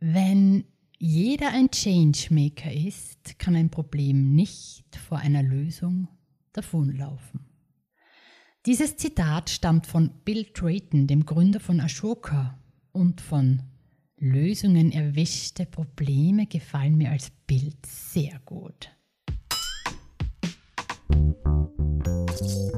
Wenn 0.00 0.64
jeder 0.98 1.50
ein 1.50 1.70
Changemaker 1.70 2.72
ist, 2.72 3.38
kann 3.38 3.56
ein 3.56 3.70
Problem 3.70 4.34
nicht 4.34 4.84
vor 4.96 5.18
einer 5.18 5.42
Lösung 5.42 6.08
davonlaufen. 6.52 7.40
Dieses 8.66 8.96
Zitat 8.96 9.50
stammt 9.50 9.86
von 9.86 10.10
Bill 10.24 10.46
Drayton, 10.54 11.06
dem 11.06 11.24
Gründer 11.26 11.58
von 11.58 11.80
Ashoka, 11.80 12.58
und 12.92 13.20
von 13.20 13.62
Lösungen 14.18 14.92
erwischte 14.92 15.66
Probleme 15.66 16.46
gefallen 16.46 16.96
mir 16.96 17.10
als 17.10 17.30
Bild 17.46 17.84
sehr 17.86 18.40
gut. 18.44 18.90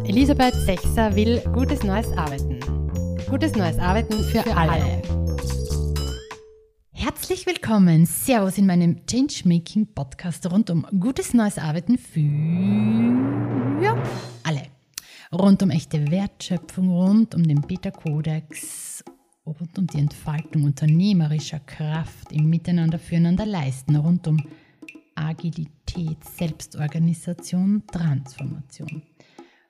Elisabeth 0.04 0.54
Sechser 0.54 1.14
will 1.14 1.40
gutes 1.52 1.82
neues 1.82 2.08
Arbeiten. 2.16 2.60
Gutes 3.28 3.54
neues 3.54 3.78
Arbeiten 3.78 4.24
für, 4.24 4.42
für 4.42 4.56
alle. 4.56 4.72
alle. 4.72 5.59
Herzlich 7.12 7.44
willkommen, 7.44 8.06
Servus 8.06 8.56
in 8.56 8.66
meinem 8.66 9.04
Changemaking 9.04 9.94
Podcast 9.94 10.48
rund 10.48 10.70
um 10.70 10.86
gutes 11.00 11.34
neues 11.34 11.58
Arbeiten 11.58 11.98
für 11.98 12.20
alle. 14.44 14.62
Rund 15.32 15.60
um 15.64 15.70
echte 15.70 16.08
Wertschöpfung, 16.08 16.88
rund 16.88 17.34
um 17.34 17.42
den 17.42 17.62
Beta-Kodex, 17.62 19.02
rund 19.44 19.76
um 19.76 19.88
die 19.88 19.98
Entfaltung 19.98 20.62
unternehmerischer 20.62 21.58
Kraft 21.58 22.30
im 22.30 22.48
Miteinander 22.48 23.00
füreinander 23.00 23.44
leisten, 23.44 23.96
rund 23.96 24.28
um 24.28 24.40
Agilität, 25.16 26.22
Selbstorganisation, 26.38 27.82
Transformation. 27.90 29.02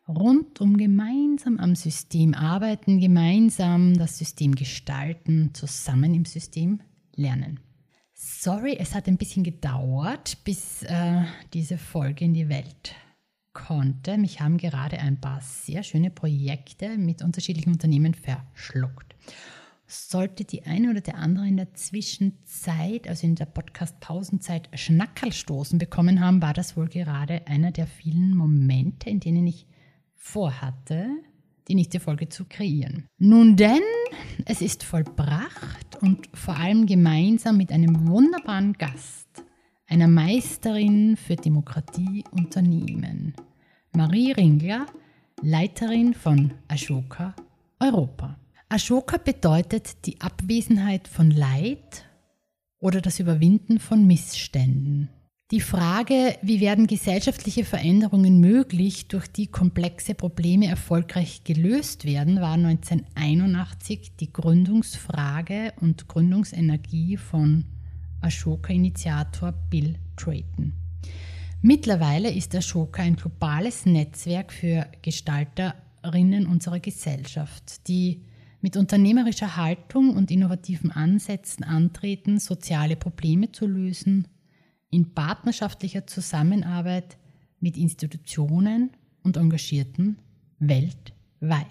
Rund 0.06 0.60
um 0.60 0.76
gemeinsam 0.76 1.58
am 1.58 1.74
System 1.74 2.34
arbeiten, 2.34 3.00
gemeinsam 3.00 3.94
das 3.94 4.18
System 4.18 4.54
gestalten, 4.54 5.54
zusammen 5.54 6.12
im 6.12 6.26
System 6.26 6.82
lernen. 7.16 7.60
Sorry, 8.12 8.76
es 8.78 8.94
hat 8.94 9.08
ein 9.08 9.16
bisschen 9.16 9.44
gedauert, 9.44 10.38
bis 10.44 10.82
äh, 10.82 11.22
diese 11.54 11.78
Folge 11.78 12.26
in 12.26 12.34
die 12.34 12.50
Welt 12.50 12.94
konnte. 13.52 14.18
Mich 14.18 14.40
haben 14.40 14.58
gerade 14.58 14.98
ein 14.98 15.20
paar 15.20 15.40
sehr 15.40 15.82
schöne 15.82 16.10
Projekte 16.10 16.96
mit 16.98 17.22
unterschiedlichen 17.22 17.72
Unternehmen 17.72 18.14
verschluckt. 18.14 19.14
Sollte 19.86 20.44
die 20.44 20.64
eine 20.64 20.90
oder 20.90 21.00
der 21.00 21.16
andere 21.16 21.48
in 21.48 21.56
der 21.56 21.74
Zwischenzeit, 21.74 23.08
also 23.08 23.26
in 23.26 23.34
der 23.34 23.46
Podcast-Pausenzeit, 23.46 24.68
Schnackerl 24.74 25.32
stoßen 25.32 25.78
bekommen 25.78 26.20
haben, 26.20 26.42
war 26.42 26.52
das 26.52 26.76
wohl 26.76 26.88
gerade 26.88 27.46
einer 27.48 27.72
der 27.72 27.86
vielen 27.86 28.36
Momente, 28.36 29.10
in 29.10 29.20
denen 29.20 29.46
ich 29.46 29.66
vorhatte, 30.14 31.08
die 31.66 31.74
nächste 31.74 31.98
Folge 31.98 32.28
zu 32.28 32.44
kreieren. 32.44 33.06
Nun 33.18 33.56
denn, 33.56 33.80
es 34.44 34.60
ist 34.60 34.84
vollbracht 34.84 35.89
und 36.00 36.28
vor 36.34 36.56
allem 36.56 36.86
gemeinsam 36.86 37.56
mit 37.56 37.72
einem 37.72 38.08
wunderbaren 38.08 38.72
Gast, 38.74 39.28
einer 39.86 40.08
Meisterin 40.08 41.16
für 41.16 41.36
Demokratieunternehmen, 41.36 43.34
Marie 43.92 44.32
Ringler, 44.32 44.86
Leiterin 45.42 46.14
von 46.14 46.52
Ashoka 46.68 47.34
Europa. 47.78 48.38
Ashoka 48.68 49.16
bedeutet 49.16 50.06
die 50.06 50.20
Abwesenheit 50.20 51.08
von 51.08 51.30
Leid 51.30 52.04
oder 52.78 53.00
das 53.00 53.18
Überwinden 53.20 53.78
von 53.78 54.06
Missständen. 54.06 55.08
Die 55.50 55.60
Frage, 55.60 56.36
wie 56.42 56.60
werden 56.60 56.86
gesellschaftliche 56.86 57.64
Veränderungen 57.64 58.38
möglich, 58.38 59.08
durch 59.08 59.26
die 59.26 59.48
komplexe 59.48 60.14
Probleme 60.14 60.68
erfolgreich 60.68 61.42
gelöst 61.42 62.04
werden, 62.04 62.40
war 62.40 62.52
1981 62.52 64.12
die 64.20 64.32
Gründungsfrage 64.32 65.72
und 65.80 66.06
Gründungsenergie 66.06 67.16
von 67.16 67.64
Ashoka-Initiator 68.20 69.50
Bill 69.50 69.96
Drayton. 70.14 70.72
Mittlerweile 71.62 72.30
ist 72.30 72.54
Ashoka 72.54 73.02
ein 73.02 73.16
globales 73.16 73.86
Netzwerk 73.86 74.52
für 74.52 74.86
Gestalterinnen 75.02 76.46
unserer 76.46 76.78
Gesellschaft, 76.78 77.88
die 77.88 78.22
mit 78.60 78.76
unternehmerischer 78.76 79.56
Haltung 79.56 80.10
und 80.10 80.30
innovativen 80.30 80.92
Ansätzen 80.92 81.64
antreten, 81.64 82.38
soziale 82.38 82.94
Probleme 82.94 83.50
zu 83.50 83.66
lösen 83.66 84.28
in 84.90 85.14
partnerschaftlicher 85.14 86.06
Zusammenarbeit 86.06 87.16
mit 87.60 87.76
Institutionen 87.76 88.90
und 89.22 89.36
Engagierten 89.36 90.18
weltweit. 90.58 91.66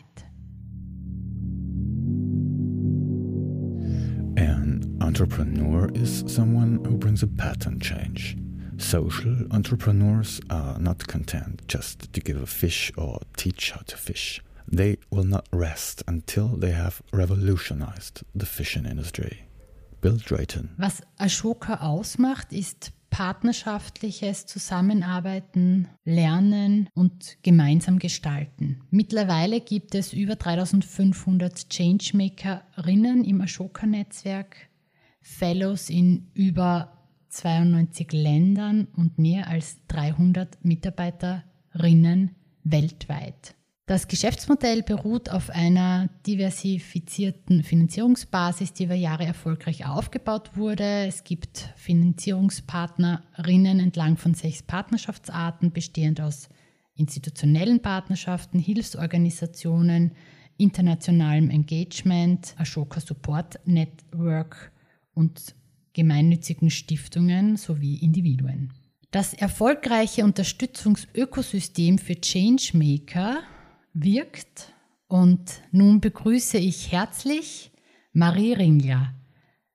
An 4.38 4.98
entrepreneur 5.02 5.90
is 5.94 6.24
someone 6.28 6.80
who 6.86 6.98
brings 6.98 7.24
a 7.24 7.28
pattern 7.28 7.80
change. 7.80 8.38
Social 8.78 9.46
entrepreneurs 9.52 10.40
are 10.50 10.80
not 10.80 11.06
content 11.08 11.62
just 11.68 12.14
to 12.14 12.22
give 12.22 12.42
a 12.42 12.46
fish 12.46 12.94
or 12.96 13.20
teach 13.36 13.74
how 13.74 13.82
to 13.86 13.98
fish. 13.98 14.42
They 14.72 14.98
will 15.12 15.26
not 15.26 15.48
rest 15.52 16.04
until 16.08 16.56
they 16.56 16.72
have 16.72 17.02
revolutionized 17.12 18.24
the 18.34 18.46
fishing 18.46 18.86
industry. 18.86 19.44
Bill 20.00 20.18
Drayton. 20.18 20.70
Was 20.78 21.02
Ashoka 21.18 21.82
ausmacht, 21.82 22.54
ist 22.54 22.94
partnerschaftliches 23.10 24.46
Zusammenarbeiten, 24.46 25.88
Lernen 26.06 26.90
und 26.94 27.38
gemeinsam 27.44 28.00
gestalten. 28.00 28.82
Mittlerweile 28.90 29.62
gibt 29.62 29.96
es 29.96 30.14
über 30.14 30.36
3500 30.36 31.70
Changemakerinnen 31.70 33.24
im 33.24 33.42
Ashoka-Netzwerk, 33.42 34.70
Fellows 35.22 35.90
in 35.90 36.32
über 36.34 36.94
92 37.30 38.12
Ländern 38.12 38.88
und 38.96 39.20
mehr 39.20 39.48
als 39.48 39.78
300 39.88 40.64
Mitarbeiterinnen 40.64 42.36
weltweit. 42.64 43.56
Das 43.90 44.08
Geschäftsmodell 44.08 44.84
beruht 44.84 45.30
auf 45.32 45.50
einer 45.50 46.10
diversifizierten 46.28 47.64
Finanzierungsbasis, 47.64 48.74
die 48.74 48.84
über 48.84 48.94
Jahre 48.94 49.26
erfolgreich 49.26 49.88
aufgebaut 49.88 50.56
wurde. 50.56 51.08
Es 51.08 51.24
gibt 51.24 51.74
Finanzierungspartnerinnen 51.76 53.80
entlang 53.80 54.16
von 54.16 54.36
sechs 54.36 54.62
Partnerschaftsarten, 54.62 55.72
bestehend 55.72 56.22
aus 56.22 56.50
institutionellen 56.94 57.82
Partnerschaften, 57.82 58.60
Hilfsorganisationen, 58.60 60.12
internationalem 60.58 61.50
Engagement, 61.50 62.54
Ashoka 62.60 63.00
Support 63.00 63.60
Network 63.66 64.72
und 65.16 65.56
gemeinnützigen 65.94 66.70
Stiftungen 66.70 67.58
sowie 67.58 67.96
Individuen. 67.96 68.72
Das 69.10 69.34
erfolgreiche 69.34 70.26
Unterstützungsökosystem 70.26 71.98
für 71.98 72.22
Changemaker 72.22 73.42
wirkt. 73.94 74.74
Und 75.08 75.62
nun 75.72 76.02
begrüße 76.02 76.58
ich 76.58 76.92
herzlich 76.92 77.72
Marie 78.14 78.54
Ringler. 78.54 79.14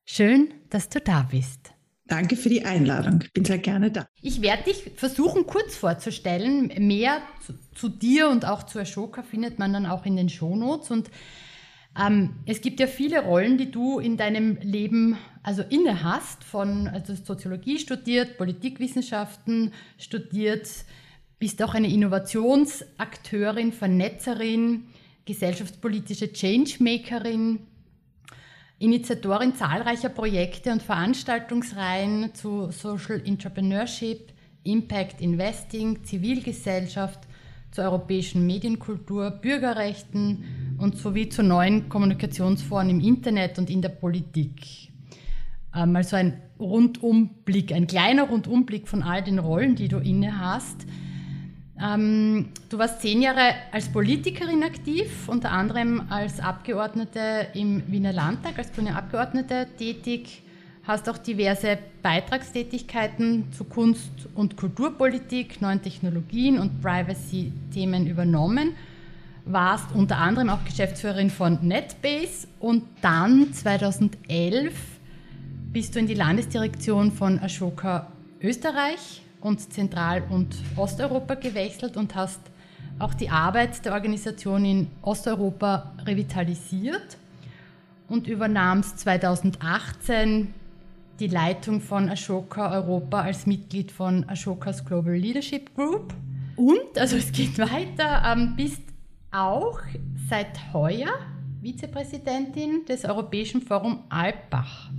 Schön, 0.05 0.53
dass 0.71 0.89
du 0.89 1.01
da 1.01 1.23
bist. 1.23 1.75
Danke 2.07 2.37
für 2.37 2.51
die 2.51 2.65
Einladung. 2.65 3.23
Ich 3.23 3.33
bin 3.33 3.45
sehr 3.45 3.59
gerne 3.59 3.91
da. 3.91 4.07
Ich 4.21 4.43
werde 4.43 4.65
dich 4.65 4.93
versuchen 4.95 5.47
kurz 5.47 5.75
vorzustellen. 5.75 6.71
Mehr 6.87 7.23
zu, 7.45 7.55
zu, 7.75 7.89
dir 7.89 8.29
und 8.29 8.45
auch 8.45 8.65
zu 8.65 8.79
Ashoka 8.79 9.23
findet 9.23 9.59
man 9.59 9.73
dann 9.73 9.87
auch 9.87 10.05
in 10.05 10.17
den 10.17 10.29
Shownotes. 10.29 10.91
Und 10.91 11.11
ähm, 11.99 12.35
es 12.45 12.61
gibt 12.61 12.79
ja 12.79 12.87
viele 12.87 13.25
Rollen, 13.25 13.57
die 13.57 13.71
du 13.71 14.01
in 14.01 14.19
deinem 14.19 14.57
Leben 14.61 15.17
also 15.43 15.63
inne 15.63 16.05
hast. 16.05 16.45
Von 16.45 16.89
also 16.89 17.15
Soziologie 17.15 17.79
studiert, 17.79 18.37
Politikwissenschaften 18.37 19.73
studiert, 19.97 20.69
bist 21.45 21.63
auch 21.63 21.75
eine 21.75 21.93
Innovationsakteurin, 21.93 23.71
Vernetzerin, 23.71 24.85
gesellschaftspolitische 25.27 26.33
Changemakerin, 26.33 27.59
Initiatorin 28.79 29.55
zahlreicher 29.55 30.09
Projekte 30.09 30.73
und 30.73 30.83
Veranstaltungsreihen 30.83 32.35
zu 32.35 32.71
Social 32.71 33.21
Entrepreneurship, 33.27 34.33
Impact 34.63 35.21
Investing, 35.21 36.03
Zivilgesellschaft, 36.03 37.21
zur 37.73 37.85
europäischen 37.85 38.47
Medienkultur, 38.47 39.31
Bürgerrechten 39.31 40.77
und 40.79 40.97
sowie 40.97 41.29
zu 41.29 41.43
neuen 41.43 41.91
Kommunikationsformen 41.91 42.89
im 42.89 43.01
Internet 43.01 43.59
und 43.59 43.69
in 43.69 43.83
der 43.83 43.91
Politik. 43.91 44.89
Ähm, 45.77 45.95
also 45.95 46.17
ein 46.17 46.41
Rundumblick, 46.59 47.71
ein 47.73 47.87
kleiner 47.87 48.31
Rundumblick 48.31 48.89
von 48.89 49.03
all 49.03 49.23
den 49.23 49.39
Rollen, 49.39 49.77
die 49.77 49.89
du 49.89 49.99
inne 49.99 50.41
hast. 50.41 50.87
Ähm, 51.83 52.51
du 52.69 52.79
warst 52.79 53.01
zehn 53.01 53.21
Jahre 53.21 53.55
als 53.73 53.89
Politikerin 53.89 54.63
aktiv, 54.63 55.29
unter 55.29 55.51
anderem 55.51 56.03
als 56.09 56.39
Abgeordnete 56.39 57.49
im 57.55 57.83
Wiener 57.89 58.13
Landtag, 58.13 58.59
als 58.59 58.73
grüne 58.73 58.95
Abgeordnete 58.95 59.67
tätig, 59.77 60.43
hast 60.85 61.09
auch 61.09 61.19
diverse 61.19 61.79
Beitragstätigkeiten 62.03 63.53
zu 63.53 63.65
Kunst- 63.65 64.29
und 64.35 64.57
Kulturpolitik, 64.57 65.61
neuen 65.61 65.83
Technologien 65.83 66.59
und 66.59 66.81
Privacy-Themen 66.81 68.07
übernommen, 68.07 68.77
warst 69.45 69.87
unter 69.95 70.19
anderem 70.19 70.51
auch 70.51 70.65
Geschäftsführerin 70.65 71.31
von 71.31 71.59
NetBase 71.67 72.47
und 72.61 72.85
dann 73.03 73.53
2011 73.53 74.75
bist 75.73 75.95
du 75.95 75.99
in 75.99 76.07
die 76.07 76.15
Landesdirektion 76.15 77.11
von 77.11 77.41
Ashoka 77.41 78.13
Österreich 78.41 79.24
und 79.45 79.73
Zentral- 79.73 80.25
und 80.31 80.57
Osteuropa 80.75 81.35
gewechselt 81.35 81.97
und 81.97 82.15
hast 82.15 82.41
auch 82.99 83.13
die 83.13 83.29
Arbeit 83.29 83.85
der 83.85 83.93
Organisation 83.93 84.65
in 84.65 84.89
Osteuropa 85.03 85.93
revitalisiert 86.07 87.19
und 88.09 88.27
übernahmst 88.27 88.99
2018 89.01 90.55
die 91.21 91.27
Leitung 91.27 91.81
von 91.81 92.09
Ashoka 92.09 92.73
Europa 92.73 93.21
als 93.21 93.47
Mitglied 93.47 93.93
von 93.93 94.29
Ashokas 94.29 94.85
Global 94.85 95.15
Leadership 95.15 95.75
Group. 95.75 96.15
Und, 96.57 96.99
also 96.99 97.17
es 97.17 97.31
geht 97.31 97.59
weiter, 97.59 98.23
ähm, 98.27 98.55
bist 98.57 98.83
auch 99.31 99.79
seit 100.29 100.73
heuer 100.73 101.13
Vizepräsidentin 101.61 102.85
des 102.89 103.05
Europäischen 103.05 103.61
Forum 103.61 104.05
Alpbach. 104.09 104.91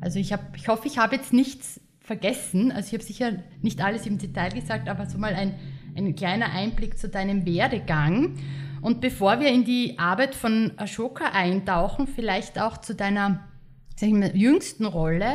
Also 0.00 0.18
ich, 0.18 0.32
hab, 0.34 0.54
ich 0.54 0.68
hoffe, 0.68 0.86
ich 0.86 0.98
habe 0.98 1.16
jetzt 1.16 1.32
nichts 1.32 1.80
vergessen. 2.04 2.70
Also 2.70 2.88
ich 2.88 2.92
habe 2.94 3.04
sicher 3.04 3.32
nicht 3.62 3.82
alles 3.82 4.06
im 4.06 4.18
Detail 4.18 4.50
gesagt, 4.50 4.88
aber 4.88 5.06
so 5.06 5.18
mal 5.18 5.34
ein, 5.34 5.54
ein 5.96 6.14
kleiner 6.14 6.52
Einblick 6.52 6.98
zu 6.98 7.08
deinem 7.08 7.44
Werdegang. 7.44 8.36
Und 8.80 9.00
bevor 9.00 9.40
wir 9.40 9.48
in 9.48 9.64
die 9.64 9.98
Arbeit 9.98 10.34
von 10.34 10.72
Ashoka 10.76 11.24
eintauchen, 11.32 12.06
vielleicht 12.06 12.60
auch 12.60 12.76
zu 12.76 12.94
deiner 12.94 13.48
sag 13.96 14.08
ich 14.08 14.14
mal, 14.14 14.36
jüngsten 14.36 14.84
Rolle, 14.84 15.32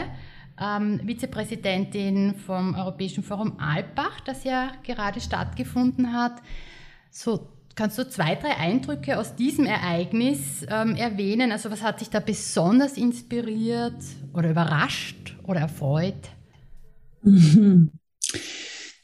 ähm, 0.61 1.01
Vizepräsidentin 1.05 2.35
vom 2.35 2.75
Europäischen 2.75 3.23
Forum 3.23 3.59
Alpbach, 3.59 4.19
das 4.21 4.43
ja 4.43 4.71
gerade 4.83 5.21
stattgefunden 5.21 6.13
hat. 6.13 6.41
So, 7.09 7.47
kannst 7.75 7.97
du 7.97 8.07
zwei, 8.07 8.35
drei 8.35 8.57
Eindrücke 8.57 9.17
aus 9.17 9.35
diesem 9.35 9.65
Ereignis 9.65 10.65
ähm, 10.69 10.95
erwähnen? 10.95 11.51
Also 11.51 11.71
was 11.71 11.81
hat 11.81 12.01
dich 12.01 12.09
da 12.09 12.19
besonders 12.19 12.97
inspiriert 12.97 14.03
oder 14.33 14.49
überrascht 14.49 15.35
oder 15.43 15.61
erfreut? 15.61 16.29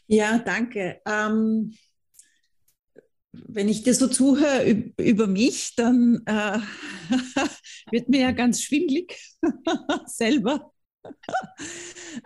Ja, 0.07 0.37
danke. 0.37 1.01
Ähm, 1.07 1.75
wenn 3.31 3.67
ich 3.67 3.83
dir 3.83 3.93
so 3.93 4.07
zuhöre 4.07 4.91
über 4.97 5.27
mich, 5.27 5.73
dann 5.75 6.21
äh, 6.25 6.59
wird 7.91 8.09
mir 8.09 8.21
ja 8.21 8.31
ganz 8.31 8.61
schwindlig 8.61 9.17
selber. 10.05 10.71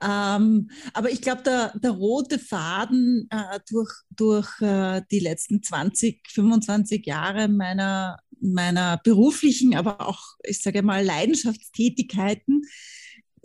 ähm, 0.01 0.69
aber 0.93 1.11
ich 1.11 1.21
glaube, 1.21 1.43
der, 1.43 1.73
der, 1.77 1.91
rote 1.91 2.39
Faden 2.39 3.27
äh, 3.29 3.59
durch, 3.69 3.91
durch 4.09 4.61
äh, 4.61 5.01
die 5.11 5.19
letzten 5.19 5.61
20, 5.63 6.21
25 6.29 7.05
Jahre 7.05 7.49
meiner, 7.49 8.19
meiner 8.39 8.97
beruflichen, 9.03 9.75
aber 9.75 10.07
auch, 10.07 10.21
ich 10.43 10.61
sage 10.61 10.81
mal, 10.81 11.03
Leidenschaftstätigkeiten 11.03 12.61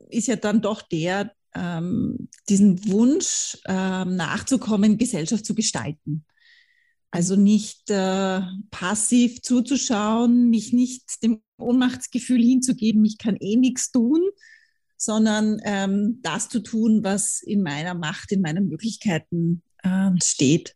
ist 0.09 0.29
ja 0.29 0.37
dann 0.37 0.61
doch 0.61 0.83
der, 0.83 1.33
ähm, 1.55 2.29
diesen 2.49 2.91
Wunsch 2.91 3.59
ähm, 3.67 4.17
nachzukommen, 4.17 4.99
Gesellschaft 4.99 5.47
zu 5.47 5.55
gestalten. 5.55 6.25
Also 7.11 7.37
nicht 7.37 7.91
äh, 7.91 8.41
passiv 8.71 9.41
zuzuschauen, 9.43 10.51
mich 10.51 10.73
nicht 10.73 11.23
dem 11.23 11.41
Ohnmachtsgefühl 11.59 12.43
hinzugeben, 12.43 13.05
ich 13.05 13.19
kann 13.19 13.37
eh 13.37 13.57
nichts 13.57 13.93
tun, 13.93 14.21
sondern 14.97 15.61
ähm, 15.65 16.19
das 16.23 16.49
zu 16.49 16.61
tun, 16.61 17.05
was 17.05 17.41
in 17.41 17.63
meiner 17.63 17.95
Macht, 17.95 18.33
in 18.33 18.41
meinen 18.41 18.69
Möglichkeiten 18.69 19.63
äh, 19.85 20.11
steht. 20.23 20.75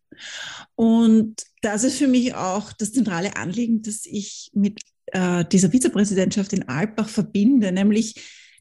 Und 0.76 1.42
das 1.62 1.82
ist 1.82 1.98
für 1.98 2.08
mich 2.08 2.34
auch 2.34 2.72
das 2.72 2.92
zentrale 2.92 3.36
Anliegen, 3.36 3.82
das 3.82 4.04
ich 4.04 4.50
mit 4.54 4.80
äh, 5.06 5.44
dieser 5.46 5.70
Vizepräsidentschaft 5.70 6.52
in 6.52 6.68
Alpbach 6.68 7.08
verbinde, 7.08 7.72
nämlich 7.72 8.14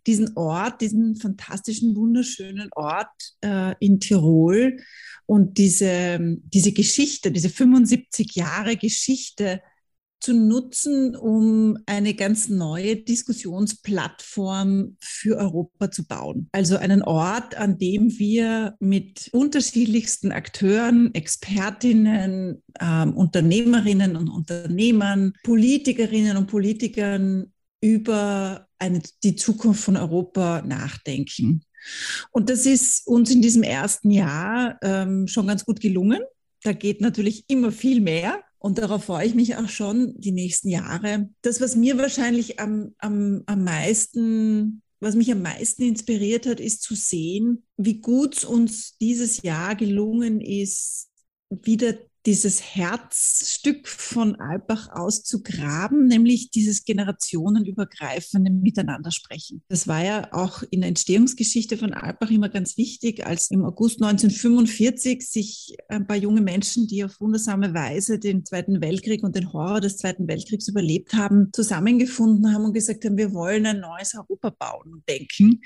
diesen 0.08 0.36
Ort, 0.36 0.82
diesen 0.82 1.18
fantastischen, 1.18 1.96
wunderschönen 1.96 2.70
Ort 2.76 3.36
äh, 3.42 3.76
in 3.80 4.00
Tirol 4.00 4.78
und 5.26 5.58
diese, 5.58 6.38
diese 6.44 6.72
Geschichte, 6.72 7.32
diese 7.32 7.50
75 7.50 8.36
Jahre 8.36 8.78
Geschichte 8.78 9.62
zu 10.20 10.34
nutzen, 10.34 11.16
um 11.16 11.78
eine 11.86 12.14
ganz 12.14 12.50
neue 12.50 12.96
Diskussionsplattform 12.96 14.98
für 15.00 15.38
Europa 15.38 15.92
zu 15.92 16.08
bauen. 16.08 16.50
Also 16.52 16.78
einen 16.78 17.04
Ort, 17.04 17.56
an 17.56 17.78
dem 17.78 18.18
wir 18.18 18.76
mit 18.80 19.30
unterschiedlichsten 19.32 20.32
Akteuren, 20.32 21.14
Expertinnen, 21.14 22.64
ähm, 22.80 23.14
Unternehmerinnen 23.16 24.16
und 24.16 24.30
Unternehmern, 24.30 25.34
Politikerinnen 25.44 26.38
und 26.38 26.48
Politikern 26.48 27.54
über 27.80 28.67
eine, 28.80 29.02
die 29.24 29.36
Zukunft 29.36 29.84
von 29.84 29.98
Europa 29.98 30.62
nachdenken. 30.62 31.64
Und 32.32 32.50
das 32.50 32.66
ist 32.66 33.08
uns 33.08 33.32
in 33.32 33.42
diesem 33.42 33.64
ersten 33.64 34.12
Jahr 34.12 34.78
ähm, 34.82 35.28
schon 35.28 35.48
ganz 35.48 35.66
gut 35.66 35.80
gelungen. 35.80 36.20
Da 36.64 36.74
geht 36.74 37.02
natürlich 37.02 37.46
immer 37.48 37.72
viel 37.72 38.02
mehr. 38.02 38.42
Und 38.60 38.80
darauf 38.80 39.06
freue 39.06 39.28
ich 39.28 39.36
mich 39.36 39.56
auch 39.56 39.70
schon 39.70 40.14
die 40.18 40.32
nächsten 40.32 40.70
Jahre. 40.70 41.30
Das, 41.42 41.62
was 41.62 41.76
mir 41.76 41.98
wahrscheinlich 41.98 42.60
am, 42.60 42.96
am, 42.98 43.44
am 43.46 43.64
meisten, 43.64 44.82
was 45.00 45.16
mich 45.16 45.32
am 45.32 45.44
meisten 45.44 45.84
inspiriert 45.84 46.48
hat, 46.48 46.60
ist 46.60 46.82
zu 46.82 46.96
sehen, 46.96 47.64
wie 47.78 48.02
gut 48.02 48.44
uns 48.44 48.98
dieses 48.98 49.44
Jahr 49.44 49.76
gelungen 49.76 50.42
ist, 50.42 51.10
wieder 51.50 51.98
dieses 52.28 52.62
Herzstück 52.76 53.88
von 53.88 54.36
Albach 54.36 54.90
auszugraben, 54.92 56.08
nämlich 56.08 56.52
dieses 56.52 56.84
generationenübergreifende 56.84 58.52
Miteinandersprechen. 58.52 59.64
Das 59.70 59.88
war 59.88 60.04
ja 60.04 60.28
auch 60.34 60.62
in 60.70 60.82
der 60.82 60.90
Entstehungsgeschichte 60.90 61.78
von 61.78 61.94
Albach 61.94 62.30
immer 62.30 62.50
ganz 62.50 62.76
wichtig, 62.78 63.26
als 63.26 63.50
im 63.50 63.64
August 63.64 64.04
1945 64.04 65.26
sich 65.26 65.78
ein 65.88 66.06
paar 66.06 66.18
junge 66.18 66.42
Menschen, 66.42 66.86
die 66.88 67.06
auf 67.06 67.22
wundersame 67.22 67.74
Weise 67.74 68.20
den 68.20 68.44
Zweiten 68.44 68.82
Weltkrieg 68.82 69.24
und 69.24 69.38
den 69.38 69.54
Horror 69.54 69.80
des 69.80 69.96
Zweiten 69.96 70.28
Weltkriegs 70.28 70.68
überlebt 70.68 71.14
haben, 71.14 71.54
zusammengefunden 71.54 72.54
haben 72.54 72.66
und 72.66 72.74
gesagt 72.74 73.06
haben, 73.06 73.16
wir 73.16 73.32
wollen 73.32 73.66
ein 73.66 73.80
neues 73.80 74.14
Europa 74.16 74.50
bauen 74.50 74.96
und 74.96 75.08
denken. 75.08 75.62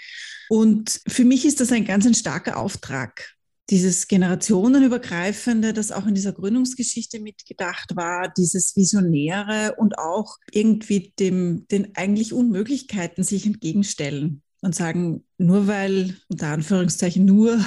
Und 0.47 1.01
für 1.07 1.25
mich 1.25 1.43
ist 1.43 1.59
das 1.59 1.71
ein 1.71 1.85
ganz 1.85 2.05
ein 2.05 2.13
starker 2.13 2.57
Auftrag 2.57 3.33
dieses 3.71 4.09
generationenübergreifende, 4.09 5.71
das 5.71 5.91
auch 5.91 6.05
in 6.05 6.13
dieser 6.13 6.33
Gründungsgeschichte 6.33 7.21
mitgedacht 7.21 7.95
war, 7.95 8.31
dieses 8.37 8.75
Visionäre 8.75 9.75
und 9.77 9.97
auch 9.97 10.37
irgendwie 10.51 11.13
dem, 11.17 11.65
den 11.71 11.95
eigentlich 11.95 12.33
Unmöglichkeiten 12.33 13.23
sich 13.23 13.45
entgegenstellen 13.45 14.43
und 14.61 14.75
sagen, 14.75 15.23
nur 15.37 15.67
weil, 15.67 16.17
unter 16.27 16.47
Anführungszeichen 16.49 17.23
nur, 17.23 17.65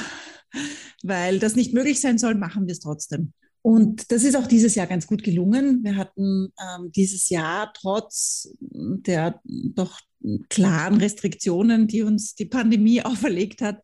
weil 1.02 1.38
das 1.38 1.56
nicht 1.56 1.72
möglich 1.72 2.00
sein 2.00 2.18
soll, 2.18 2.34
machen 2.34 2.66
wir 2.66 2.72
es 2.72 2.80
trotzdem. 2.80 3.32
Und 3.62 4.12
das 4.12 4.24
ist 4.24 4.36
auch 4.36 4.46
dieses 4.46 4.74
Jahr 4.74 4.86
ganz 4.86 5.06
gut 5.06 5.22
gelungen. 5.22 5.82
Wir 5.84 5.96
hatten 5.96 6.52
ähm, 6.60 6.92
dieses 6.94 7.30
Jahr 7.30 7.72
trotz 7.72 8.50
der 8.60 9.40
doch 9.42 10.00
klaren 10.50 10.98
Restriktionen, 10.98 11.86
die 11.86 12.02
uns 12.02 12.34
die 12.34 12.44
Pandemie 12.44 13.00
auferlegt 13.04 13.62
hat, 13.62 13.82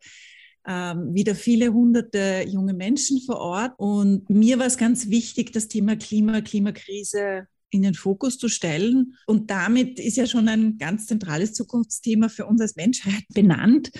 ähm, 0.67 1.13
wieder 1.13 1.35
viele 1.35 1.73
hunderte 1.73 2.45
junge 2.47 2.73
Menschen 2.73 3.21
vor 3.21 3.37
Ort. 3.37 3.73
Und 3.77 4.29
mir 4.29 4.59
war 4.59 4.67
es 4.67 4.77
ganz 4.77 5.09
wichtig, 5.09 5.51
das 5.51 5.67
Thema 5.67 5.95
Klima, 5.95 6.41
Klimakrise 6.41 7.47
in 7.71 7.81
den 7.81 7.93
Fokus 7.93 8.37
zu 8.37 8.49
stellen. 8.49 9.15
Und 9.25 9.49
damit 9.49 9.99
ist 9.99 10.17
ja 10.17 10.27
schon 10.27 10.47
ein 10.47 10.77
ganz 10.77 11.07
zentrales 11.07 11.53
Zukunftsthema 11.53 12.29
für 12.29 12.45
uns 12.45 12.61
als 12.61 12.75
Menschheit 12.75 13.23
benannt. 13.29 13.91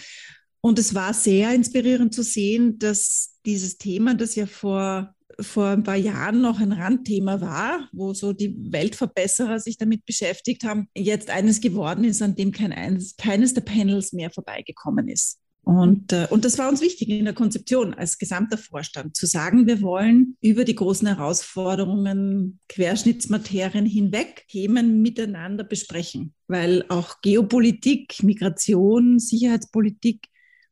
Und 0.62 0.78
es 0.78 0.94
war 0.94 1.14
sehr 1.14 1.56
inspirierend 1.56 2.14
zu 2.14 2.22
sehen, 2.22 2.78
dass 2.78 3.40
dieses 3.46 3.78
Thema, 3.80 4.14
das 4.14 4.36
ja 4.36 4.46
vor, 4.46 5.16
vor 5.40 5.70
ein 5.70 5.82
paar 5.82 5.96
Jahren 5.96 6.42
noch 6.42 6.60
ein 6.60 6.72
Randthema 6.72 7.42
war, 7.42 7.90
wo 7.92 8.14
so 8.14 8.32
die 8.32 8.56
Weltverbesserer 8.72 9.60
sich 9.60 9.78
damit 9.78 10.06
beschäftigt 10.06 10.64
haben, 10.64 10.88
jetzt 10.96 11.32
eines 11.32 11.62
geworden 11.62 12.04
ist, 12.04 12.22
an 12.22 12.36
dem 12.36 12.52
kein 12.52 12.74
eines, 12.74 13.16
keines 13.16 13.56
der 13.56 13.62
Panels 13.62 14.14
mehr 14.14 14.30
vorbeigekommen 14.30 15.08
ist. 15.08 15.40
Und, 15.64 16.12
äh, 16.12 16.28
und 16.30 16.44
das 16.44 16.58
war 16.58 16.70
uns 16.70 16.82
wichtig 16.82 17.10
in 17.10 17.26
der 17.26 17.36
Konzeption 17.36 17.94
als 17.94 18.18
gesamter 18.18 18.58
Vorstand, 18.58 19.16
zu 19.16 19.28
sagen, 19.28 19.68
wir 19.68 19.82
wollen 19.82 20.36
über 20.42 20.66
die 20.66 20.76
großen 20.76 21.08
Herausforderungen, 21.08 22.60
Querschnittsmaterien 22.68 23.86
hinweg 23.86 24.46
Themen 24.48 25.02
miteinander 25.02 25.64
besprechen, 25.64 26.34
weil 26.48 26.84
auch 26.90 27.22
Geopolitik, 27.22 28.24
Migration, 28.24 29.20
Sicherheitspolitik 29.20 30.28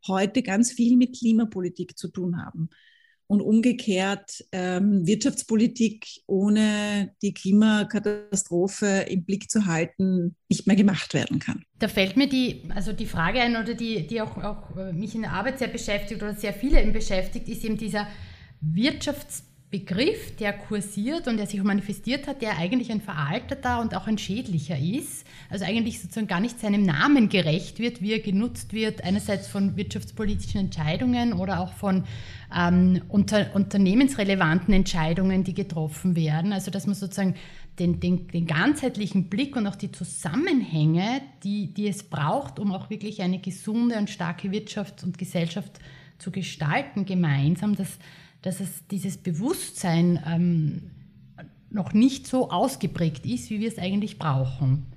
heute 0.07 0.41
ganz 0.41 0.71
viel 0.71 0.97
mit 0.97 1.17
Klimapolitik 1.17 1.97
zu 1.97 2.07
tun 2.07 2.43
haben 2.43 2.69
und 3.29 3.41
umgekehrt 3.41 4.43
ähm, 4.51 5.05
Wirtschaftspolitik 5.05 6.07
ohne 6.25 7.13
die 7.21 7.31
Klimakatastrophe 7.31 9.05
im 9.07 9.23
Blick 9.23 9.51
zu 9.51 9.67
halten 9.67 10.35
nicht 10.49 10.65
mehr 10.65 10.75
gemacht 10.75 11.13
werden 11.13 11.37
kann. 11.37 11.63
Da 11.77 11.87
fällt 11.87 12.17
mir 12.17 12.27
die, 12.27 12.63
also 12.73 12.91
die 12.91 13.05
Frage 13.05 13.39
ein 13.39 13.55
oder 13.55 13.75
die, 13.75 14.07
die 14.07 14.19
auch, 14.21 14.35
auch 14.37 14.75
äh, 14.75 14.93
mich 14.93 15.13
in 15.13 15.21
der 15.21 15.33
Arbeit 15.33 15.59
sehr 15.59 15.67
beschäftigt 15.67 16.23
oder 16.23 16.33
sehr 16.33 16.53
viele 16.53 16.83
beschäftigt, 16.91 17.47
ist 17.47 17.63
eben 17.63 17.77
dieser 17.77 18.07
Wirtschaftspolitik 18.61 19.48
Begriff, 19.71 20.35
der 20.37 20.53
kursiert 20.53 21.27
und 21.27 21.37
der 21.37 21.45
sich 21.45 21.61
manifestiert 21.61 22.27
hat, 22.27 22.41
der 22.41 22.57
eigentlich 22.57 22.91
ein 22.91 23.01
veralteter 23.01 23.79
und 23.79 23.95
auch 23.95 24.07
ein 24.07 24.17
schädlicher 24.17 24.79
ist, 24.79 25.27
also 25.47 25.63
eigentlich 25.63 26.01
sozusagen 26.01 26.25
gar 26.25 26.39
nicht 26.39 26.59
seinem 26.59 26.83
Namen 26.83 27.29
gerecht 27.29 27.77
wird, 27.77 28.01
wie 28.01 28.13
er 28.13 28.19
genutzt 28.19 28.73
wird, 28.73 29.03
einerseits 29.03 29.47
von 29.47 29.77
wirtschaftspolitischen 29.77 30.59
Entscheidungen 30.59 31.33
oder 31.33 31.59
auch 31.59 31.73
von 31.73 32.05
ähm, 32.55 33.03
unter, 33.09 33.53
unternehmensrelevanten 33.53 34.73
Entscheidungen, 34.73 35.43
die 35.43 35.53
getroffen 35.53 36.15
werden. 36.15 36.51
Also 36.51 36.71
dass 36.71 36.87
man 36.87 36.95
sozusagen 36.95 37.35
den, 37.77 37.99
den, 37.99 38.27
den 38.27 38.47
ganzheitlichen 38.47 39.29
Blick 39.29 39.55
und 39.55 39.67
auch 39.67 39.75
die 39.75 39.91
Zusammenhänge, 39.91 41.21
die, 41.43 41.73
die 41.73 41.87
es 41.87 42.01
braucht, 42.01 42.57
um 42.59 42.71
auch 42.71 42.89
wirklich 42.89 43.21
eine 43.21 43.37
gesunde 43.37 43.99
und 43.99 44.09
starke 44.09 44.51
Wirtschaft 44.51 45.03
und 45.03 45.19
Gesellschaft 45.19 45.79
zu 46.17 46.31
gestalten, 46.31 47.05
gemeinsam, 47.05 47.75
dass 47.75 47.99
dass 48.41 48.59
es 48.59 48.87
dieses 48.89 49.17
Bewusstsein 49.17 50.23
ähm, 50.25 50.91
noch 51.69 51.93
nicht 51.93 52.27
so 52.27 52.49
ausgeprägt 52.49 53.25
ist, 53.25 53.49
wie 53.49 53.59
wir 53.59 53.67
es 53.67 53.77
eigentlich 53.77 54.17
brauchen. 54.17 54.87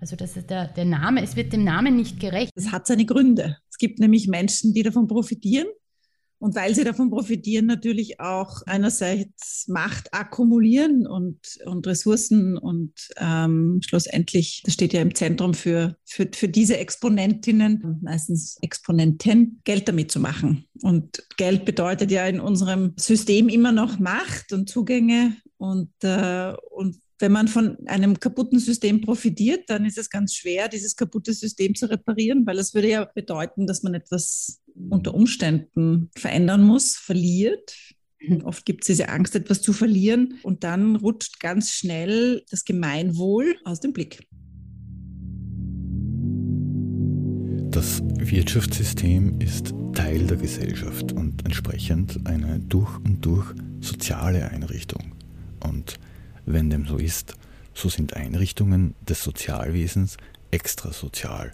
Also 0.00 0.16
dass 0.16 0.34
der, 0.34 0.66
der 0.66 0.84
Name, 0.84 1.22
es 1.22 1.36
wird 1.36 1.52
dem 1.52 1.64
Namen 1.64 1.96
nicht 1.96 2.18
gerecht. 2.18 2.50
Es 2.56 2.72
hat 2.72 2.86
seine 2.86 3.06
Gründe. 3.06 3.56
Es 3.70 3.78
gibt 3.78 4.00
nämlich 4.00 4.26
Menschen, 4.26 4.74
die 4.74 4.82
davon 4.82 5.06
profitieren 5.06 5.68
und 6.42 6.56
weil 6.56 6.74
sie 6.74 6.82
davon 6.82 7.08
profitieren, 7.08 7.66
natürlich 7.66 8.18
auch 8.18 8.62
einerseits 8.66 9.68
Macht 9.68 10.12
akkumulieren 10.12 11.06
und, 11.06 11.38
und 11.66 11.86
Ressourcen 11.86 12.58
und 12.58 12.92
ähm, 13.16 13.78
schlussendlich, 13.86 14.60
das 14.64 14.74
steht 14.74 14.92
ja 14.92 15.02
im 15.02 15.14
Zentrum 15.14 15.54
für, 15.54 15.96
für, 16.04 16.28
für 16.34 16.48
diese 16.48 16.78
Exponentinnen, 16.78 18.00
meistens 18.02 18.58
Exponenten, 18.60 19.60
Geld 19.62 19.86
damit 19.86 20.10
zu 20.10 20.18
machen. 20.18 20.64
Und 20.82 21.22
Geld 21.36 21.64
bedeutet 21.64 22.10
ja 22.10 22.26
in 22.26 22.40
unserem 22.40 22.94
System 22.96 23.48
immer 23.48 23.70
noch 23.70 24.00
Macht 24.00 24.52
und 24.52 24.68
Zugänge 24.68 25.36
und, 25.58 25.92
äh, 26.02 26.54
und 26.70 26.96
wenn 27.22 27.32
man 27.32 27.46
von 27.46 27.78
einem 27.86 28.18
kaputten 28.18 28.58
System 28.58 29.00
profitiert, 29.00 29.70
dann 29.70 29.84
ist 29.84 29.96
es 29.96 30.10
ganz 30.10 30.34
schwer, 30.34 30.68
dieses 30.68 30.96
kaputte 30.96 31.32
System 31.32 31.74
zu 31.76 31.88
reparieren, 31.88 32.44
weil 32.46 32.58
es 32.58 32.74
würde 32.74 32.90
ja 32.90 33.04
bedeuten, 33.04 33.66
dass 33.68 33.84
man 33.84 33.94
etwas 33.94 34.60
unter 34.90 35.14
Umständen 35.14 36.10
verändern 36.16 36.64
muss, 36.64 36.96
verliert. 36.96 37.76
Oft 38.42 38.66
gibt 38.66 38.82
es 38.82 38.88
diese 38.88 39.08
Angst, 39.08 39.36
etwas 39.36 39.62
zu 39.62 39.72
verlieren 39.72 40.40
und 40.42 40.64
dann 40.64 40.96
rutscht 40.96 41.38
ganz 41.38 41.70
schnell 41.70 42.44
das 42.50 42.64
Gemeinwohl 42.64 43.56
aus 43.64 43.78
dem 43.78 43.92
Blick. 43.92 44.26
Das 47.70 48.02
Wirtschaftssystem 48.18 49.40
ist 49.40 49.72
Teil 49.94 50.26
der 50.26 50.36
Gesellschaft 50.38 51.12
und 51.12 51.44
entsprechend 51.44 52.26
eine 52.26 52.58
durch 52.58 52.98
und 52.98 53.24
durch 53.24 53.54
soziale 53.80 54.50
Einrichtung. 54.50 55.14
Und 55.60 55.98
wenn 56.46 56.70
dem 56.70 56.86
so 56.86 56.96
ist, 56.96 57.34
so 57.74 57.88
sind 57.88 58.14
Einrichtungen 58.14 58.94
des 59.08 59.22
Sozialwesens 59.22 60.16
extrasozial, 60.50 61.52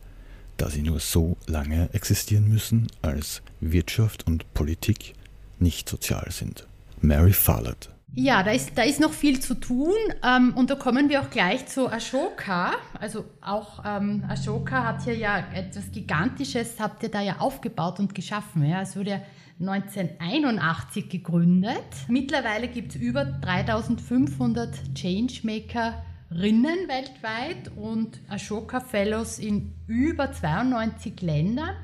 da 0.56 0.70
sie 0.70 0.82
nur 0.82 1.00
so 1.00 1.36
lange 1.46 1.88
existieren 1.92 2.48
müssen, 2.48 2.88
als 3.02 3.42
Wirtschaft 3.60 4.26
und 4.26 4.52
Politik 4.54 5.14
nicht 5.58 5.88
sozial 5.88 6.30
sind. 6.30 6.66
Mary 7.00 7.32
Follett. 7.32 7.90
Ja, 8.14 8.42
da 8.42 8.52
ist, 8.52 8.76
da 8.76 8.82
ist 8.82 9.00
noch 9.00 9.12
viel 9.12 9.38
zu 9.38 9.54
tun 9.54 9.94
ähm, 10.24 10.54
und 10.56 10.70
da 10.70 10.74
kommen 10.74 11.08
wir 11.08 11.20
auch 11.20 11.30
gleich 11.30 11.66
zu 11.66 11.88
Ashoka. 11.88 12.72
Also 12.98 13.26
auch 13.42 13.84
ähm, 13.84 14.24
Ashoka 14.28 14.82
hat 14.82 15.04
hier 15.04 15.16
ja 15.16 15.44
etwas 15.54 15.92
Gigantisches, 15.92 16.80
habt 16.80 17.02
ihr 17.02 17.10
da 17.10 17.20
ja 17.20 17.36
aufgebaut 17.38 18.00
und 18.00 18.14
geschaffen. 18.14 18.64
Ja? 18.64 18.80
Es 18.80 18.96
wurde 18.96 19.22
1981 19.60 21.08
gegründet. 21.08 21.84
Mittlerweile 22.08 22.68
gibt 22.68 22.94
es 22.94 23.00
über 23.00 23.24
3500 23.24 24.94
Changemakerinnen 24.94 26.86
weltweit 26.86 27.70
und 27.76 28.20
Ashoka 28.28 28.80
Fellows 28.80 29.38
in 29.38 29.74
über 29.86 30.32
92 30.32 31.20
Ländern. 31.22 31.74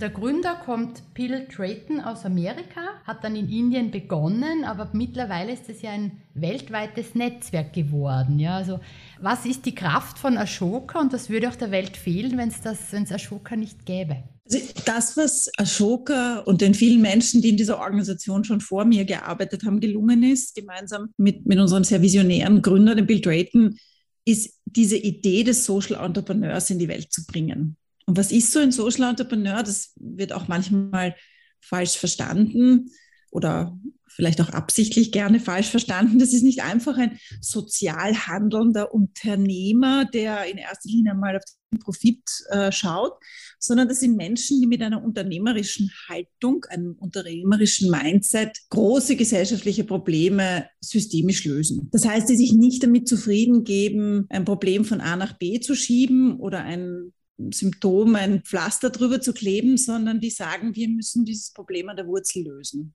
Der 0.00 0.10
Gründer 0.10 0.56
kommt 0.56 1.14
Bill 1.14 1.46
Drayton 1.46 2.00
aus 2.00 2.24
Amerika, 2.24 2.80
hat 3.06 3.22
dann 3.22 3.36
in 3.36 3.48
Indien 3.48 3.92
begonnen, 3.92 4.64
aber 4.64 4.90
mittlerweile 4.92 5.52
ist 5.52 5.68
es 5.68 5.82
ja 5.82 5.92
ein 5.92 6.20
weltweites 6.34 7.14
Netzwerk 7.14 7.72
geworden. 7.72 8.40
Ja, 8.40 8.56
also 8.56 8.80
was 9.20 9.46
ist 9.46 9.66
die 9.66 9.74
Kraft 9.74 10.18
von 10.18 10.36
Ashoka 10.36 11.00
und 11.00 11.12
das 11.12 11.30
würde 11.30 11.48
auch 11.48 11.54
der 11.54 11.70
Welt 11.70 11.96
fehlen, 11.96 12.36
wenn 12.36 12.48
es 12.48 12.60
das, 12.60 12.92
wenn 12.92 13.04
es 13.04 13.12
Ashoka 13.12 13.54
nicht 13.54 13.86
gäbe? 13.86 14.24
Das, 14.84 15.16
was 15.16 15.50
Ashoka 15.56 16.40
und 16.40 16.60
den 16.60 16.74
vielen 16.74 17.00
Menschen, 17.00 17.40
die 17.40 17.48
in 17.48 17.56
dieser 17.56 17.78
Organisation 17.78 18.44
schon 18.44 18.60
vor 18.60 18.84
mir 18.84 19.06
gearbeitet 19.06 19.64
haben, 19.64 19.80
gelungen 19.80 20.22
ist, 20.22 20.54
gemeinsam 20.54 21.08
mit, 21.16 21.46
mit 21.46 21.58
unserem 21.58 21.84
sehr 21.84 22.02
visionären 22.02 22.60
Gründer, 22.60 22.94
dem 22.94 23.06
Bill 23.06 23.22
Drayton, 23.22 23.78
ist 24.26 24.60
diese 24.66 24.96
Idee 24.96 25.44
des 25.44 25.64
Social 25.64 26.02
Entrepreneurs 26.04 26.68
in 26.70 26.78
die 26.78 26.88
Welt 26.88 27.10
zu 27.10 27.24
bringen. 27.26 27.76
Und 28.06 28.18
was 28.18 28.32
ist 28.32 28.52
so 28.52 28.58
ein 28.58 28.72
Social 28.72 29.08
Entrepreneur? 29.08 29.62
Das 29.62 29.92
wird 29.96 30.32
auch 30.32 30.46
manchmal 30.48 31.16
falsch 31.60 31.96
verstanden 31.96 32.90
oder 33.30 33.78
vielleicht 34.14 34.40
auch 34.40 34.50
absichtlich 34.50 35.12
gerne 35.12 35.40
falsch 35.40 35.68
verstanden. 35.68 36.18
Das 36.18 36.32
ist 36.32 36.42
nicht 36.42 36.62
einfach 36.62 36.96
ein 36.96 37.18
sozial 37.40 38.14
handelnder 38.26 38.94
Unternehmer, 38.94 40.04
der 40.04 40.44
in 40.46 40.58
erster 40.58 40.88
Linie 40.88 41.14
mal 41.14 41.36
auf 41.36 41.42
den 41.72 41.80
Profit 41.80 42.22
äh, 42.50 42.70
schaut, 42.70 43.14
sondern 43.58 43.88
das 43.88 44.00
sind 44.00 44.16
Menschen, 44.16 44.60
die 44.60 44.66
mit 44.66 44.82
einer 44.82 45.02
unternehmerischen 45.02 45.90
Haltung, 46.08 46.64
einem 46.66 46.92
unternehmerischen 46.92 47.90
Mindset 47.90 48.58
große 48.70 49.16
gesellschaftliche 49.16 49.84
Probleme 49.84 50.68
systemisch 50.80 51.44
lösen. 51.44 51.88
Das 51.92 52.06
heißt, 52.06 52.28
die 52.28 52.36
sich 52.36 52.52
nicht 52.52 52.82
damit 52.82 53.08
zufrieden 53.08 53.64
geben, 53.64 54.26
ein 54.28 54.44
Problem 54.44 54.84
von 54.84 55.00
A 55.00 55.16
nach 55.16 55.38
B 55.38 55.60
zu 55.60 55.74
schieben 55.74 56.38
oder 56.38 56.62
ein 56.62 57.12
Symptom, 57.50 58.14
ein 58.14 58.42
Pflaster 58.42 58.90
drüber 58.90 59.20
zu 59.20 59.32
kleben, 59.32 59.76
sondern 59.76 60.20
die 60.20 60.30
sagen, 60.30 60.76
wir 60.76 60.88
müssen 60.88 61.24
dieses 61.24 61.52
Problem 61.52 61.88
an 61.88 61.96
der 61.96 62.06
Wurzel 62.06 62.44
lösen. 62.44 62.94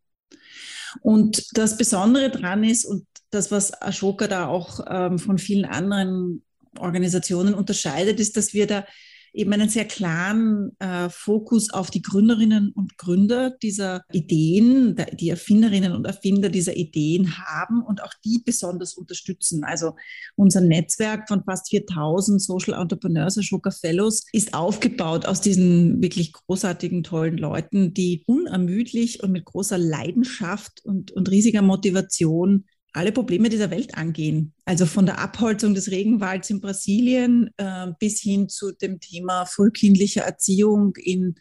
Und 1.01 1.57
das 1.57 1.77
Besondere 1.77 2.29
daran 2.29 2.63
ist, 2.63 2.85
und 2.85 3.05
das, 3.31 3.51
was 3.51 3.81
Ashoka 3.81 4.27
da 4.27 4.47
auch 4.47 4.79
ähm, 4.89 5.19
von 5.19 5.37
vielen 5.37 5.65
anderen 5.65 6.43
Organisationen 6.77 7.53
unterscheidet, 7.53 8.19
ist, 8.19 8.37
dass 8.37 8.53
wir 8.53 8.67
da 8.67 8.85
eben 9.33 9.53
einen 9.53 9.69
sehr 9.69 9.85
klaren 9.85 10.71
äh, 10.79 11.09
Fokus 11.09 11.71
auf 11.71 11.91
die 11.91 12.01
Gründerinnen 12.01 12.71
und 12.71 12.97
Gründer 12.97 13.51
dieser 13.61 14.03
Ideen, 14.11 14.95
die 15.13 15.29
Erfinderinnen 15.29 15.93
und 15.93 16.05
Erfinder 16.05 16.49
dieser 16.49 16.75
Ideen 16.75 17.37
haben 17.37 17.81
und 17.83 18.03
auch 18.03 18.13
die 18.23 18.41
besonders 18.43 18.93
unterstützen. 18.93 19.63
Also 19.63 19.95
unser 20.35 20.61
Netzwerk 20.61 21.27
von 21.27 21.43
fast 21.43 21.69
4000 21.69 22.41
Social 22.41 22.79
Entrepreneurs, 22.79 23.37
Ashoka 23.37 23.71
Fellows, 23.71 24.25
ist 24.33 24.53
aufgebaut 24.53 25.25
aus 25.25 25.41
diesen 25.41 26.01
wirklich 26.01 26.33
großartigen, 26.33 27.03
tollen 27.03 27.37
Leuten, 27.37 27.93
die 27.93 28.23
unermüdlich 28.27 29.23
und 29.23 29.31
mit 29.31 29.45
großer 29.45 29.77
Leidenschaft 29.77 30.83
und, 30.83 31.11
und 31.11 31.29
riesiger 31.29 31.61
Motivation 31.61 32.65
alle 32.93 33.11
Probleme 33.11 33.49
dieser 33.49 33.71
Welt 33.71 33.95
angehen. 33.95 34.53
Also 34.65 34.85
von 34.85 35.05
der 35.05 35.19
Abholzung 35.19 35.73
des 35.73 35.91
Regenwalds 35.91 36.49
in 36.49 36.61
Brasilien 36.61 37.51
äh, 37.57 37.87
bis 37.99 38.21
hin 38.21 38.49
zu 38.49 38.71
dem 38.71 38.99
Thema 38.99 39.45
frühkindlicher 39.45 40.23
Erziehung 40.23 40.95
in 40.95 41.35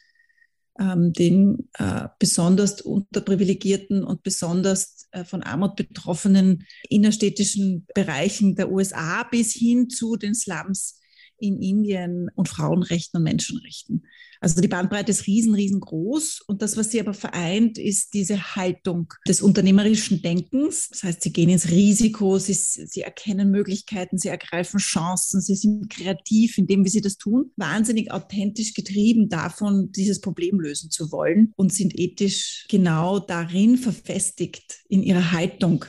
ähm, 0.78 1.12
den 1.12 1.68
äh, 1.78 2.08
besonders 2.18 2.80
unterprivilegierten 2.80 4.04
und 4.04 4.22
besonders 4.22 5.08
äh, 5.10 5.24
von 5.24 5.42
Armut 5.42 5.76
betroffenen 5.76 6.66
innerstädtischen 6.88 7.86
Bereichen 7.94 8.54
der 8.54 8.70
USA 8.70 9.24
bis 9.24 9.52
hin 9.54 9.90
zu 9.90 10.16
den 10.16 10.34
Slums 10.34 11.00
in 11.38 11.60
Indien 11.60 12.30
und 12.34 12.48
Frauenrechten 12.48 13.18
und 13.18 13.24
Menschenrechten. 13.24 14.04
Also 14.40 14.60
die 14.60 14.68
Bandbreite 14.68 15.10
ist 15.10 15.26
riesen, 15.26 15.54
riesengroß. 15.54 16.42
Und 16.46 16.62
das, 16.62 16.76
was 16.76 16.90
sie 16.90 17.00
aber 17.00 17.14
vereint, 17.14 17.78
ist 17.78 18.14
diese 18.14 18.54
Haltung 18.54 19.12
des 19.26 19.42
unternehmerischen 19.42 20.22
Denkens. 20.22 20.88
Das 20.90 21.02
heißt, 21.02 21.22
sie 21.22 21.32
gehen 21.32 21.48
ins 21.48 21.70
Risiko, 21.70 22.38
sie, 22.38 22.54
sie 22.54 23.02
erkennen 23.02 23.50
Möglichkeiten, 23.50 24.18
sie 24.18 24.28
ergreifen 24.28 24.78
Chancen, 24.78 25.40
sie 25.40 25.56
sind 25.56 25.90
kreativ 25.90 26.58
in 26.58 26.66
dem, 26.66 26.84
wie 26.84 26.90
sie 26.90 27.00
das 27.00 27.18
tun, 27.18 27.50
wahnsinnig 27.56 28.12
authentisch 28.12 28.74
getrieben 28.74 29.28
davon, 29.28 29.90
dieses 29.92 30.20
Problem 30.20 30.60
lösen 30.60 30.90
zu 30.90 31.10
wollen 31.10 31.52
und 31.56 31.72
sind 31.72 31.98
ethisch 31.98 32.66
genau 32.68 33.18
darin 33.18 33.76
verfestigt 33.76 34.80
in 34.88 35.02
ihrer 35.02 35.32
Haltung. 35.32 35.84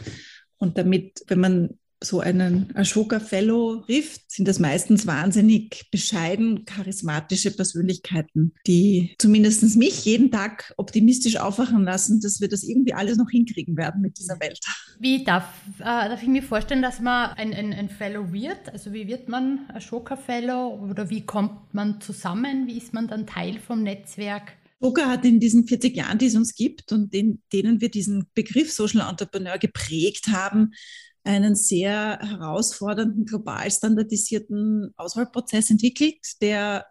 Und 0.58 0.78
damit, 0.78 1.24
wenn 1.28 1.40
man 1.40 1.80
so 2.02 2.20
einen 2.22 2.74
Ashoka 2.76 3.20
Fellow 3.20 3.78
trifft, 3.86 4.32
sind 4.32 4.48
das 4.48 4.60
meistens 4.60 5.06
wahnsinnig 5.06 5.90
bescheiden, 5.92 6.66
charismatische 6.66 7.52
Persönlichkeiten, 7.52 8.54
die 8.66 9.16
zumindest 9.18 9.76
mich 9.76 10.06
jeden 10.06 10.32
Tag 10.32 10.74
optimistisch 10.78 11.38
aufwachen 11.38 11.84
lassen, 11.84 12.22
dass 12.22 12.40
wir 12.40 12.48
das 12.48 12.64
irgendwie 12.64 12.94
alles 12.94 13.18
noch 13.18 13.30
hinkriegen 13.30 13.76
werden 13.76 14.02
mit 14.02 14.18
dieser 14.18 14.40
Welt. 14.40 14.60
Wie 15.00 15.24
darf, 15.24 15.46
äh, 15.80 15.84
darf 15.84 16.22
ich 16.22 16.30
mir 16.30 16.44
vorstellen, 16.44 16.82
dass 16.82 17.02
man 17.02 17.32
ein, 17.32 17.54
ein, 17.54 17.74
ein 17.74 17.90
Fellow 17.90 18.32
wird? 18.32 18.70
Also 18.72 18.94
wie 18.94 19.08
wird 19.08 19.28
man 19.28 19.70
Ashoka 19.74 20.16
Fellow 20.16 20.80
oder 20.90 21.10
wie 21.10 21.26
kommt 21.26 21.74
man 21.74 22.00
zusammen? 22.00 22.68
Wie 22.68 22.78
ist 22.78 22.94
man 22.94 23.08
dann 23.08 23.28
Teil 23.28 23.60
vom 23.60 23.84
Netzwerk? 23.84 24.54
Ashoka 24.82 25.08
hat 25.08 25.26
in 25.26 25.42
diesen 25.42 25.68
40 25.68 25.96
Jahren, 25.98 26.18
die 26.18 26.28
es 26.28 26.36
uns 26.36 26.56
gibt 26.56 26.94
und 26.94 27.14
in 27.14 27.42
denen 27.52 27.82
wir 27.82 27.90
diesen 27.90 28.28
Begriff 28.34 28.72
Social 28.72 29.08
Entrepreneur 29.08 29.58
geprägt 29.58 30.28
haben, 30.32 30.72
einen 31.24 31.56
sehr 31.56 32.20
herausfordernden, 32.22 33.26
global 33.26 33.70
standardisierten 33.70 34.94
Auswahlprozess 34.98 35.70
entwickelt, 35.70 36.42
der 36.42 36.86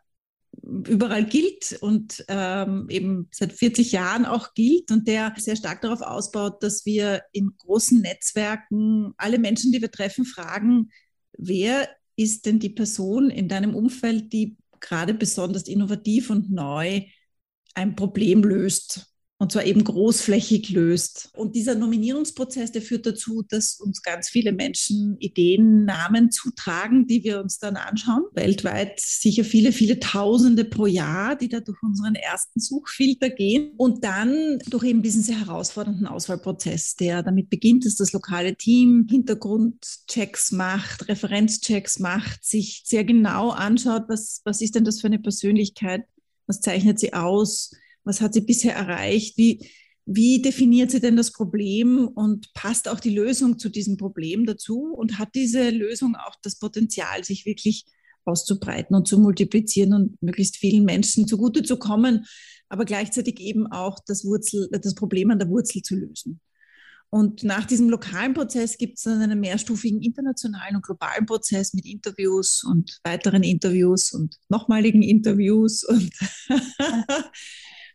überall 0.62 1.24
gilt 1.24 1.78
und 1.80 2.24
ähm, 2.28 2.86
eben 2.90 3.28
seit 3.30 3.52
40 3.52 3.92
Jahren 3.92 4.26
auch 4.26 4.54
gilt 4.54 4.90
und 4.90 5.06
der 5.06 5.34
sehr 5.36 5.56
stark 5.56 5.82
darauf 5.82 6.00
ausbaut, 6.00 6.62
dass 6.62 6.84
wir 6.84 7.22
in 7.32 7.52
großen 7.58 8.00
Netzwerken 8.00 9.12
alle 9.16 9.38
Menschen, 9.38 9.72
die 9.72 9.80
wir 9.80 9.90
treffen, 9.90 10.24
fragen, 10.24 10.90
wer 11.36 11.88
ist 12.16 12.46
denn 12.46 12.58
die 12.58 12.70
Person 12.70 13.30
in 13.30 13.48
deinem 13.48 13.74
Umfeld, 13.74 14.32
die 14.32 14.56
gerade 14.80 15.14
besonders 15.14 15.68
innovativ 15.68 16.30
und 16.30 16.50
neu 16.50 17.02
ein 17.74 17.94
Problem 17.94 18.42
löst 18.42 19.07
und 19.40 19.52
zwar 19.52 19.64
eben 19.64 19.84
großflächig 19.84 20.70
löst. 20.70 21.30
Und 21.36 21.54
dieser 21.54 21.76
Nominierungsprozess, 21.76 22.72
der 22.72 22.82
führt 22.82 23.06
dazu, 23.06 23.44
dass 23.48 23.78
uns 23.78 24.02
ganz 24.02 24.28
viele 24.28 24.52
Menschen 24.52 25.16
Ideen, 25.20 25.84
Namen 25.84 26.32
zutragen, 26.32 27.06
die 27.06 27.22
wir 27.22 27.40
uns 27.40 27.58
dann 27.58 27.76
anschauen. 27.76 28.24
Weltweit 28.32 28.98
sicher 28.98 29.44
viele, 29.44 29.70
viele 29.70 30.00
Tausende 30.00 30.64
pro 30.64 30.86
Jahr, 30.86 31.36
die 31.36 31.48
da 31.48 31.60
durch 31.60 31.80
unseren 31.84 32.16
ersten 32.16 32.58
Suchfilter 32.58 33.30
gehen. 33.30 33.74
Und 33.76 34.02
dann 34.02 34.58
durch 34.70 34.84
eben 34.84 35.02
diesen 35.02 35.22
sehr 35.22 35.38
herausfordernden 35.38 36.08
Auswahlprozess, 36.08 36.96
der 36.96 37.22
damit 37.22 37.48
beginnt, 37.48 37.86
dass 37.86 37.94
das 37.94 38.12
lokale 38.12 38.56
Team 38.56 39.06
Hintergrundchecks 39.08 40.50
macht, 40.50 41.08
Referenzchecks 41.08 42.00
macht, 42.00 42.44
sich 42.44 42.82
sehr 42.84 43.04
genau 43.04 43.50
anschaut, 43.50 44.04
was, 44.08 44.40
was 44.44 44.60
ist 44.60 44.74
denn 44.74 44.84
das 44.84 45.00
für 45.00 45.06
eine 45.06 45.20
Persönlichkeit, 45.20 46.02
was 46.48 46.60
zeichnet 46.60 46.98
sie 46.98 47.12
aus, 47.12 47.70
was 48.08 48.22
hat 48.22 48.32
sie 48.32 48.40
bisher 48.40 48.74
erreicht? 48.74 49.36
Wie, 49.36 49.70
wie 50.06 50.40
definiert 50.40 50.90
sie 50.90 51.00
denn 51.00 51.16
das 51.16 51.30
Problem 51.30 52.08
und 52.08 52.52
passt 52.54 52.88
auch 52.88 53.00
die 53.00 53.14
Lösung 53.14 53.58
zu 53.58 53.68
diesem 53.68 53.98
Problem 53.98 54.46
dazu? 54.46 54.94
Und 54.94 55.18
hat 55.18 55.34
diese 55.34 55.68
Lösung 55.68 56.16
auch 56.16 56.34
das 56.42 56.58
Potenzial, 56.58 57.22
sich 57.22 57.44
wirklich 57.44 57.84
auszubreiten 58.24 58.96
und 58.96 59.06
zu 59.06 59.18
multiplizieren 59.18 59.92
und 59.92 60.22
möglichst 60.22 60.56
vielen 60.56 60.84
Menschen 60.84 61.28
zugute 61.28 61.62
zu 61.62 61.78
kommen, 61.78 62.24
aber 62.70 62.86
gleichzeitig 62.86 63.40
eben 63.40 63.66
auch 63.66 63.98
das, 64.06 64.24
Wurzel, 64.24 64.68
das 64.70 64.94
Problem 64.94 65.30
an 65.30 65.38
der 65.38 65.50
Wurzel 65.50 65.82
zu 65.82 65.94
lösen? 65.94 66.40
Und 67.10 67.42
nach 67.42 67.64
diesem 67.64 67.88
lokalen 67.88 68.34
Prozess 68.34 68.76
gibt 68.76 68.98
es 68.98 69.04
dann 69.04 69.22
einen 69.22 69.40
mehrstufigen 69.40 70.02
internationalen 70.02 70.76
und 70.76 70.84
globalen 70.84 71.24
Prozess 71.24 71.72
mit 71.72 71.86
Interviews 71.86 72.64
und 72.64 73.00
weiteren 73.02 73.42
Interviews 73.42 74.12
und 74.12 74.36
nochmaligen 74.50 75.02
Interviews 75.02 75.84
und 75.84 76.10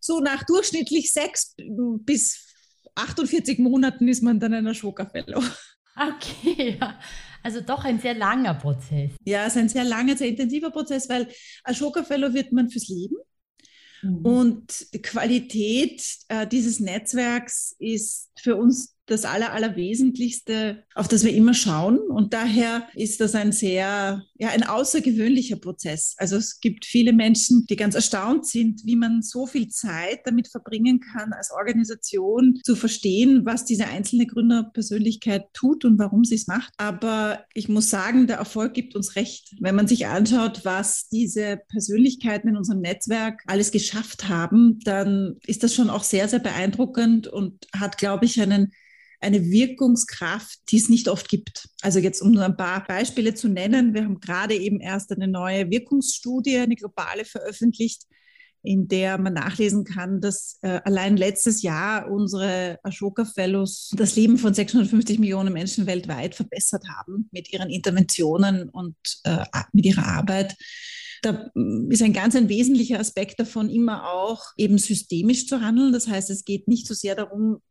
so 0.04 0.20
nach 0.20 0.44
durchschnittlich 0.44 1.12
sechs 1.14 1.56
bis 1.58 2.46
48 2.96 3.60
Monaten 3.60 4.08
ist 4.08 4.22
man 4.22 4.40
dann 4.40 4.54
ein 4.54 4.68
Ashoka 4.68 5.06
Fellow. 5.06 5.42
Okay, 5.96 6.78
ja. 6.82 7.00
Also 7.42 7.62
doch 7.62 7.84
ein 7.86 8.00
sehr 8.00 8.14
langer 8.14 8.54
Prozess. 8.54 9.12
Ja, 9.24 9.46
es 9.46 9.56
ist 9.56 9.62
ein 9.62 9.70
sehr 9.70 9.84
langer, 9.84 10.16
sehr 10.16 10.30
intensiver 10.30 10.72
Prozess, 10.72 11.10
weil 11.10 11.28
Ashoka 11.64 12.04
Fellow 12.04 12.34
wird 12.34 12.52
man 12.52 12.70
fürs 12.70 12.88
Leben. 12.88 13.16
Mhm. 14.02 14.26
Und 14.26 14.94
die 14.94 15.02
Qualität 15.02 16.04
äh, 16.28 16.48
dieses 16.48 16.80
Netzwerks 16.80 17.76
ist 17.80 18.30
für 18.38 18.56
uns 18.56 18.96
das 19.06 19.26
Aller, 19.26 19.52
Allerwesentlichste, 19.52 20.84
auf 20.96 21.08
das 21.08 21.24
wir 21.24 21.34
immer 21.34 21.54
schauen. 21.54 21.98
Und 21.98 22.34
daher 22.34 22.88
ist 22.96 23.20
das 23.20 23.36
ein 23.36 23.52
sehr, 23.52 24.24
ja, 24.36 24.50
ein 24.50 24.64
außergewöhnlicher 24.64 25.58
Prozess. 25.58 26.16
Also 26.18 26.38
es 26.38 26.60
gibt 26.60 26.86
viele 26.86 27.12
Menschen, 27.12 27.66
die 27.70 27.76
ganz 27.76 27.96
erstaunt 27.96 28.48
sind, 28.48 28.82
wie 28.86 28.96
man 28.96 29.22
so 29.22 29.46
viel 29.46 29.68
Zeit 29.68 30.22
damit 30.26 30.48
verbringen 30.48 31.02
kann, 31.02 31.34
als 31.34 31.52
Organisation 31.52 32.60
zu 32.64 32.76
verstehen, 32.76 33.46
was 33.46 33.66
diese 33.66 33.88
einzelne 33.88 34.26
Gründerpersönlichkeit 34.26 35.54
tut 35.54 35.84
und 35.84 36.00
warum 36.00 36.24
sie 36.24 36.36
es 36.36 36.48
macht. 36.48 36.74
Aber 36.78 37.44
ich 37.54 37.68
muss 37.68 37.90
sagen, 37.90 38.28
der 38.28 38.38
Erfolg 38.38 38.74
gibt 38.74 38.96
uns 38.96 39.16
recht. 39.16 39.56
Wenn 39.60 39.76
man 39.76 39.88
sich 39.88 40.08
anschaut, 40.08 40.62
was 40.64 41.10
diese 41.10 41.60
Persönlichkeiten 41.70 42.48
in 42.48 42.58
unserem 42.58 42.80
Netzwerk 42.80 43.44
alles 43.48 43.72
geschafft 43.72 44.30
haben, 44.30 44.80
dann 44.86 45.36
ist 45.46 45.64
das 45.64 45.74
schon 45.74 45.90
auch 45.90 46.04
sehr, 46.04 46.30
sehr 46.30 46.40
beeindruckend 46.40 47.28
und 47.28 47.68
hat, 47.74 47.98
glaube 47.98 48.26
ich, 48.26 48.42
einen 48.42 48.72
eine 49.24 49.50
Wirkungskraft, 49.50 50.60
die 50.70 50.78
es 50.78 50.90
nicht 50.90 51.08
oft 51.08 51.30
gibt. 51.30 51.70
Also 51.82 52.00
jetzt, 52.00 52.22
um 52.22 52.32
nur 52.32 52.44
ein 52.44 52.58
paar 52.58 52.86
Beispiele 52.86 53.34
zu 53.34 53.48
nennen, 53.48 53.94
wir 53.94 54.04
haben 54.04 54.20
gerade 54.20 54.56
eben 54.56 54.80
erst 54.80 55.12
eine 55.12 55.28
neue 55.28 55.70
Wirkungsstudie, 55.70 56.58
eine 56.58 56.76
globale 56.76 57.26
veröffentlicht, 57.26 58.04
in 58.64 58.88
der 58.88 59.18
man 59.18 59.34
nachlesen 59.34 59.84
kann, 59.84 60.22
dass 60.22 60.58
äh, 60.62 60.80
allein 60.86 61.18
letztes 61.18 61.62
Jahr 61.62 62.10
unsere 62.10 62.80
Ashoka 62.84 63.26
Fellows 63.26 63.92
das 63.96 64.16
Leben 64.16 64.38
von 64.38 64.54
650 64.54 65.20
Millionen 65.20 65.54
Menschen 65.54 65.86
weltweit 65.86 66.34
verbessert 66.34 66.84
haben 66.98 67.30
mit 67.32 67.52
ihren 67.52 67.70
Interventionen 67.70 68.70
und 68.70 68.96
äh, 69.26 69.44
mit 69.74 69.86
ihrer 69.86 70.06
Arbeit. 70.06 70.56
Da 71.22 71.50
mm, 71.54 71.92
ist 71.92 72.02
ein 72.02 72.14
ganz 72.14 72.36
ein 72.36 72.48
wesentlicher 72.48 73.00
Aspekt 73.00 73.40
davon 73.40 73.70
immer 73.70 74.10
auch 74.10 74.46
eben 74.56 74.78
systemisch 74.78 75.48
zu 75.48 75.60
handeln. 75.60 75.92
Das 75.92 76.08
heißt, 76.08 76.30
es 76.30 76.46
geht 76.46 76.70
nicht 76.70 76.88
so 76.88 76.94
sehr 76.94 77.16
darum, 77.16 77.62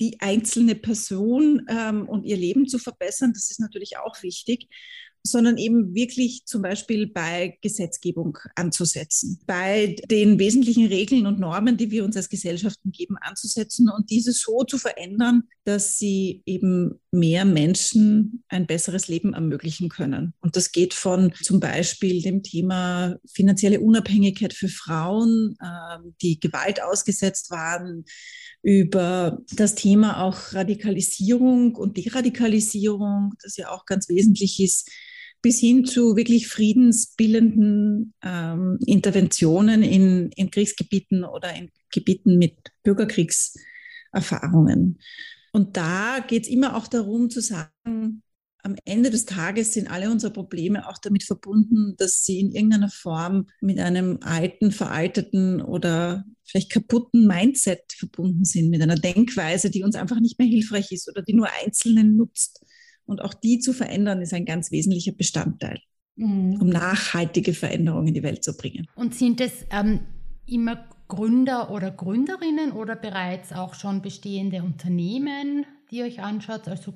die 0.00 0.20
einzelne 0.20 0.74
Person 0.74 1.66
ähm, 1.68 2.08
und 2.08 2.24
ihr 2.24 2.36
Leben 2.36 2.66
zu 2.66 2.78
verbessern. 2.78 3.32
Das 3.32 3.50
ist 3.50 3.60
natürlich 3.60 3.98
auch 3.98 4.22
wichtig 4.22 4.68
sondern 5.26 5.56
eben 5.56 5.94
wirklich 5.94 6.44
zum 6.44 6.60
Beispiel 6.60 7.06
bei 7.06 7.58
Gesetzgebung 7.62 8.36
anzusetzen, 8.56 9.40
bei 9.46 9.96
den 10.10 10.38
wesentlichen 10.38 10.86
Regeln 10.86 11.26
und 11.26 11.40
Normen, 11.40 11.78
die 11.78 11.90
wir 11.90 12.04
uns 12.04 12.16
als 12.16 12.28
Gesellschaften 12.28 12.92
geben, 12.92 13.16
anzusetzen 13.18 13.88
und 13.88 14.10
diese 14.10 14.32
so 14.32 14.64
zu 14.64 14.76
verändern, 14.76 15.44
dass 15.64 15.96
sie 15.96 16.42
eben 16.44 17.00
mehr 17.14 17.44
Menschen 17.44 18.42
ein 18.48 18.66
besseres 18.66 19.06
Leben 19.08 19.34
ermöglichen 19.34 19.88
können. 19.88 20.34
Und 20.40 20.56
das 20.56 20.72
geht 20.72 20.94
von 20.94 21.32
zum 21.42 21.60
Beispiel 21.60 22.20
dem 22.20 22.42
Thema 22.42 23.16
finanzielle 23.32 23.78
Unabhängigkeit 23.80 24.52
für 24.52 24.68
Frauen, 24.68 25.56
äh, 25.60 25.98
die 26.22 26.40
Gewalt 26.40 26.82
ausgesetzt 26.82 27.50
waren, 27.50 28.04
über 28.62 29.38
das 29.54 29.74
Thema 29.74 30.22
auch 30.22 30.54
Radikalisierung 30.54 31.76
und 31.76 31.96
Deradikalisierung, 31.96 33.34
das 33.42 33.56
ja 33.56 33.70
auch 33.70 33.86
ganz 33.86 34.08
wesentlich 34.08 34.60
ist, 34.60 34.90
bis 35.42 35.60
hin 35.60 35.84
zu 35.84 36.16
wirklich 36.16 36.48
friedensbildenden 36.48 38.14
ähm, 38.22 38.78
Interventionen 38.86 39.82
in, 39.82 40.30
in 40.30 40.50
Kriegsgebieten 40.50 41.24
oder 41.24 41.54
in 41.54 41.70
Gebieten 41.92 42.38
mit 42.38 42.56
Bürgerkriegserfahrungen. 42.82 44.98
Und 45.54 45.76
da 45.76 46.18
geht 46.18 46.42
es 46.42 46.48
immer 46.48 46.76
auch 46.76 46.88
darum 46.88 47.30
zu 47.30 47.40
sagen, 47.40 48.22
am 48.64 48.74
Ende 48.84 49.10
des 49.10 49.24
Tages 49.24 49.72
sind 49.72 49.88
alle 49.88 50.10
unsere 50.10 50.32
Probleme 50.32 50.88
auch 50.88 50.98
damit 50.98 51.22
verbunden, 51.22 51.94
dass 51.96 52.24
sie 52.24 52.40
in 52.40 52.50
irgendeiner 52.50 52.90
Form 52.90 53.46
mit 53.60 53.78
einem 53.78 54.18
alten, 54.22 54.72
veralteten 54.72 55.62
oder 55.62 56.24
vielleicht 56.42 56.72
kaputten 56.72 57.28
Mindset 57.28 57.84
verbunden 57.96 58.44
sind, 58.44 58.68
mit 58.68 58.82
einer 58.82 58.96
Denkweise, 58.96 59.70
die 59.70 59.84
uns 59.84 59.94
einfach 59.94 60.18
nicht 60.18 60.40
mehr 60.40 60.48
hilfreich 60.48 60.90
ist 60.90 61.08
oder 61.08 61.22
die 61.22 61.34
nur 61.34 61.48
Einzelnen 61.64 62.16
nutzt. 62.16 62.64
Und 63.06 63.22
auch 63.22 63.34
die 63.34 63.60
zu 63.60 63.72
verändern, 63.72 64.22
ist 64.22 64.34
ein 64.34 64.46
ganz 64.46 64.72
wesentlicher 64.72 65.12
Bestandteil, 65.12 65.78
mhm. 66.16 66.60
um 66.60 66.68
nachhaltige 66.68 67.54
Veränderungen 67.54 68.08
in 68.08 68.14
die 68.14 68.24
Welt 68.24 68.42
zu 68.42 68.56
bringen. 68.56 68.88
Und 68.96 69.14
sind 69.14 69.40
es 69.40 69.52
ähm, 69.70 70.00
immer 70.46 70.88
Gründer 71.08 71.70
oder 71.70 71.90
Gründerinnen 71.90 72.72
oder 72.72 72.96
bereits 72.96 73.52
auch 73.52 73.74
schon 73.74 74.02
bestehende 74.02 74.62
Unternehmen, 74.62 75.66
die 75.90 75.98
ihr 75.98 76.04
euch 76.04 76.20
anschaut? 76.20 76.66
Also 76.68 76.94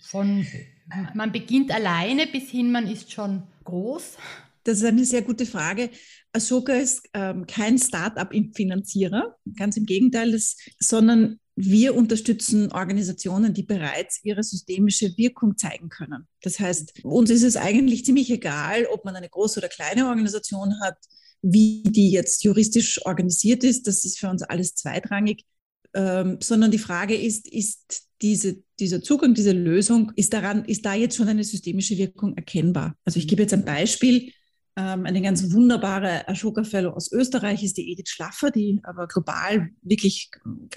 von 0.00 0.46
man 1.14 1.32
beginnt 1.32 1.70
alleine 1.72 2.26
bis 2.26 2.50
hin, 2.50 2.70
man 2.70 2.86
ist 2.86 3.12
schon 3.12 3.42
groß? 3.64 4.16
Das 4.64 4.78
ist 4.78 4.84
eine 4.84 5.04
sehr 5.04 5.22
gute 5.22 5.46
Frage. 5.46 5.90
Ashoka 6.32 6.72
ist 6.72 7.08
ähm, 7.12 7.46
kein 7.46 7.78
Start-up-Finanzierer, 7.78 9.36
ganz 9.56 9.76
im 9.76 9.86
Gegenteil, 9.86 10.32
das, 10.32 10.56
sondern 10.78 11.38
wir 11.56 11.94
unterstützen 11.94 12.72
Organisationen, 12.72 13.54
die 13.54 13.62
bereits 13.62 14.20
ihre 14.24 14.42
systemische 14.42 15.16
Wirkung 15.16 15.56
zeigen 15.56 15.88
können. 15.88 16.26
Das 16.42 16.58
heißt, 16.58 17.04
uns 17.04 17.30
ist 17.30 17.44
es 17.44 17.56
eigentlich 17.56 18.04
ziemlich 18.04 18.30
egal, 18.30 18.86
ob 18.86 19.04
man 19.04 19.14
eine 19.14 19.28
große 19.28 19.60
oder 19.60 19.68
kleine 19.68 20.08
Organisation 20.08 20.80
hat, 20.80 20.96
wie 21.46 21.82
die 21.82 22.10
jetzt 22.10 22.42
juristisch 22.42 23.04
organisiert 23.04 23.64
ist. 23.64 23.86
Das 23.86 24.04
ist 24.04 24.18
für 24.18 24.30
uns 24.30 24.42
alles 24.42 24.74
zweitrangig. 24.74 25.44
Ähm, 25.92 26.38
sondern 26.40 26.70
die 26.70 26.78
Frage 26.78 27.14
ist, 27.14 27.46
ist 27.46 28.08
diese, 28.22 28.62
dieser 28.80 29.02
Zugang, 29.02 29.34
diese 29.34 29.52
Lösung, 29.52 30.10
ist 30.16 30.32
daran, 30.32 30.64
ist 30.64 30.84
da 30.86 30.94
jetzt 30.94 31.16
schon 31.16 31.28
eine 31.28 31.44
systemische 31.44 31.98
Wirkung 31.98 32.34
erkennbar? 32.36 32.96
Also 33.04 33.18
ich 33.18 33.28
gebe 33.28 33.42
jetzt 33.42 33.52
ein 33.52 33.64
Beispiel. 33.64 34.32
Ähm, 34.76 35.04
eine 35.04 35.20
ganz 35.20 35.52
wunderbare 35.52 36.26
Ashoka 36.26 36.64
Fellow 36.64 36.90
aus 36.90 37.12
Österreich 37.12 37.62
ist 37.62 37.76
die 37.76 37.92
Edith 37.92 38.08
Schlaffer, 38.08 38.50
die 38.50 38.80
aber 38.82 39.06
global 39.06 39.68
wirklich 39.82 40.30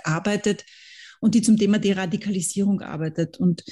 arbeitet 0.04 0.66
und 1.22 1.34
die 1.34 1.42
zum 1.42 1.58
Thema 1.58 1.80
Deradikalisierung 1.80 2.82
arbeitet. 2.82 3.40
Und 3.40 3.64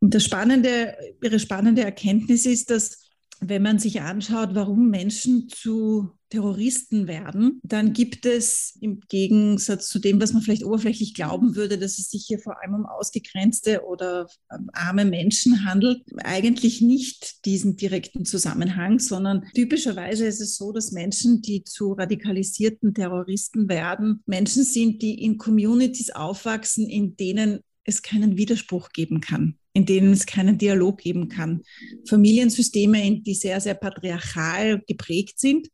das 0.00 0.22
spannende, 0.22 0.94
ihre 1.22 1.40
spannende 1.40 1.82
Erkenntnis 1.82 2.44
ist, 2.44 2.70
dass 2.70 3.04
wenn 3.40 3.62
man 3.62 3.78
sich 3.78 4.00
anschaut, 4.00 4.50
warum 4.54 4.90
Menschen 4.90 5.48
zu 5.48 6.12
Terroristen 6.34 7.06
werden, 7.06 7.60
dann 7.62 7.92
gibt 7.92 8.26
es 8.26 8.76
im 8.80 8.98
Gegensatz 9.08 9.88
zu 9.88 10.00
dem, 10.00 10.20
was 10.20 10.32
man 10.32 10.42
vielleicht 10.42 10.64
oberflächlich 10.64 11.14
glauben 11.14 11.54
würde, 11.54 11.78
dass 11.78 11.98
es 11.98 12.10
sich 12.10 12.24
hier 12.26 12.40
vor 12.40 12.60
allem 12.60 12.74
um 12.74 12.86
ausgegrenzte 12.86 13.84
oder 13.84 14.26
ähm, 14.52 14.68
arme 14.72 15.04
Menschen 15.04 15.64
handelt, 15.64 16.02
eigentlich 16.24 16.80
nicht 16.80 17.44
diesen 17.44 17.76
direkten 17.76 18.24
Zusammenhang, 18.24 18.98
sondern 18.98 19.44
typischerweise 19.54 20.26
ist 20.26 20.40
es 20.40 20.56
so, 20.56 20.72
dass 20.72 20.90
Menschen, 20.90 21.40
die 21.40 21.62
zu 21.62 21.92
radikalisierten 21.92 22.94
Terroristen 22.94 23.68
werden, 23.68 24.24
Menschen 24.26 24.64
sind, 24.64 25.02
die 25.02 25.22
in 25.22 25.38
Communities 25.38 26.10
aufwachsen, 26.10 26.88
in 26.88 27.16
denen 27.16 27.60
es 27.84 28.02
keinen 28.02 28.36
Widerspruch 28.36 28.88
geben 28.88 29.20
kann, 29.20 29.56
in 29.72 29.86
denen 29.86 30.12
es 30.12 30.26
keinen 30.26 30.58
Dialog 30.58 30.98
geben 30.98 31.28
kann. 31.28 31.62
Familiensysteme, 32.08 33.20
die 33.20 33.34
sehr, 33.34 33.60
sehr 33.60 33.74
patriarchal 33.74 34.82
geprägt 34.88 35.38
sind 35.38 35.68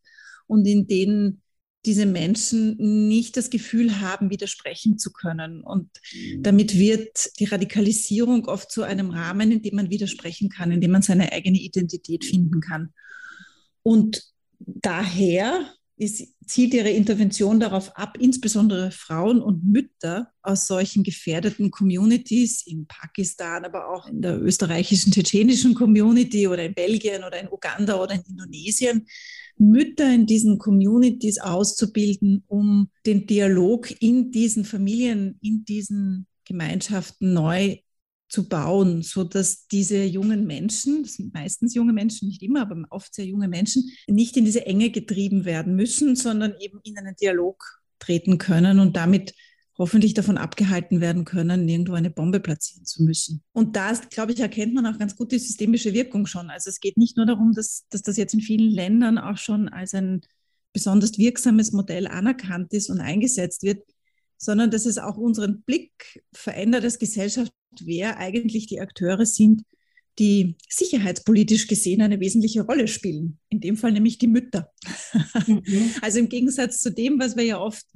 und 0.51 0.67
in 0.67 0.87
denen 0.87 1.43
diese 1.87 2.05
Menschen 2.05 2.77
nicht 3.09 3.37
das 3.37 3.49
Gefühl 3.49 4.01
haben, 4.01 4.31
widersprechen 4.31 4.99
zu 4.99 5.13
können. 5.13 5.63
Und 5.63 5.89
damit 6.39 6.79
wird 6.79 7.39
die 7.39 7.47
Radikalisierung 7.47 8.47
oft 8.47 8.71
zu 8.71 8.83
einem 8.83 9.11
Rahmen, 9.11 9.51
in 9.51 9.63
dem 9.63 9.77
man 9.77 9.91
widersprechen 9.91 10.51
kann, 10.51 10.73
in 10.73 10.83
dem 10.83 10.91
man 10.91 11.03
seine 11.03 11.33
eigene 11.33 11.59
Identität 11.59 12.25
finden 12.25 12.61
kann. 12.61 12.93
Und 13.83 14.23
daher 14.59 15.67
ist, 15.97 16.35
zielt 16.47 16.75
ihre 16.75 16.91
Intervention 16.91 17.61
darauf 17.61 17.97
ab, 17.97 18.17
insbesondere 18.19 18.91
Frauen 18.91 19.41
und 19.41 19.65
Mütter 19.65 20.33
aus 20.43 20.67
solchen 20.67 21.03
gefährdeten 21.03 21.71
Communities 21.71 22.67
in 22.67 22.87
Pakistan, 22.87 23.65
aber 23.65 23.89
auch 23.89 24.07
in 24.07 24.21
der 24.21 24.41
österreichischen, 24.41 25.13
tschetschenischen 25.13 25.75
Community 25.75 26.47
oder 26.47 26.65
in 26.65 26.75
Belgien 26.75 27.25
oder 27.25 27.41
in 27.41 27.49
Uganda 27.49 28.03
oder 28.03 28.15
in 28.15 28.23
Indonesien, 28.23 29.07
Mütter 29.57 30.13
in 30.13 30.27
diesen 30.27 30.59
Communities 30.59 31.41
auszubilden, 31.41 32.45
um 32.47 32.91
den 33.07 33.27
Dialog 33.27 33.91
in 34.01 34.31
diesen 34.31 34.65
Familien, 34.65 35.39
in 35.43 35.65
diesen 35.65 36.27
Gemeinschaften 36.45 37.33
neu 37.33 37.77
zu 38.29 38.49
bauen, 38.49 39.03
so 39.03 39.25
dass 39.25 39.67
diese 39.67 40.05
jungen 40.05 40.47
Menschen, 40.47 41.03
das 41.03 41.15
sind 41.15 41.35
meistens 41.35 41.75
junge 41.75 41.93
Menschen, 41.93 42.29
nicht 42.29 42.43
immer, 42.43 42.63
aber 42.63 42.85
oft 42.91 43.15
sehr 43.15 43.27
junge 43.27 43.49
Menschen, 43.49 43.91
nicht 44.07 44.37
in 44.37 44.45
diese 44.45 44.67
Enge 44.67 44.91
getrieben 44.91 45.45
werden 45.45 45.75
müssen, 45.75 46.15
sondern 46.17 46.55
eben 46.61 46.81
in 46.85 46.97
einen 46.97 47.17
Dialog 47.17 47.63
treten 47.99 48.39
können 48.39 48.79
und 48.79 48.97
damit 48.97 49.35
hoffentlich 49.81 50.13
davon 50.13 50.37
abgehalten 50.37 51.01
werden 51.01 51.25
können, 51.25 51.67
irgendwo 51.67 51.95
eine 51.95 52.11
Bombe 52.11 52.39
platzieren 52.39 52.85
zu 52.85 53.03
müssen. 53.03 53.43
Und 53.53 53.77
da, 53.77 53.95
glaube 54.11 54.33
ich, 54.33 54.41
erkennt 54.41 54.75
man 54.75 54.85
auch 54.85 54.99
ganz 54.99 55.17
gut 55.17 55.33
die 55.33 55.39
systemische 55.39 55.95
Wirkung 55.95 56.27
schon. 56.27 56.51
Also 56.51 56.69
es 56.69 56.81
geht 56.81 56.99
nicht 56.99 57.17
nur 57.17 57.25
darum, 57.25 57.55
dass, 57.55 57.87
dass 57.89 58.03
das 58.03 58.19
jetzt 58.19 58.35
in 58.35 58.43
vielen 58.43 58.71
Ländern 58.71 59.17
auch 59.17 59.39
schon 59.39 59.71
als 59.71 59.95
ein 59.95 60.21
besonders 60.75 61.17
wirksames 61.17 61.73
Modell 61.73 62.07
anerkannt 62.07 62.75
ist 62.75 62.91
und 62.91 63.01
eingesetzt 63.01 63.63
wird, 63.63 63.83
sondern 64.37 64.71
dass 64.71 64.85
es 64.85 64.99
auch 64.99 65.17
unseren 65.17 65.63
Blick 65.63 66.23
verändert 66.35 66.85
als 66.85 66.99
Gesellschaft, 66.99 67.51
wer 67.81 68.19
eigentlich 68.19 68.67
die 68.67 68.83
Akteure 68.83 69.25
sind, 69.25 69.63
die 70.19 70.57
sicherheitspolitisch 70.69 71.67
gesehen 71.67 72.03
eine 72.03 72.21
wesentliche 72.21 72.63
Rolle 72.63 72.89
spielen. 72.89 73.39
In 73.49 73.61
dem 73.61 73.77
Fall 73.77 73.93
nämlich 73.93 74.19
die 74.19 74.27
Mütter. 74.27 74.71
Mhm. 75.47 75.63
Also 76.03 76.19
im 76.19 76.29
Gegensatz 76.29 76.81
zu 76.81 76.93
dem, 76.93 77.19
was 77.19 77.37
wir 77.37 77.45
ja 77.45 77.61
oft 77.61 77.87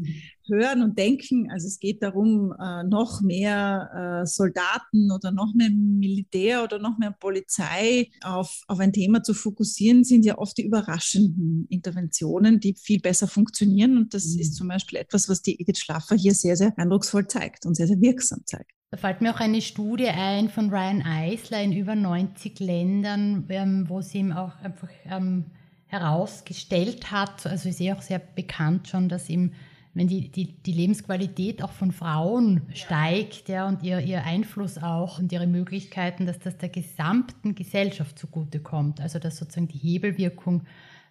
hören 0.47 0.83
und 0.83 0.99
denken, 0.99 1.51
also 1.51 1.67
es 1.67 1.79
geht 1.79 2.03
darum, 2.03 2.55
äh, 2.59 2.85
noch 2.85 3.23
mehr 3.23 4.23
äh, 4.23 4.27
Soldaten 4.27 5.11
oder 5.11 5.33
noch 5.33 5.55
mehr 5.55 5.71
Militär 5.71 6.65
oder 6.65 6.79
noch 6.79 6.99
mehr 6.99 7.13
Polizei 7.13 8.11
auf, 8.23 8.63
auf 8.69 8.79
ein 8.79 8.93
Thema 8.93 9.23
zu 9.23 9.35
fokussieren, 9.35 10.05
sind 10.05 10.25
ja 10.25 10.39
oft 10.39 10.59
die 10.59 10.67
überraschenden 10.67 11.67
Interventionen, 11.71 12.61
die 12.61 12.75
viel 12.75 13.01
besser 13.01 13.29
funktionieren. 13.29 13.97
Und 13.97 14.15
das 14.15 14.27
mhm. 14.27 14.41
ist 14.41 14.55
zum 14.55 14.69
Beispiel 14.69 14.99
etwas, 14.99 15.29
was 15.29 15.43
die 15.43 15.61
Edith 15.61 15.79
Schlaffer 15.79 16.17
hier 16.17 16.35
sehr, 16.35 16.57
sehr 16.57 16.77
eindrucksvoll 16.79 17.27
zeigt 17.27 17.67
und 17.67 17.75
sehr, 17.75 17.87
sehr 17.87 18.01
wirksam 18.01 18.43
zeigt. 18.45 18.73
Da 18.95 18.99
fällt 18.99 19.23
mir 19.23 19.35
auch 19.35 19.41
eine 19.41 19.61
Studie 19.61 20.07
ein 20.07 20.49
von 20.49 20.71
Ryan 20.71 21.03
Eisler 21.03 21.61
in 21.61 21.73
über 21.73 21.97
90 21.97 22.61
Ländern, 22.61 23.45
ähm, 23.49 23.89
wo 23.89 24.01
sie 24.03 24.19
ihm 24.19 24.31
auch 24.31 24.57
einfach 24.63 24.89
ähm, 25.11 25.47
herausgestellt 25.89 27.11
hat, 27.11 27.45
also 27.45 27.69
ist 27.69 27.81
eh 27.81 27.93
auch 27.93 28.03
sehr 28.03 28.21
bekannt 28.21 28.87
schon, 28.87 29.09
dass 29.09 29.29
ihm, 29.29 29.53
wenn 29.95 30.07
die, 30.07 30.29
die, 30.29 30.63
die 30.63 30.73
Lebensqualität 30.73 31.61
auch 31.65 31.73
von 31.73 31.91
Frauen 31.91 32.63
steigt 32.73 33.49
ja, 33.49 33.67
und 33.67 33.83
ihr, 33.83 33.99
ihr 33.99 34.23
Einfluss 34.23 34.79
auch 34.79 35.19
und 35.19 35.33
ihre 35.33 35.49
Möglichkeiten, 35.49 36.25
dass 36.25 36.39
das 36.39 36.57
der 36.59 36.69
gesamten 36.69 37.57
Gesellschaft 37.57 38.17
zugutekommt. 38.17 39.01
Also 39.01 39.19
dass 39.19 39.39
sozusagen 39.39 39.67
die 39.67 39.79
Hebelwirkung 39.79 40.63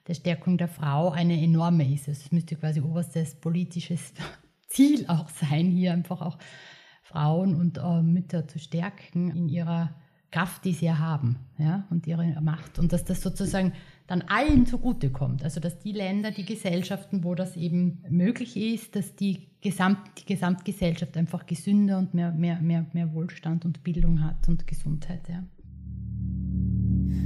der 0.08 0.14
Stärkung 0.14 0.58
der 0.58 0.70
Frau 0.70 1.12
eine 1.12 1.34
enorme 1.34 1.94
ist. 1.94 2.08
Also 2.08 2.22
es 2.24 2.32
müsste 2.32 2.56
quasi 2.56 2.80
oberstes 2.80 3.36
politisches 3.36 4.14
Ziel 4.70 5.04
auch 5.10 5.28
sein, 5.28 5.70
hier 5.70 5.92
einfach 5.92 6.22
auch 6.22 6.38
Frauen 7.14 7.56
und 7.56 7.78
äh, 7.78 8.02
Mütter 8.02 8.48
zu 8.48 8.58
stärken 8.58 9.30
in 9.30 9.48
ihrer 9.48 9.92
Kraft, 10.32 10.66
die 10.66 10.74
sie 10.74 10.92
haben 10.92 11.38
ja, 11.60 11.86
und 11.92 12.08
ihre 12.08 12.42
Macht. 12.42 12.80
Und 12.80 12.92
dass 12.92 13.06
das 13.06 13.22
sozusagen 13.22 13.72
dann 14.08 14.24
allen 14.24 14.66
zugutekommt. 14.66 15.44
Also 15.44 15.60
dass 15.60 15.78
die 15.78 15.92
Länder, 15.92 16.32
die 16.32 16.44
Gesellschaften, 16.44 17.24
wo 17.24 17.36
das 17.36 17.56
eben 17.56 18.04
möglich 18.10 18.58
ist, 18.58 18.96
dass 18.96 19.16
die, 19.16 19.48
Gesamt, 19.62 20.00
die 20.18 20.26
Gesamtgesellschaft 20.26 21.16
einfach 21.16 21.46
gesünder 21.46 22.00
und 22.00 22.16
mehr, 22.16 22.32
mehr, 22.32 22.60
mehr, 22.60 22.88
mehr 22.94 23.14
Wohlstand 23.14 23.64
und 23.64 23.84
Bildung 23.84 24.24
hat 24.24 24.50
und 24.50 24.66
Gesundheit. 24.66 25.30
Ja. 25.30 25.44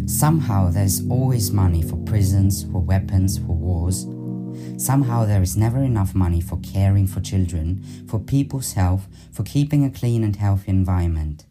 Somehow 0.05 0.69
there's 0.69 1.01
always 1.09 1.51
money 1.51 1.81
for 1.81 1.97
prisons, 2.03 2.63
for 2.63 2.85
weapons, 2.85 3.37
for 3.37 3.55
wars. 3.55 4.05
Somehow 4.77 5.25
there 5.25 5.41
is 5.41 5.57
never 5.57 5.83
enough 5.83 6.13
money 6.13 6.41
for 6.41 6.57
caring 6.57 7.07
for 7.07 7.21
children, 7.21 7.83
for 8.07 8.19
people's 8.19 8.73
health, 8.73 9.07
for 9.31 9.43
keeping 9.43 9.83
a 9.83 9.89
clean 9.89 10.23
and 10.23 10.35
healthy 10.35 10.69
environment. 10.69 11.45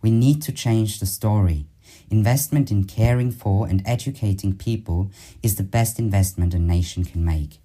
We 0.00 0.10
need 0.10 0.42
to 0.42 0.52
change 0.52 0.98
the 0.98 1.06
story. 1.06 1.66
Investment 2.10 2.70
in 2.70 2.84
caring 2.84 3.30
for 3.30 3.66
and 3.66 3.82
educating 3.86 4.56
people 4.56 5.10
is 5.42 5.56
the 5.56 5.62
best 5.62 5.98
investment 5.98 6.54
a 6.54 6.58
nation 6.58 7.04
can 7.04 7.24
make. 7.24 7.58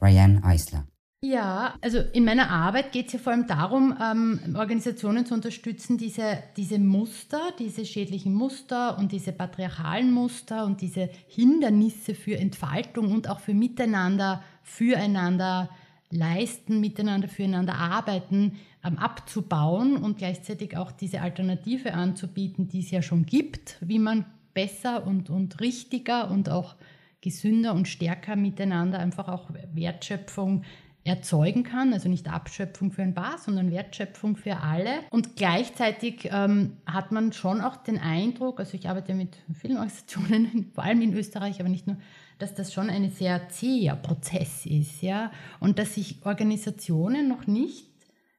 Ryan 0.00 0.42
Eisler. 0.42 0.86
Ja, 1.24 1.74
also 1.80 2.00
in 2.12 2.26
meiner 2.26 2.50
Arbeit 2.50 2.92
geht 2.92 3.06
es 3.06 3.14
ja 3.14 3.18
vor 3.18 3.32
allem 3.32 3.46
darum, 3.46 3.96
ähm, 3.98 4.54
Organisationen 4.58 5.24
zu 5.24 5.32
unterstützen, 5.32 5.96
diese, 5.96 6.42
diese 6.58 6.78
Muster, 6.78 7.40
diese 7.58 7.86
schädlichen 7.86 8.34
Muster 8.34 8.98
und 8.98 9.10
diese 9.10 9.32
patriarchalen 9.32 10.12
Muster 10.12 10.66
und 10.66 10.82
diese 10.82 11.08
Hindernisse 11.28 12.14
für 12.14 12.36
Entfaltung 12.36 13.10
und 13.10 13.30
auch 13.30 13.40
für 13.40 13.54
Miteinander, 13.54 14.42
füreinander 14.62 15.70
leisten, 16.10 16.80
miteinander, 16.80 17.28
füreinander 17.28 17.76
arbeiten, 17.76 18.58
ähm, 18.84 18.98
abzubauen 18.98 19.96
und 19.96 20.18
gleichzeitig 20.18 20.76
auch 20.76 20.92
diese 20.92 21.22
Alternative 21.22 21.94
anzubieten, 21.94 22.68
die 22.68 22.80
es 22.80 22.90
ja 22.90 23.00
schon 23.00 23.24
gibt, 23.24 23.78
wie 23.80 23.98
man 23.98 24.26
besser 24.52 25.06
und, 25.06 25.30
und 25.30 25.58
richtiger 25.62 26.30
und 26.30 26.50
auch 26.50 26.74
gesünder 27.22 27.72
und 27.72 27.88
stärker 27.88 28.36
miteinander 28.36 28.98
einfach 28.98 29.28
auch 29.28 29.48
Wertschöpfung 29.72 30.64
erzeugen 31.04 31.64
kann, 31.64 31.92
also 31.92 32.08
nicht 32.08 32.28
Abschöpfung 32.28 32.90
für 32.90 33.02
ein 33.02 33.14
paar, 33.14 33.36
sondern 33.36 33.70
Wertschöpfung 33.70 34.36
für 34.36 34.56
alle. 34.56 35.00
Und 35.10 35.36
gleichzeitig 35.36 36.30
ähm, 36.32 36.78
hat 36.86 37.12
man 37.12 37.32
schon 37.34 37.60
auch 37.60 37.76
den 37.76 37.98
Eindruck, 37.98 38.58
also 38.58 38.74
ich 38.74 38.88
arbeite 38.88 39.14
mit 39.14 39.36
vielen 39.52 39.76
Organisationen, 39.76 40.70
vor 40.74 40.82
allem 40.82 41.02
in 41.02 41.14
Österreich, 41.14 41.60
aber 41.60 41.68
nicht 41.68 41.86
nur, 41.86 41.98
dass 42.38 42.54
das 42.54 42.72
schon 42.72 42.88
ein 42.88 43.10
sehr 43.10 43.48
zäher 43.50 43.96
Prozess 43.96 44.64
ist, 44.64 45.02
ja, 45.02 45.30
und 45.60 45.78
dass 45.78 45.94
sich 45.94 46.24
Organisationen 46.24 47.28
noch 47.28 47.46
nicht 47.46 47.86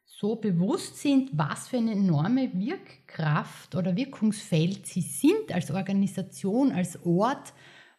so 0.06 0.36
bewusst 0.36 0.97
sind, 0.97 1.30
was 1.34 1.67
für 1.67 1.78
eine 1.78 1.91
enorme 1.91 2.49
Wirkkraft 2.54 3.75
oder 3.75 3.95
Wirkungsfeld 3.95 4.88
sie 4.88 5.01
sind 5.01 5.54
als 5.54 5.69
Organisation, 5.69 6.71
als 6.71 7.06
Ort, 7.06 7.54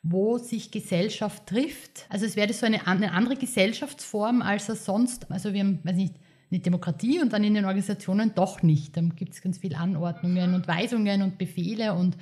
wo 0.09 0.39
sich 0.39 0.71
Gesellschaft 0.71 1.47
trifft. 1.47 2.07
Also 2.09 2.27
es 2.27 2.37
wäre 2.37 2.53
so 2.53 2.67
eine, 2.67 2.87
eine 2.87 3.13
andere 3.13 3.37
Gesellschaftsform 3.37 4.43
als 4.43 4.69
es 4.69 4.85
sonst. 4.85 5.31
Also 5.31 5.53
wir 5.53 5.61
haben, 5.61 5.81
weiß 5.83 5.97
nicht, 5.97 6.15
eine 6.51 6.61
Demokratie 6.61 7.21
und 7.21 7.33
dann 7.33 7.43
in 7.43 7.55
den 7.55 7.65
Organisationen 7.65 8.33
doch 8.35 8.63
nicht. 8.63 8.97
Dann 8.97 9.17
gibt 9.17 9.35
es 9.35 9.43
ganz 9.43 9.59
viele 9.59 9.79
Anordnungen 9.79 10.55
und 10.55 10.69
Weisungen 10.69 11.23
und 11.23 11.39
Befehle 11.39 11.95
und 11.95 12.17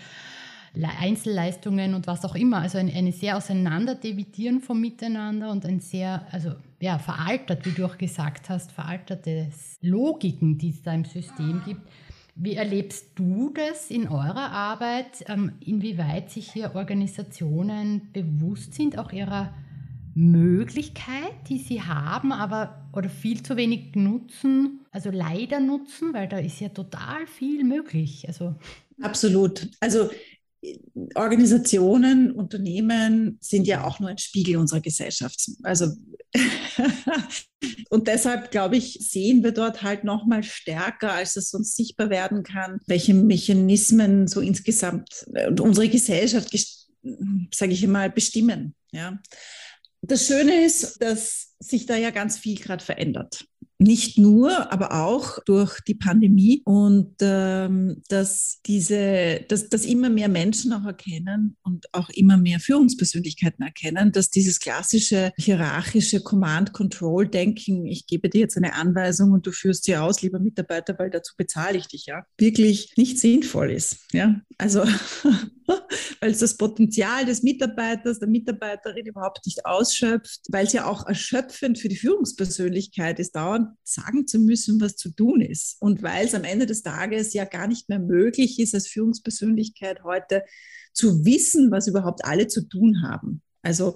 Einzelleistungen 0.82 1.94
und 1.94 2.06
was 2.06 2.24
auch 2.24 2.34
immer. 2.34 2.58
Also 2.58 2.78
ein, 2.78 2.90
eine 2.92 3.12
sehr 3.12 3.36
Auseinanderdividieren 3.36 4.60
vom 4.60 4.80
Miteinander 4.80 5.50
und 5.50 5.64
ein 5.66 5.80
sehr, 5.80 6.26
also 6.32 6.52
ja, 6.80 6.98
veraltet, 6.98 7.64
wie 7.66 7.72
du 7.72 7.84
auch 7.84 7.98
gesagt 7.98 8.48
hast, 8.48 8.72
veralterte 8.72 9.50
Logiken, 9.82 10.58
die 10.58 10.70
es 10.70 10.82
da 10.82 10.92
im 10.92 11.04
System 11.04 11.62
gibt. 11.64 11.82
Wie 12.36 12.54
erlebst 12.54 13.06
du 13.14 13.50
das 13.50 13.90
in 13.90 14.08
eurer 14.08 14.50
Arbeit? 14.50 15.24
Ähm, 15.28 15.52
inwieweit 15.60 16.30
sich 16.30 16.52
hier 16.52 16.74
Organisationen 16.74 18.10
bewusst 18.12 18.74
sind, 18.74 18.98
auch 18.98 19.12
ihrer 19.12 19.54
Möglichkeit, 20.14 21.34
die 21.48 21.58
sie 21.58 21.82
haben, 21.82 22.32
aber 22.32 22.88
oder 22.92 23.08
viel 23.08 23.42
zu 23.42 23.56
wenig 23.56 23.94
nutzen, 23.96 24.80
also 24.92 25.10
leider 25.10 25.60
nutzen, 25.60 26.12
weil 26.12 26.28
da 26.28 26.38
ist 26.38 26.60
ja 26.60 26.68
total 26.68 27.26
viel 27.26 27.64
möglich. 27.64 28.24
Also 28.28 28.54
Absolut. 29.00 29.68
Also 29.80 30.10
Organisationen, 31.14 32.30
Unternehmen 32.30 33.38
sind 33.40 33.66
ja 33.66 33.84
auch 33.84 34.00
nur 34.00 34.10
ein 34.10 34.18
Spiegel 34.18 34.56
unserer 34.56 34.80
Gesellschaft. 34.80 35.50
Also 35.62 35.88
und 37.90 38.08
deshalb, 38.08 38.50
glaube 38.50 38.76
ich, 38.76 38.98
sehen 39.00 39.44
wir 39.44 39.52
dort 39.52 39.82
halt 39.82 40.04
noch 40.04 40.26
mal 40.26 40.42
stärker, 40.42 41.12
als 41.12 41.36
es 41.36 41.54
uns 41.54 41.74
sichtbar 41.76 42.10
werden 42.10 42.42
kann, 42.42 42.80
welche 42.86 43.14
Mechanismen 43.14 44.26
so 44.26 44.40
insgesamt 44.40 45.26
äh, 45.34 45.50
unsere 45.60 45.88
Gesellschaft, 45.88 46.50
sage 47.52 47.72
ich 47.72 47.86
mal, 47.86 48.10
bestimmen. 48.10 48.74
Ja. 48.92 49.20
Das 50.02 50.26
Schöne 50.26 50.64
ist, 50.64 51.00
dass 51.00 51.54
sich 51.58 51.86
da 51.86 51.96
ja 51.96 52.10
ganz 52.10 52.38
viel 52.38 52.58
gerade 52.58 52.84
verändert. 52.84 53.46
Nicht 53.78 54.18
nur, 54.18 54.72
aber 54.72 55.04
auch 55.04 55.40
durch 55.44 55.80
die 55.80 55.94
Pandemie 55.94 56.62
und 56.64 57.14
ähm, 57.20 58.02
dass 58.08 58.60
diese, 58.66 59.44
dass, 59.48 59.68
dass 59.68 59.84
immer 59.84 60.10
mehr 60.10 60.28
Menschen 60.28 60.72
auch 60.72 60.84
erkennen 60.84 61.56
und 61.62 61.92
auch 61.92 62.08
immer 62.10 62.36
mehr 62.36 62.60
Führungspersönlichkeiten 62.60 63.64
erkennen, 63.64 64.12
dass 64.12 64.30
dieses 64.30 64.60
klassische 64.60 65.32
hierarchische 65.36 66.20
Command-Control-Denken, 66.20 67.86
ich 67.86 68.06
gebe 68.06 68.28
dir 68.28 68.42
jetzt 68.42 68.56
eine 68.56 68.74
Anweisung 68.74 69.32
und 69.32 69.46
du 69.46 69.50
führst 69.52 69.84
sie 69.84 69.96
aus, 69.96 70.22
lieber 70.22 70.38
Mitarbeiter, 70.38 70.98
weil 70.98 71.10
dazu 71.10 71.34
bezahle 71.36 71.76
ich 71.78 71.88
dich 71.88 72.06
ja, 72.06 72.24
wirklich 72.38 72.92
nicht 72.96 73.18
sinnvoll 73.18 73.70
ist. 73.70 73.98
Ja, 74.12 74.40
also 74.56 74.84
weil 76.20 76.30
es 76.30 76.38
das 76.38 76.56
Potenzial 76.56 77.24
des 77.24 77.42
Mitarbeiters, 77.42 78.18
der 78.18 78.28
Mitarbeiterin 78.28 79.06
überhaupt 79.06 79.44
nicht 79.46 79.64
ausschöpft, 79.66 80.40
weil 80.48 80.66
es 80.66 80.72
ja 80.72 80.86
auch 80.86 81.06
erschöpfend 81.06 81.78
für 81.78 81.88
die 81.88 81.96
Führungspersönlichkeit 81.96 83.18
ist, 83.18 83.36
dauernd 83.36 83.68
sagen 83.82 84.26
zu 84.26 84.38
müssen, 84.38 84.80
was 84.80 84.96
zu 84.96 85.10
tun 85.10 85.40
ist. 85.40 85.76
Und 85.80 86.02
weil 86.02 86.26
es 86.26 86.34
am 86.34 86.44
Ende 86.44 86.66
des 86.66 86.82
Tages 86.82 87.32
ja 87.34 87.44
gar 87.44 87.66
nicht 87.66 87.88
mehr 87.88 88.00
möglich 88.00 88.58
ist, 88.58 88.74
als 88.74 88.88
Führungspersönlichkeit 88.88 90.04
heute 90.04 90.42
zu 90.92 91.24
wissen, 91.24 91.70
was 91.70 91.88
überhaupt 91.88 92.24
alle 92.24 92.46
zu 92.46 92.68
tun 92.68 93.02
haben. 93.02 93.42
Also 93.62 93.94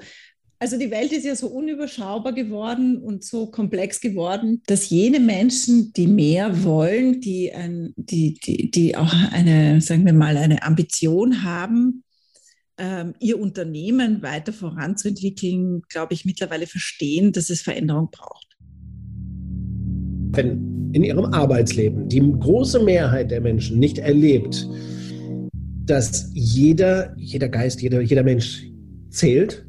also 0.60 0.76
die 0.76 0.90
Welt 0.90 1.12
ist 1.12 1.24
ja 1.24 1.36
so 1.36 1.46
unüberschaubar 1.48 2.32
geworden 2.32 2.98
und 2.98 3.22
so 3.22 3.46
komplex 3.46 4.00
geworden, 4.00 4.62
dass 4.66 4.90
jene 4.90 5.20
Menschen, 5.20 5.92
die 5.92 6.08
mehr 6.08 6.64
wollen, 6.64 7.20
die, 7.20 7.52
ein, 7.52 7.92
die, 7.96 8.34
die, 8.34 8.70
die 8.70 8.96
auch 8.96 9.12
eine, 9.30 9.80
sagen 9.80 10.04
wir 10.04 10.12
mal, 10.12 10.36
eine 10.36 10.64
Ambition 10.64 11.44
haben, 11.44 12.02
ähm, 12.76 13.14
ihr 13.20 13.40
Unternehmen 13.40 14.22
weiter 14.22 14.52
voranzuentwickeln, 14.52 15.82
glaube 15.88 16.14
ich, 16.14 16.24
mittlerweile 16.24 16.66
verstehen, 16.66 17.32
dass 17.32 17.50
es 17.50 17.62
Veränderung 17.62 18.08
braucht. 18.10 18.56
Wenn 20.32 20.90
in 20.92 21.04
ihrem 21.04 21.26
Arbeitsleben 21.26 22.08
die 22.08 22.20
große 22.20 22.82
Mehrheit 22.82 23.30
der 23.30 23.40
Menschen 23.40 23.78
nicht 23.78 23.98
erlebt, 23.98 24.66
dass 25.84 26.30
jeder, 26.34 27.14
jeder 27.16 27.48
Geist, 27.48 27.80
jeder, 27.80 28.00
jeder 28.00 28.22
Mensch 28.22 28.64
zählt, 29.10 29.67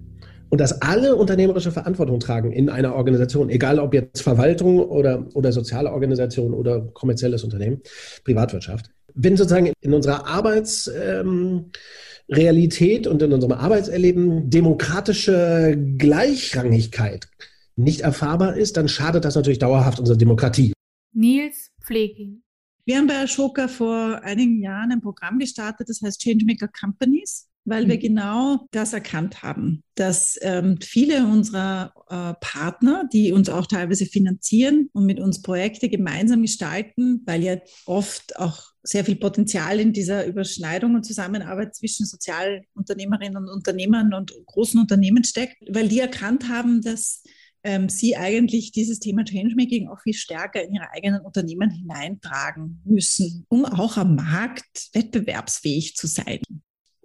und 0.50 0.60
dass 0.60 0.82
alle 0.82 1.16
unternehmerische 1.16 1.72
Verantwortung 1.72 2.20
tragen 2.20 2.52
in 2.52 2.70
einer 2.70 2.96
Organisation, 2.96 3.50
egal 3.50 3.80
ob 3.80 3.94
jetzt 3.94 4.22
Verwaltung 4.22 4.80
oder, 4.80 5.28
oder 5.34 5.52
soziale 5.52 5.92
Organisation 5.92 6.54
oder 6.54 6.82
kommerzielles 6.94 7.44
Unternehmen, 7.44 7.82
Privatwirtschaft. 8.24 8.92
Wenn 9.14 9.38
sozusagen 9.38 9.72
in 9.82 9.94
unserer 9.94 10.26
Arbeitsrealität 10.28 13.06
ähm, 13.06 13.12
und 13.12 13.22
in 13.22 13.34
unserem 13.34 13.54
Arbeitserleben 13.54 14.50
demokratische 14.50 15.78
Gleichrangigkeit 15.98 17.28
nicht 17.76 18.02
erfahrbar 18.02 18.58
ist, 18.58 18.78
dann 18.78 18.88
schadet 18.88 19.26
das 19.26 19.36
natürlich 19.36 19.60
dauerhaft 19.60 20.00
unserer 20.00 20.18
Demokratie. 20.18 20.74
Nils 21.14 21.72
Pfleging. 21.84 22.44
Wir 22.86 22.98
haben 22.98 23.08
bei 23.08 23.18
Ashoka 23.18 23.68
vor 23.68 24.22
einigen 24.24 24.62
Jahren 24.62 24.92
ein 24.92 25.02
Programm 25.02 25.40
gestartet, 25.40 25.90
das 25.90 26.02
heißt 26.02 26.22
Changemaker 26.22 26.68
Companies 26.68 27.49
weil 27.66 27.88
wir 27.88 27.96
mhm. 27.96 28.02
genau 28.02 28.68
das 28.72 28.94
erkannt 28.94 29.44
haben, 29.44 29.84
dass 29.96 30.38
ähm, 30.42 30.78
viele 30.82 31.26
unserer 31.26 31.94
äh, 32.10 32.34
Partner, 32.40 33.08
die 33.12 33.32
uns 33.32 33.50
auch 33.50 33.68
teilweise 33.68 34.06
finanzieren 34.06 34.90
und 34.94 35.06
mit 35.06 35.20
uns 35.20 35.42
Projekte 35.42 35.90
gemeinsam 35.90 36.42
gestalten, 36.42 37.22
weil 37.26 37.44
ja 37.44 37.58
oft 37.86 38.38
auch 38.38 38.70
sehr 38.82 39.06
viel 39.06 39.18
Potenzial 39.18 39.80
in 39.80 39.94
dieser 39.94 40.26
Überschneidung 40.26 40.96
und 40.96 41.06
Zusammenarbeit 41.06 41.76
zwischen 41.76 42.06
Sozialunternehmerinnen 42.06 43.38
und 43.38 43.50
Unternehmern 43.50 44.14
und 44.14 44.34
großen 44.46 44.80
Unternehmen 44.80 45.24
steckt, 45.24 45.58
weil 45.70 45.90
die 45.90 46.00
erkannt 46.00 46.50
haben, 46.50 46.82
dass 46.82 47.22
ähm, 47.64 47.90
sie 47.90 48.16
eigentlich 48.16 48.72
dieses 48.72 49.00
Thema 49.00 49.26
Changemaking 49.26 49.90
auch 49.90 50.00
viel 50.02 50.14
stärker 50.14 50.64
in 50.64 50.74
ihre 50.74 50.92
eigenen 50.92 51.22
Unternehmen 51.22 51.70
hineintragen 51.70 52.82
müssen, 52.86 53.46
um 53.50 53.66
auch 53.66 53.98
am 53.98 54.16
Markt 54.16 54.90
wettbewerbsfähig 54.94 55.96
zu 55.96 56.08
sein. 56.08 56.40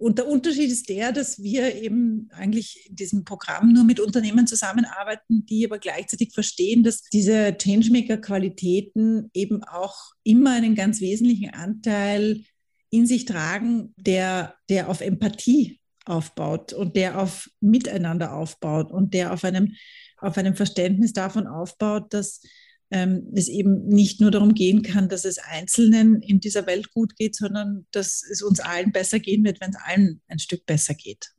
Und 0.05 0.19
der 0.19 0.27
Unterschied 0.27 0.69
ist 0.71 0.87
der, 0.87 1.11
dass 1.11 1.41
wir 1.41 1.81
eben 1.81 2.29
eigentlich 2.31 2.85
in 2.87 2.95
diesem 2.95 3.23
Programm 3.25 3.73
nur 3.73 3.83
mit 3.83 3.99
Unternehmen 3.99 4.45
zusammenarbeiten, 4.45 5.47
die 5.47 5.65
aber 5.65 5.79
gleichzeitig 5.79 6.31
verstehen, 6.31 6.83
dass 6.83 7.01
diese 7.11 7.57
Changemaker-Qualitäten 7.57 9.31
eben 9.33 9.63
auch 9.63 9.97
immer 10.23 10.51
einen 10.51 10.75
ganz 10.75 11.01
wesentlichen 11.01 11.55
Anteil 11.55 12.43
in 12.91 13.07
sich 13.07 13.25
tragen, 13.25 13.95
der, 13.97 14.53
der 14.69 14.89
auf 14.89 15.01
Empathie 15.01 15.79
aufbaut 16.05 16.71
und 16.71 16.95
der 16.95 17.19
auf 17.19 17.49
Miteinander 17.59 18.35
aufbaut 18.35 18.91
und 18.91 19.15
der 19.15 19.33
auf 19.33 19.43
einem, 19.43 19.73
auf 20.19 20.37
einem 20.37 20.55
Verständnis 20.55 21.13
davon 21.13 21.47
aufbaut, 21.47 22.13
dass 22.13 22.43
ähm, 22.91 23.27
es 23.33 23.47
eben 23.47 23.87
nicht 23.87 24.21
nur 24.21 24.31
darum 24.31 24.53
gehen 24.53 24.83
kann, 24.83 25.09
dass 25.09 25.25
es 25.25 25.37
Einzelnen 25.37 26.21
in 26.21 26.39
dieser 26.39 26.67
Welt 26.67 26.91
gut 26.91 27.15
geht, 27.15 27.35
sondern 27.35 27.85
dass 27.91 28.23
es 28.29 28.41
uns 28.41 28.59
allen 28.59 28.91
besser 28.91 29.19
gehen 29.19 29.43
wird, 29.43 29.61
wenn 29.61 29.71
es 29.71 29.77
allen 29.85 30.21
ein 30.27 30.39
Stück 30.39 30.65
besser 30.65 30.93
geht. 30.93 31.31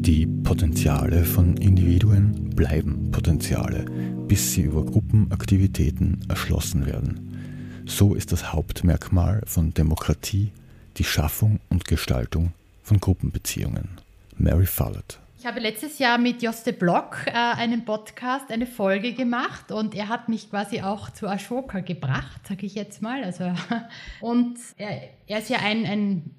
Die 0.00 0.26
Potenziale 0.26 1.24
von 1.24 1.56
Individuen 1.56 2.50
bleiben 2.50 3.10
Potenziale, 3.10 3.84
bis 4.26 4.52
sie 4.52 4.62
über 4.62 4.84
Gruppenaktivitäten 4.84 6.24
erschlossen 6.28 6.86
werden. 6.86 7.84
So 7.86 8.14
ist 8.14 8.32
das 8.32 8.52
Hauptmerkmal 8.52 9.42
von 9.46 9.74
Demokratie 9.74 10.52
die 10.96 11.04
Schaffung 11.04 11.60
und 11.68 11.84
Gestaltung 11.84 12.52
von 12.82 13.00
Gruppenbeziehungen. 13.00 13.88
Mary 14.36 14.66
Follett 14.66 15.18
ich 15.38 15.46
habe 15.46 15.60
letztes 15.60 16.00
Jahr 16.00 16.18
mit 16.18 16.42
Joste 16.42 16.72
Block 16.72 17.24
äh, 17.26 17.30
einen 17.32 17.84
Podcast, 17.84 18.50
eine 18.50 18.66
Folge 18.66 19.12
gemacht 19.12 19.70
und 19.70 19.94
er 19.94 20.08
hat 20.08 20.28
mich 20.28 20.50
quasi 20.50 20.82
auch 20.82 21.10
zu 21.10 21.28
Ashoka 21.28 21.78
gebracht, 21.78 22.46
sage 22.48 22.66
ich 22.66 22.74
jetzt 22.74 23.02
mal. 23.02 23.22
Also, 23.22 23.52
und 24.20 24.58
er, 24.76 25.10
er 25.28 25.38
ist 25.38 25.48
ja 25.48 25.58
ein, 25.58 25.86
ein 25.86 26.30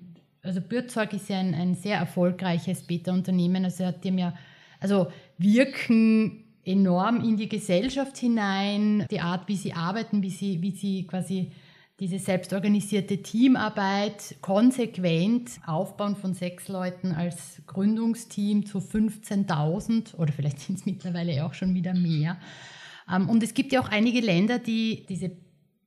also 0.44 0.60
Bürzorg 0.60 1.14
ist 1.14 1.30
ja 1.30 1.40
ein, 1.40 1.54
ein 1.54 1.76
sehr 1.76 1.98
erfolgreiches 1.98 2.84
Beta-Unternehmen. 2.84 3.64
Also 3.64 3.84
er 3.84 3.90
hat 3.90 4.04
dem 4.04 4.18
ja, 4.18 4.34
also 4.82 5.08
wirken 5.38 6.44
enorm 6.66 7.24
in 7.24 7.38
die 7.38 7.48
Gesellschaft 7.48 8.18
hinein, 8.18 9.06
die 9.10 9.22
Art, 9.22 9.48
wie 9.48 9.56
sie 9.56 9.74
arbeiten, 9.74 10.22
wie 10.22 10.30
sie, 10.30 10.62
wie 10.62 10.72
sie 10.72 11.08
quasi 11.08 11.52
diese 12.00 12.18
selbstorganisierte 12.18 13.22
Teamarbeit 13.22 14.36
konsequent 14.42 15.60
aufbauen 15.66 16.16
von 16.16 16.34
sechs 16.34 16.70
Leuten 16.70 17.12
als 17.12 17.62
Gründungsteam 17.68 18.66
zu 18.66 18.80
15.000 18.80 20.16
oder 20.16 20.32
vielleicht 20.32 20.60
sind 20.60 20.80
es 20.80 20.86
mittlerweile 20.86 21.46
auch 21.46 21.54
schon 21.54 21.74
wieder 21.74 21.94
mehr. 21.94 22.38
Ähm, 23.12 23.28
und 23.28 23.44
es 23.44 23.54
gibt 23.54 23.74
ja 23.74 23.82
auch 23.82 23.90
einige 23.90 24.22
Länder, 24.22 24.60
die 24.60 25.06
diese 25.10 25.32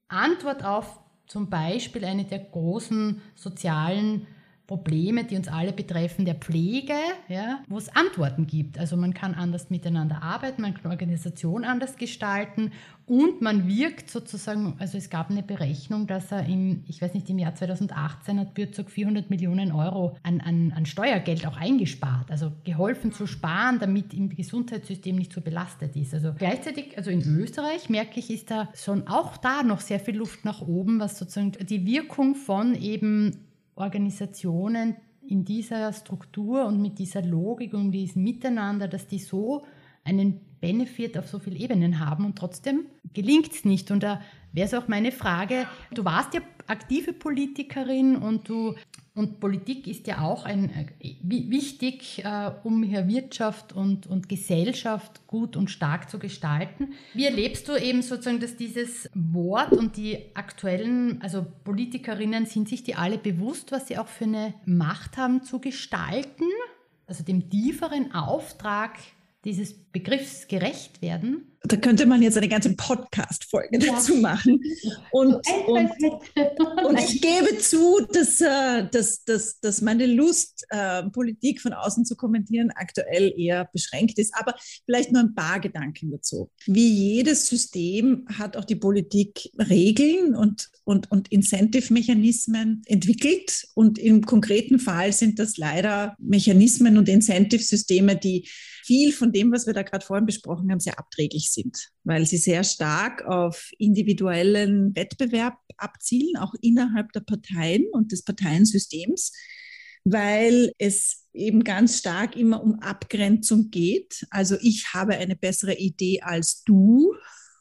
Antwort 0.07 0.63
auf 0.63 0.99
zum 1.25 1.49
Beispiel 1.49 2.05
eine 2.05 2.25
der 2.25 2.39
großen 2.39 3.21
sozialen 3.33 4.27
Probleme, 4.73 5.23
die 5.23 5.35
uns 5.35 5.47
alle 5.47 5.71
betreffen, 5.71 6.25
der 6.25 6.33
Pflege, 6.33 6.95
ja, 7.27 7.59
wo 7.67 7.77
es 7.77 7.95
Antworten 7.95 8.47
gibt. 8.47 8.79
Also 8.79 8.97
man 8.97 9.13
kann 9.13 9.35
anders 9.35 9.69
miteinander 9.69 10.23
arbeiten, 10.23 10.63
man 10.63 10.73
kann 10.73 10.91
Organisation 10.91 11.63
anders 11.63 11.95
gestalten 11.95 12.71
und 13.05 13.41
man 13.41 13.67
wirkt 13.67 14.09
sozusagen, 14.09 14.75
also 14.79 14.97
es 14.97 15.09
gab 15.11 15.29
eine 15.29 15.43
Berechnung, 15.43 16.07
dass 16.07 16.31
er 16.31 16.47
im, 16.47 16.83
ich 16.87 17.01
weiß 17.01 17.13
nicht, 17.13 17.29
im 17.29 17.37
Jahr 17.37 17.53
2018 17.53 18.39
hat 18.39 18.53
Bürzog 18.55 18.89
400 18.89 19.29
Millionen 19.29 19.71
Euro 19.73 20.17
an, 20.23 20.41
an, 20.41 20.73
an 20.75 20.87
Steuergeld 20.87 21.45
auch 21.45 21.57
eingespart, 21.57 22.31
also 22.31 22.51
geholfen 22.63 23.11
zu 23.11 23.27
sparen, 23.27 23.77
damit 23.79 24.13
im 24.13 24.29
Gesundheitssystem 24.29 25.15
nicht 25.15 25.33
so 25.33 25.41
belastet 25.41 25.95
ist. 25.95 26.15
Also 26.15 26.33
gleichzeitig, 26.35 26.97
also 26.97 27.11
in 27.11 27.21
Österreich 27.21 27.89
merke 27.89 28.19
ich, 28.19 28.31
ist 28.31 28.49
da 28.49 28.69
schon 28.73 29.07
auch 29.07 29.37
da 29.37 29.61
noch 29.61 29.81
sehr 29.81 29.99
viel 29.99 30.15
Luft 30.15 30.45
nach 30.45 30.61
oben, 30.61 30.99
was 30.99 31.19
sozusagen 31.19 31.51
die 31.51 31.85
Wirkung 31.85 32.35
von 32.35 32.73
eben 32.73 33.42
Organisationen 33.75 34.95
in 35.27 35.45
dieser 35.45 35.91
Struktur 35.93 36.65
und 36.65 36.81
mit 36.81 36.99
dieser 36.99 37.21
Logik 37.21 37.73
und 37.73 37.91
diesem 37.91 38.23
Miteinander, 38.23 38.87
dass 38.87 39.07
die 39.07 39.19
so 39.19 39.65
einen 40.03 40.41
Benefit 40.59 41.17
auf 41.17 41.27
so 41.27 41.39
vielen 41.39 41.55
Ebenen 41.55 41.99
haben 41.99 42.25
und 42.25 42.37
trotzdem 42.37 42.85
gelingt 43.13 43.51
es 43.51 43.65
nicht. 43.65 43.91
Und 43.91 44.03
da 44.03 44.21
wäre 44.53 44.67
es 44.67 44.73
auch 44.73 44.87
meine 44.87 45.11
Frage, 45.11 45.67
du 45.93 46.05
warst 46.05 46.33
ja 46.33 46.41
aktive 46.67 47.11
Politikerin 47.11 48.15
und 48.15 48.47
du 48.47 48.75
und 49.15 49.39
Politik 49.39 49.85
ist 49.85 50.07
ja 50.07 50.21
auch 50.21 50.43
ein, 50.43 50.71
äh, 50.99 51.15
wichtig, 51.21 52.23
äh, 52.25 52.51
um 52.63 52.81
hier 52.81 53.07
Wirtschaft 53.07 53.71
und, 53.71 54.07
und 54.07 54.27
Gesellschaft 54.27 55.27
gut 55.27 55.55
und 55.55 55.69
stark 55.69 56.09
zu 56.09 56.17
gestalten. 56.17 56.93
Wie 57.13 57.25
erlebst 57.25 57.67
du 57.67 57.75
eben 57.75 58.01
sozusagen, 58.01 58.39
dass 58.39 58.55
dieses 58.55 59.07
Wort 59.13 59.73
und 59.73 59.97
die 59.97 60.17
aktuellen, 60.33 61.21
also 61.21 61.45
Politikerinnen, 61.63 62.47
sind 62.47 62.67
sich 62.67 62.83
die 62.83 62.95
alle 62.95 63.19
bewusst, 63.19 63.71
was 63.71 63.87
sie 63.87 63.99
auch 63.99 64.07
für 64.07 64.23
eine 64.25 64.55
Macht 64.65 65.15
haben 65.17 65.43
zu 65.43 65.59
gestalten? 65.59 66.45
Also 67.05 67.23
dem 67.23 67.51
tieferen 67.51 68.15
Auftrag 68.15 68.97
dieses 69.45 69.73
Begriffs 69.73 70.47
gerecht 70.47 71.03
werden. 71.03 71.52
Da 71.65 71.77
könnte 71.77 72.05
man 72.05 72.21
jetzt 72.21 72.37
eine 72.37 72.49
ganze 72.49 72.75
Podcast-Folge 72.75 73.79
ja. 73.79 73.93
dazu 73.93 74.15
machen. 74.15 74.59
Und, 75.11 75.35
und, 75.67 75.91
und, 76.85 76.99
ich 76.99 77.21
gebe 77.21 77.57
zu, 77.59 77.99
dass, 78.11 78.41
äh, 78.41 78.87
dass, 78.89 79.23
dass, 79.23 79.59
dass 79.59 79.81
meine 79.81 80.07
Lust, 80.07 80.65
äh, 80.69 81.03
Politik 81.03 81.61
von 81.61 81.73
außen 81.73 82.05
zu 82.05 82.15
kommentieren, 82.15 82.71
aktuell 82.71 83.33
eher 83.37 83.69
beschränkt 83.71 84.17
ist. 84.17 84.33
Aber 84.35 84.55
vielleicht 84.85 85.11
nur 85.11 85.21
ein 85.21 85.35
paar 85.35 85.59
Gedanken 85.59 86.11
dazu. 86.11 86.49
Wie 86.65 86.89
jedes 86.89 87.47
System 87.47 88.25
hat 88.33 88.57
auch 88.57 88.65
die 88.65 88.75
Politik 88.75 89.51
Regeln 89.57 90.35
und, 90.35 90.69
und, 90.83 91.11
und 91.11 91.31
Incentive-Mechanismen 91.31 92.81
entwickelt. 92.85 93.67
Und 93.75 93.99
im 93.99 94.25
konkreten 94.25 94.79
Fall 94.79 95.13
sind 95.13 95.39
das 95.39 95.57
leider 95.57 96.15
Mechanismen 96.19 96.97
und 96.97 97.07
Incentive-Systeme, 97.07 98.15
die 98.15 98.47
viel 98.83 99.13
von 99.13 99.31
dem, 99.31 99.51
was 99.51 99.65
wir 99.65 99.73
da 99.73 99.83
gerade 99.83 100.05
vorhin 100.05 100.25
besprochen 100.25 100.69
haben, 100.69 100.79
sehr 100.79 100.99
abträglich 100.99 101.51
sind, 101.53 101.89
weil 102.03 102.25
sie 102.25 102.37
sehr 102.37 102.63
stark 102.63 103.23
auf 103.25 103.71
individuellen 103.77 104.95
Wettbewerb 104.95 105.57
abzielen, 105.77 106.37
auch 106.37 106.53
innerhalb 106.61 107.11
der 107.13 107.21
Parteien 107.21 107.85
und 107.91 108.11
des 108.11 108.23
Parteiensystems, 108.23 109.31
weil 110.03 110.73
es 110.77 111.27
eben 111.33 111.63
ganz 111.63 111.99
stark 111.99 112.35
immer 112.35 112.61
um 112.63 112.79
Abgrenzung 112.79 113.69
geht. 113.69 114.25
Also 114.29 114.57
ich 114.61 114.93
habe 114.93 115.15
eine 115.15 115.35
bessere 115.35 115.75
Idee 115.75 116.21
als 116.21 116.63
du 116.63 117.13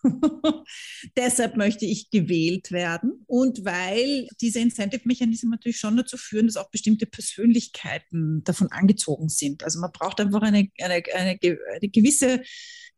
Deshalb 1.16 1.56
möchte 1.56 1.86
ich 1.86 2.10
gewählt 2.10 2.72
werden. 2.72 3.24
Und 3.26 3.64
weil 3.64 4.28
diese 4.40 4.60
Incentive-Mechanismen 4.60 5.50
natürlich 5.50 5.78
schon 5.78 5.96
dazu 5.96 6.16
führen, 6.16 6.46
dass 6.46 6.56
auch 6.56 6.70
bestimmte 6.70 7.06
Persönlichkeiten 7.06 8.42
davon 8.44 8.68
angezogen 8.70 9.28
sind. 9.28 9.62
Also 9.62 9.80
man 9.80 9.92
braucht 9.92 10.20
einfach 10.20 10.42
eine, 10.42 10.68
eine, 10.80 11.02
eine, 11.14 11.38
eine 11.40 11.88
gewisse 11.88 12.42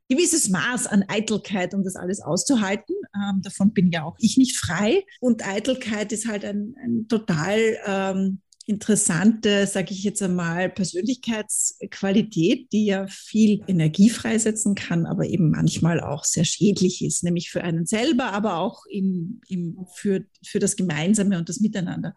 gewisses 0.08 0.48
Maß 0.48 0.86
an 0.86 1.04
Eitelkeit, 1.08 1.74
um 1.74 1.82
das 1.82 1.96
alles 1.96 2.20
auszuhalten. 2.20 2.94
Ähm, 3.14 3.40
davon 3.42 3.72
bin 3.72 3.90
ja 3.90 4.04
auch 4.04 4.16
ich 4.18 4.36
nicht 4.36 4.56
frei. 4.56 5.04
Und 5.20 5.46
Eitelkeit 5.46 6.12
ist 6.12 6.28
halt 6.28 6.44
ein, 6.44 6.74
ein 6.82 7.08
total 7.08 7.78
ähm, 7.86 8.40
interessante, 8.66 9.66
sage 9.66 9.92
ich 9.92 10.04
jetzt 10.04 10.22
einmal, 10.22 10.70
Persönlichkeitsqualität, 10.70 12.72
die 12.72 12.86
ja 12.86 13.06
viel 13.08 13.62
Energie 13.66 14.08
freisetzen 14.08 14.74
kann, 14.74 15.06
aber 15.06 15.26
eben 15.26 15.50
manchmal 15.50 16.00
auch 16.00 16.24
sehr 16.24 16.44
schädlich 16.44 17.04
ist, 17.04 17.24
nämlich 17.24 17.50
für 17.50 17.62
einen 17.62 17.84
selber, 17.84 18.32
aber 18.32 18.58
auch 18.58 18.84
im, 18.90 19.40
im, 19.48 19.86
für, 19.94 20.24
für 20.44 20.60
das 20.60 20.76
Gemeinsame 20.76 21.38
und 21.38 21.48
das 21.48 21.60
Miteinander. 21.60 22.14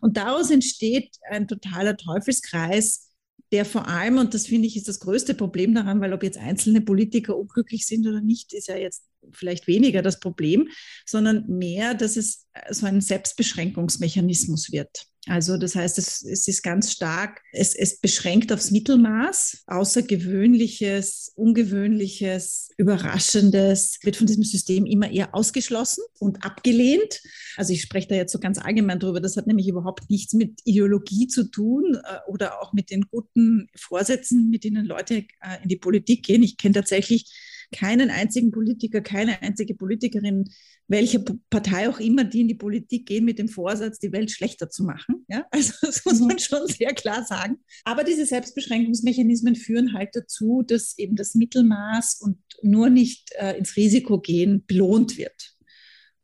Und 0.00 0.16
daraus 0.16 0.50
entsteht 0.50 1.16
ein 1.30 1.46
totaler 1.46 1.96
Teufelskreis, 1.96 3.10
der 3.52 3.64
vor 3.64 3.88
allem, 3.88 4.18
und 4.18 4.34
das 4.34 4.46
finde 4.46 4.66
ich 4.66 4.76
ist 4.76 4.88
das 4.88 5.00
größte 5.00 5.34
Problem 5.34 5.74
daran, 5.74 6.00
weil 6.00 6.12
ob 6.12 6.22
jetzt 6.22 6.38
einzelne 6.38 6.80
Politiker 6.80 7.36
unglücklich 7.36 7.86
sind 7.86 8.06
oder 8.06 8.20
nicht, 8.20 8.52
ist 8.52 8.68
ja 8.68 8.76
jetzt 8.76 9.04
vielleicht 9.32 9.66
weniger 9.66 10.02
das 10.02 10.20
Problem, 10.20 10.68
sondern 11.06 11.46
mehr, 11.46 11.94
dass 11.94 12.16
es 12.16 12.46
so 12.70 12.86
ein 12.86 13.00
Selbstbeschränkungsmechanismus 13.00 14.72
wird. 14.72 15.06
Also 15.26 15.56
das 15.56 15.74
heißt, 15.74 15.96
es, 15.98 16.22
es 16.22 16.46
ist 16.48 16.62
ganz 16.62 16.92
stark, 16.92 17.40
es, 17.52 17.74
es 17.74 17.98
beschränkt 17.98 18.52
aufs 18.52 18.70
Mittelmaß, 18.70 19.64
Außergewöhnliches, 19.66 21.32
Ungewöhnliches, 21.34 22.70
Überraschendes 22.76 23.98
wird 24.02 24.16
von 24.16 24.26
diesem 24.26 24.42
System 24.42 24.84
immer 24.84 25.10
eher 25.10 25.34
ausgeschlossen 25.34 26.04
und 26.18 26.44
abgelehnt. 26.44 27.22
Also 27.56 27.72
ich 27.72 27.80
spreche 27.80 28.08
da 28.08 28.14
jetzt 28.16 28.32
so 28.32 28.38
ganz 28.38 28.58
allgemein 28.58 28.98
drüber, 28.98 29.20
das 29.20 29.36
hat 29.36 29.46
nämlich 29.46 29.68
überhaupt 29.68 30.10
nichts 30.10 30.34
mit 30.34 30.60
Ideologie 30.64 31.26
zu 31.26 31.50
tun 31.50 31.98
äh, 32.04 32.18
oder 32.28 32.60
auch 32.60 32.72
mit 32.72 32.90
den 32.90 33.06
guten 33.10 33.68
Vorsätzen, 33.74 34.50
mit 34.50 34.64
denen 34.64 34.84
Leute 34.84 35.24
äh, 35.40 35.62
in 35.62 35.68
die 35.68 35.76
Politik 35.76 36.24
gehen. 36.24 36.42
Ich 36.42 36.58
kenne 36.58 36.74
tatsächlich 36.74 37.32
keinen 37.74 38.10
einzigen 38.10 38.52
Politiker, 38.52 39.00
keine 39.00 39.42
einzige 39.42 39.74
Politikerin, 39.74 40.44
welche 40.86 41.24
Partei 41.50 41.88
auch 41.88 41.98
immer, 41.98 42.24
die 42.24 42.42
in 42.42 42.48
die 42.48 42.54
Politik 42.54 43.06
gehen 43.06 43.24
mit 43.24 43.38
dem 43.38 43.48
Vorsatz, 43.48 43.98
die 43.98 44.12
Welt 44.12 44.30
schlechter 44.30 44.70
zu 44.70 44.84
machen. 44.84 45.24
Ja? 45.28 45.44
Also 45.50 45.72
das 45.82 46.04
muss 46.04 46.20
man 46.20 46.36
mhm. 46.36 46.38
schon 46.38 46.66
sehr 46.68 46.94
klar 46.94 47.24
sagen. 47.24 47.58
Aber 47.84 48.04
diese 48.04 48.26
Selbstbeschränkungsmechanismen 48.26 49.56
führen 49.56 49.92
halt 49.92 50.10
dazu, 50.12 50.62
dass 50.66 50.96
eben 50.98 51.16
das 51.16 51.34
Mittelmaß 51.34 52.20
und 52.20 52.38
nur 52.62 52.90
nicht 52.90 53.32
äh, 53.38 53.58
ins 53.58 53.76
Risiko 53.76 54.20
gehen 54.20 54.64
belohnt 54.66 55.18
wird. 55.18 55.54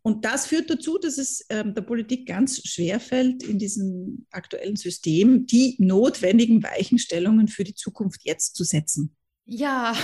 Und 0.03 0.25
das 0.25 0.47
führt 0.47 0.71
dazu, 0.71 0.99
dass 0.99 1.19
es 1.19 1.45
ähm, 1.51 1.75
der 1.75 1.83
Politik 1.83 2.27
ganz 2.27 2.63
schwer 2.67 3.01
fällt, 3.01 3.43
in 3.43 3.59
diesem 3.59 4.27
aktuellen 4.31 4.77
System 4.77 5.47
die 5.47 5.77
notwendigen 5.79 6.63
Weichenstellungen 6.63 7.49
für 7.49 7.65
die 7.65 7.75
Zukunft 7.75 8.23
jetzt 8.25 8.57
zu 8.57 8.65
setzen. 8.65 9.15
Ja, 9.45 9.95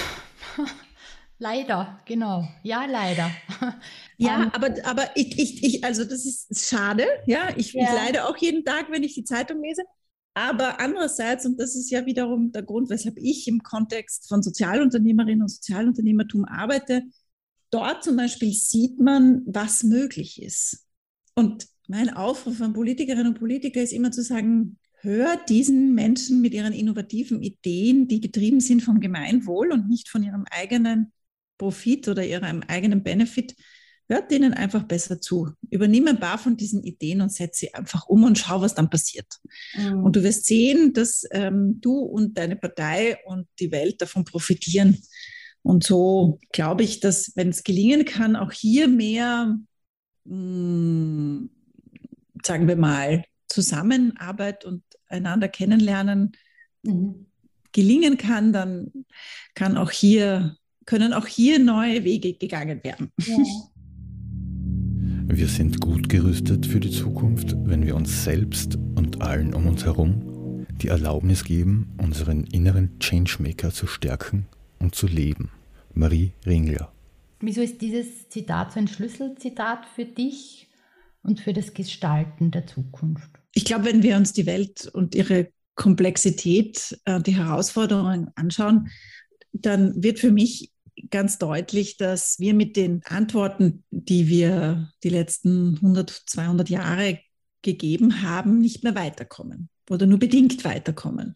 Leider, 1.39 2.01
genau. 2.07 2.49
Ja, 2.63 2.87
leider. 2.87 3.31
Ja, 4.19 4.37
um, 4.37 4.43
ähm, 4.45 4.51
aber, 4.55 4.75
aber 4.87 5.11
ich, 5.15 5.39
ich, 5.39 5.63
ich, 5.63 5.85
also 5.85 6.03
das 6.03 6.25
ist 6.25 6.71
schade. 6.71 7.05
Ja, 7.27 7.51
ich, 7.55 7.75
ja. 7.75 7.83
ich 7.83 7.91
leide 7.91 8.25
auch 8.25 8.37
jeden 8.39 8.65
Tag, 8.65 8.91
wenn 8.91 9.03
ich 9.03 9.13
die 9.13 9.25
Zeitung 9.25 9.63
lese. 9.63 9.83
Aber 10.33 10.81
andererseits, 10.81 11.45
und 11.45 11.61
das 11.61 11.77
ist 11.77 11.91
ja 11.91 12.07
wiederum 12.07 12.51
der 12.51 12.63
Grund, 12.63 12.89
weshalb 12.89 13.19
ich 13.19 13.47
im 13.47 13.63
Kontext 13.63 14.27
von 14.27 14.43
Sozialunternehmerinnen 14.43 15.43
und 15.43 15.49
Sozialunternehmertum 15.49 16.47
arbeite, 16.47 17.03
dort 17.71 18.05
zum 18.05 18.17
Beispiel 18.17 18.55
sieht 18.55 18.99
man, 18.99 19.43
was 19.45 19.83
möglich 19.83 20.41
ist. 20.41 20.87
Und 21.35 21.67
mein 21.87 22.09
Aufruf 22.09 22.61
an 22.63 22.73
Politikerinnen 22.73 23.29
und 23.29 23.39
Politiker 23.39 23.83
ist 23.83 23.93
immer 23.93 24.13
zu 24.13 24.23
sagen, 24.23 24.79
hört 25.01 25.51
diesen 25.51 25.95
Menschen 25.95 26.41
mit 26.41 26.55
ihren 26.55 26.73
innovativen 26.73 27.43
Ideen, 27.43 28.09
die 28.09 28.23
getrieben 28.23 28.61
sind 28.61 28.83
vom 28.83 29.01
Gemeinwohl 29.01 29.73
und 29.73 29.89
nicht 29.89 30.09
von 30.09 30.23
ihrem 30.23 30.47
eigenen 30.51 31.13
Profit 31.59 32.09
oder 32.09 32.25
ihrem 32.25 32.63
eigenen 32.67 33.03
Benefit, 33.03 33.55
hört 34.09 34.31
denen 34.31 34.55
einfach 34.55 34.85
besser 34.85 35.21
zu. 35.21 35.51
Übernimm 35.71 36.07
ein 36.07 36.21
paar 36.21 36.39
von 36.39 36.57
diesen 36.57 36.83
Ideen 36.85 37.21
und 37.21 37.33
setz 37.33 37.59
sie 37.59 37.75
einfach 37.75 38.07
um 38.07 38.25
und 38.25 38.39
schau, 38.39 38.61
was 38.61 38.75
dann 38.75 38.91
passiert. 38.91 39.27
Mhm. 39.75 40.05
Und 40.05 40.17
du 40.17 40.23
wirst 40.23 40.47
sehen, 40.47 40.93
dass 40.93 41.25
ähm, 41.33 41.81
du 41.81 41.99
und 41.99 42.39
deine 42.39 42.57
Partei 42.57 43.19
und 43.27 43.49
die 43.59 43.73
Welt 43.73 44.01
davon 44.01 44.25
profitieren. 44.25 45.03
Und 45.63 45.83
so 45.83 46.39
glaube 46.53 46.85
ich, 46.85 47.01
dass, 47.01 47.33
wenn 47.35 47.49
es 47.49 47.65
gelingen 47.65 48.05
kann, 48.05 48.37
auch 48.37 48.53
hier 48.53 48.87
mehr, 48.87 49.59
mh, 50.25 50.31
hm, 50.33 51.51
sagen 52.45 52.69
wir 52.69 52.77
mal, 52.77 53.25
Zusammenarbeit 53.49 54.65
und 54.65 54.85
einander 55.09 55.49
kennenlernen 55.49 56.33
mhm. 56.83 57.27
gelingen 57.73 58.17
kann, 58.17 58.53
dann 58.53 58.93
kann 59.55 59.77
auch 59.77 59.91
hier 59.91 60.57
können 60.87 61.13
auch 61.13 61.27
hier 61.27 61.59
neue 61.59 62.05
Wege 62.05 62.35
gegangen 62.35 62.83
werden. 62.83 63.11
Ja. 63.19 63.37
Wir 65.29 65.49
sind 65.49 65.81
gut 65.81 66.09
gerüstet 66.09 66.67
für 66.67 66.81
die 66.81 66.91
Zukunft, 66.91 67.55
wenn 67.65 67.85
wir 67.85 67.97
uns 67.97 68.25
selbst 68.25 68.77
und 68.95 69.21
allen 69.21 69.53
um 69.53 69.67
uns 69.67 69.85
herum 69.85 70.67
die 70.83 70.89
Erlaubnis 70.89 71.45
geben, 71.45 71.95
unseren 71.99 72.45
inneren 72.45 72.99
Changemaker 73.01 73.71
zu 73.71 73.87
stärken 73.87 74.47
und 74.79 74.95
zu 74.95 75.07
leben. 75.07 75.51
Marie 75.95 76.33
Ringler. 76.45 76.93
Wieso 77.41 77.61
ist 77.63 77.81
dieses 77.81 78.29
Zitat 78.29 78.73
so 78.73 78.81
ein 78.81 78.89
Schlüsselzitat 78.89 79.87
für 79.95 80.05
dich 80.05 80.69
und 81.23 81.41
für 81.41 81.53
das 81.53 81.75
Gestalten 81.75 82.51
der 82.51 82.67
Zukunft? 82.67 83.31
Ich 83.53 83.65
glaube, 83.65 83.87
wenn 83.87 84.03
wir 84.03 84.17
uns 84.17 84.33
die 84.33 84.47
Welt 84.47 84.89
und 84.93 85.15
ihre 85.15 85.51
Komplexität, 85.75 86.99
äh, 87.05 87.21
die 87.21 87.37
Herausforderungen 87.37 88.31
anschauen, 88.35 88.89
dann 89.53 90.03
wird 90.03 90.19
für 90.19 90.31
mich 90.31 90.71
ganz 91.11 91.39
deutlich, 91.39 91.97
dass 91.97 92.39
wir 92.39 92.55
mit 92.55 92.77
den 92.77 93.03
Antworten, 93.05 93.85
die 93.91 94.29
wir 94.29 94.93
die 95.03 95.09
letzten 95.09 95.77
100, 95.77 96.11
200 96.11 96.69
Jahre 96.69 97.21
gegeben 97.63 98.23
haben, 98.23 98.59
nicht 98.61 98.85
mehr 98.85 98.95
weiterkommen 98.95 99.69
oder 99.91 100.07
nur 100.07 100.19
bedingt 100.19 100.65
weiterkommen. 100.65 101.35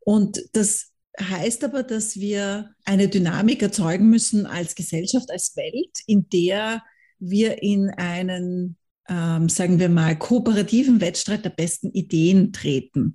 Und 0.00 0.40
das 0.52 0.92
heißt 1.20 1.64
aber, 1.64 1.82
dass 1.82 2.16
wir 2.16 2.70
eine 2.84 3.08
Dynamik 3.08 3.62
erzeugen 3.62 4.08
müssen 4.08 4.46
als 4.46 4.74
Gesellschaft, 4.74 5.30
als 5.30 5.56
Welt, 5.56 5.98
in 6.06 6.28
der 6.30 6.82
wir 7.18 7.62
in 7.62 7.90
einen, 7.90 8.76
ähm, 9.08 9.48
sagen 9.48 9.78
wir 9.78 9.88
mal, 9.88 10.16
kooperativen 10.16 11.00
Wettstreit 11.00 11.44
der 11.44 11.50
besten 11.50 11.90
Ideen 11.90 12.52
treten, 12.52 13.14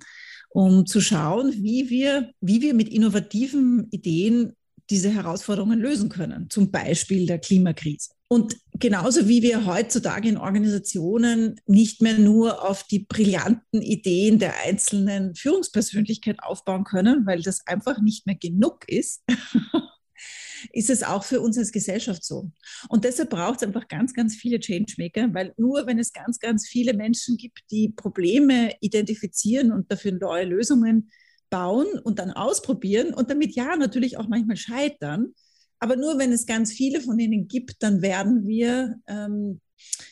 um 0.50 0.86
zu 0.86 1.00
schauen, 1.00 1.52
wie 1.52 1.88
wir, 1.90 2.30
wie 2.40 2.60
wir 2.62 2.74
mit 2.74 2.88
innovativen 2.88 3.88
Ideen 3.90 4.52
diese 4.90 5.10
Herausforderungen 5.10 5.78
lösen 5.78 6.08
können, 6.08 6.50
zum 6.50 6.70
Beispiel 6.70 7.26
der 7.26 7.38
Klimakrise. 7.38 8.10
Und 8.28 8.56
genauso 8.80 9.28
wie 9.28 9.42
wir 9.42 9.66
heutzutage 9.66 10.28
in 10.28 10.36
Organisationen 10.36 11.60
nicht 11.66 12.02
mehr 12.02 12.18
nur 12.18 12.68
auf 12.68 12.82
die 12.84 13.00
brillanten 13.00 13.80
Ideen 13.80 14.38
der 14.38 14.60
einzelnen 14.64 15.34
Führungspersönlichkeit 15.34 16.42
aufbauen 16.42 16.84
können, 16.84 17.26
weil 17.26 17.42
das 17.42 17.66
einfach 17.66 18.00
nicht 18.00 18.26
mehr 18.26 18.36
genug 18.36 18.88
ist, 18.88 19.22
ist 20.72 20.90
es 20.90 21.02
auch 21.02 21.24
für 21.24 21.40
uns 21.40 21.58
als 21.58 21.72
Gesellschaft 21.72 22.24
so. 22.24 22.50
Und 22.88 23.04
deshalb 23.04 23.30
braucht 23.30 23.58
es 23.58 23.66
einfach 23.66 23.88
ganz, 23.88 24.14
ganz 24.14 24.34
viele 24.34 24.58
Changemaker, 24.58 25.32
weil 25.34 25.54
nur 25.56 25.86
wenn 25.86 25.98
es 25.98 26.12
ganz, 26.12 26.38
ganz 26.38 26.66
viele 26.66 26.94
Menschen 26.94 27.36
gibt, 27.36 27.60
die 27.70 27.90
Probleme 27.90 28.72
identifizieren 28.80 29.72
und 29.72 29.90
dafür 29.90 30.12
neue 30.12 30.44
Lösungen 30.44 31.10
bauen 31.54 31.86
und 32.02 32.18
dann 32.18 32.32
ausprobieren 32.32 33.14
und 33.14 33.30
damit 33.30 33.54
ja 33.54 33.76
natürlich 33.76 34.18
auch 34.18 34.26
manchmal 34.26 34.56
scheitern, 34.56 35.34
aber 35.78 35.94
nur 35.94 36.18
wenn 36.18 36.32
es 36.32 36.46
ganz 36.46 36.72
viele 36.72 37.00
von 37.00 37.16
denen 37.16 37.46
gibt, 37.46 37.76
dann 37.78 38.02
werden 38.02 38.48
wir, 38.48 38.96
ähm, 39.06 39.60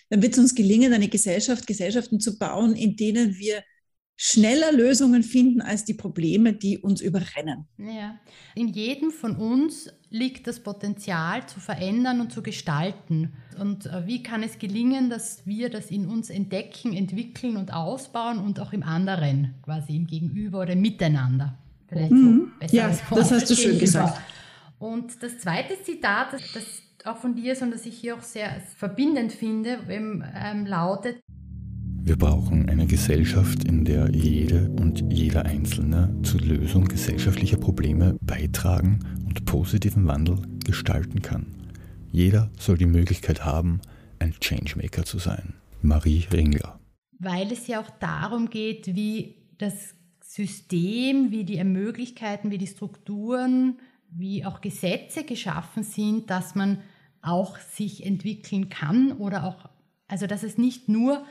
dann 0.08 0.22
wird 0.22 0.34
es 0.34 0.38
uns 0.38 0.54
gelingen, 0.54 0.92
eine 0.92 1.08
Gesellschaft, 1.08 1.66
Gesellschaften 1.66 2.20
zu 2.20 2.38
bauen, 2.38 2.76
in 2.76 2.94
denen 2.94 3.36
wir 3.38 3.64
schneller 4.24 4.70
Lösungen 4.70 5.24
finden 5.24 5.60
als 5.60 5.84
die 5.84 5.94
Probleme, 5.94 6.52
die 6.52 6.78
uns 6.78 7.00
überrennen. 7.00 7.66
Ja. 7.76 8.20
In 8.54 8.68
jedem 8.68 9.10
von 9.10 9.34
uns 9.34 9.88
liegt 10.10 10.46
das 10.46 10.60
Potenzial 10.60 11.44
zu 11.48 11.58
verändern 11.58 12.20
und 12.20 12.32
zu 12.32 12.40
gestalten. 12.40 13.32
Und 13.58 13.86
äh, 13.86 14.06
wie 14.06 14.22
kann 14.22 14.44
es 14.44 14.60
gelingen, 14.60 15.10
dass 15.10 15.44
wir 15.44 15.70
das 15.70 15.90
in 15.90 16.06
uns 16.06 16.30
entdecken, 16.30 16.92
entwickeln 16.92 17.56
und 17.56 17.72
ausbauen 17.72 18.38
und 18.38 18.60
auch 18.60 18.72
im 18.72 18.84
anderen, 18.84 19.56
quasi 19.64 19.96
im 19.96 20.06
Gegenüber 20.06 20.60
oder 20.60 20.76
Miteinander? 20.76 21.58
Vielleicht 21.88 22.12
mhm. 22.12 22.52
so 22.64 22.76
ja, 22.76 22.96
das 23.10 23.32
hast 23.32 23.50
du 23.50 23.56
schön 23.56 23.80
gesagt. 23.80 24.20
Und 24.78 25.20
das 25.20 25.38
zweite 25.38 25.82
Zitat, 25.82 26.32
das, 26.32 26.42
das 26.52 26.82
auch 27.04 27.16
von 27.16 27.34
dir 27.34 27.54
ist 27.54 27.62
und 27.62 27.72
das 27.72 27.86
ich 27.86 27.98
hier 27.98 28.14
auch 28.14 28.22
sehr 28.22 28.62
verbindend 28.76 29.32
finde, 29.32 29.80
ähm, 29.88 30.64
lautet, 30.64 31.16
wir 32.04 32.16
brauchen 32.16 32.68
eine 32.68 32.86
Gesellschaft, 32.86 33.62
in 33.62 33.84
der 33.84 34.10
jede 34.10 34.70
und 34.70 35.12
jeder 35.12 35.46
Einzelne 35.46 36.12
zur 36.24 36.40
Lösung 36.40 36.86
gesellschaftlicher 36.86 37.58
Probleme 37.58 38.18
beitragen 38.20 38.98
und 39.24 39.44
positiven 39.44 40.08
Wandel 40.08 40.38
gestalten 40.64 41.22
kann. 41.22 41.46
Jeder 42.10 42.50
soll 42.58 42.76
die 42.76 42.86
Möglichkeit 42.86 43.44
haben, 43.44 43.80
ein 44.18 44.34
Changemaker 44.40 45.04
zu 45.04 45.18
sein. 45.18 45.54
Marie 45.80 46.26
Ringler. 46.32 46.80
Weil 47.20 47.52
es 47.52 47.68
ja 47.68 47.80
auch 47.80 47.90
darum 48.00 48.50
geht, 48.50 48.96
wie 48.96 49.36
das 49.58 49.94
System, 50.20 51.30
wie 51.30 51.44
die 51.44 51.62
Möglichkeiten, 51.62 52.50
wie 52.50 52.58
die 52.58 52.66
Strukturen, 52.66 53.78
wie 54.10 54.44
auch 54.44 54.60
Gesetze 54.60 55.22
geschaffen 55.22 55.84
sind, 55.84 56.30
dass 56.30 56.56
man 56.56 56.78
auch 57.22 57.58
sich 57.58 58.04
entwickeln 58.04 58.70
kann 58.70 59.12
oder 59.12 59.44
auch, 59.44 59.68
also 60.08 60.26
dass 60.26 60.42
es 60.42 60.58
nicht 60.58 60.88
nur 60.88 61.24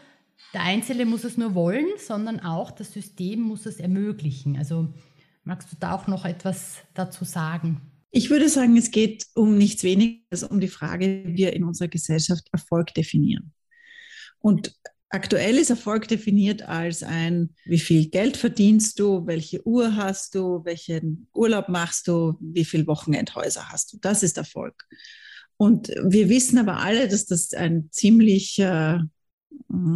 der 0.54 0.64
Einzelne 0.64 1.06
muss 1.06 1.24
es 1.24 1.38
nur 1.38 1.56
wollen, 1.56 1.88
sondern 1.98 2.40
auch 2.40 2.72
das 2.72 2.92
System 2.92 3.42
muss 3.42 3.66
es 3.66 3.80
ermöglichen. 3.80 4.58
Also 4.58 4.94
magst 5.44 5.72
du 5.72 5.78
da 5.80 5.94
auch 5.94 6.08
noch 6.08 6.26
etwas 6.26 6.78
dazu 6.94 7.26
sagen? 7.26 7.82
Ich 8.12 8.30
würde 8.30 8.50
sagen, 8.50 8.76
es 8.76 8.92
geht 8.92 9.26
um 9.36 9.58
nichts 9.58 9.84
weniger 9.84 10.20
um 10.50 10.60
die 10.60 10.68
Frage, 10.68 11.24
wie 11.26 11.38
wir 11.38 11.54
in 11.54 11.64
unserer 11.64 11.88
Gesellschaft 11.88 12.48
Erfolg 12.52 12.94
definieren. 12.94 13.54
Und 14.40 14.76
aktuell 15.10 15.56
ist 15.58 15.70
Erfolg 15.70 16.10
definiert 16.10 16.64
als 16.64 17.04
ein, 17.04 17.56
wie 17.64 17.80
viel 17.80 18.10
Geld 18.10 18.36
verdienst 18.36 19.00
du, 19.00 19.26
welche 19.28 19.66
Uhr 19.66 19.96
hast 19.96 20.36
du, 20.36 20.66
welchen 20.66 21.28
Urlaub 21.34 21.70
machst 21.70 22.08
du, 22.08 22.36
wie 22.42 22.66
viele 22.66 22.88
Wochenendhäuser 22.88 23.70
hast 23.70 23.94
du. 23.94 23.98
Das 24.02 24.24
ist 24.24 24.38
Erfolg. 24.38 24.88
Und 25.56 25.90
wir 26.04 26.28
wissen 26.28 26.58
aber 26.58 26.78
alle, 26.80 27.08
dass 27.08 27.28
das 27.28 27.54
ein 27.54 27.90
ziemlich 27.92 28.60
äh, 28.60 29.00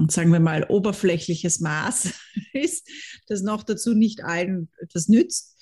sagen 0.08 0.32
wir 0.32 0.40
mal, 0.40 0.66
oberflächliches 0.70 1.60
Maß 1.60 2.14
ist, 2.54 2.88
das 3.28 3.42
noch 3.42 3.64
dazu 3.64 3.94
nicht 3.94 4.24
allen 4.24 4.70
etwas 4.80 5.08
nützt. 5.08 5.58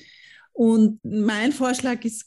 Und 0.52 1.00
mein 1.04 1.52
Vorschlag 1.52 2.06
ist 2.06 2.26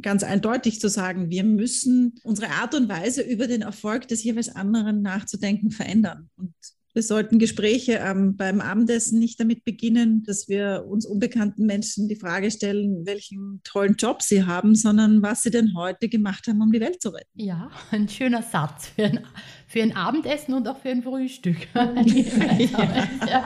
ganz 0.00 0.22
eindeutig 0.22 0.80
zu 0.80 0.88
sagen, 0.88 1.30
wir 1.30 1.44
müssen 1.44 2.14
unsere 2.22 2.50
Art 2.50 2.74
und 2.74 2.88
Weise 2.88 3.22
über 3.22 3.46
den 3.46 3.62
Erfolg 3.62 4.08
des 4.08 4.22
jeweils 4.24 4.54
anderen 4.54 5.02
nachzudenken 5.02 5.70
verändern. 5.70 6.30
Und 6.36 6.54
wir 6.94 7.02
sollten 7.02 7.38
Gespräche 7.38 8.00
ähm, 8.04 8.36
beim 8.36 8.60
Abendessen 8.60 9.18
nicht 9.18 9.40
damit 9.40 9.64
beginnen, 9.64 10.22
dass 10.24 10.48
wir 10.48 10.84
uns 10.86 11.06
unbekannten 11.06 11.64
Menschen 11.64 12.08
die 12.08 12.16
Frage 12.16 12.50
stellen, 12.50 13.06
welchen 13.06 13.60
tollen 13.64 13.96
Job 13.96 14.22
sie 14.22 14.44
haben, 14.44 14.74
sondern 14.74 15.22
was 15.22 15.42
sie 15.42 15.50
denn 15.50 15.74
heute 15.74 16.08
gemacht 16.08 16.46
haben, 16.46 16.60
um 16.60 16.70
die 16.70 16.80
Welt 16.80 17.00
zu 17.00 17.10
retten. 17.10 17.30
Ja, 17.34 17.70
ein 17.90 18.08
schöner 18.08 18.42
Satz 18.42 18.88
für 18.88 19.04
ein, 19.04 19.20
für 19.66 19.82
ein 19.82 19.96
Abendessen 19.96 20.54
und 20.54 20.68
auch 20.68 20.78
für 20.78 20.90
ein 20.90 21.02
Frühstück. 21.02 21.56
ja. 21.74 23.44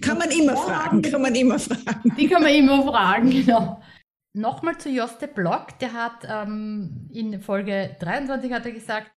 Kann 0.00 0.18
man 0.18 0.30
immer 0.30 0.56
fragen, 0.56 1.02
kann 1.02 1.22
man 1.22 1.34
immer 1.34 1.58
fragen. 1.58 2.14
Die 2.16 2.28
kann 2.28 2.42
man 2.42 2.54
immer 2.54 2.82
fragen, 2.82 3.30
genau. 3.30 3.80
Nochmal 4.32 4.78
zu 4.78 4.90
Joste 4.90 5.26
Block, 5.26 5.78
der 5.80 5.92
hat 5.92 6.24
ähm, 6.28 7.08
in 7.12 7.40
Folge 7.40 7.96
23 7.98 8.52
hat 8.52 8.66
er 8.66 8.72
gesagt, 8.72 9.10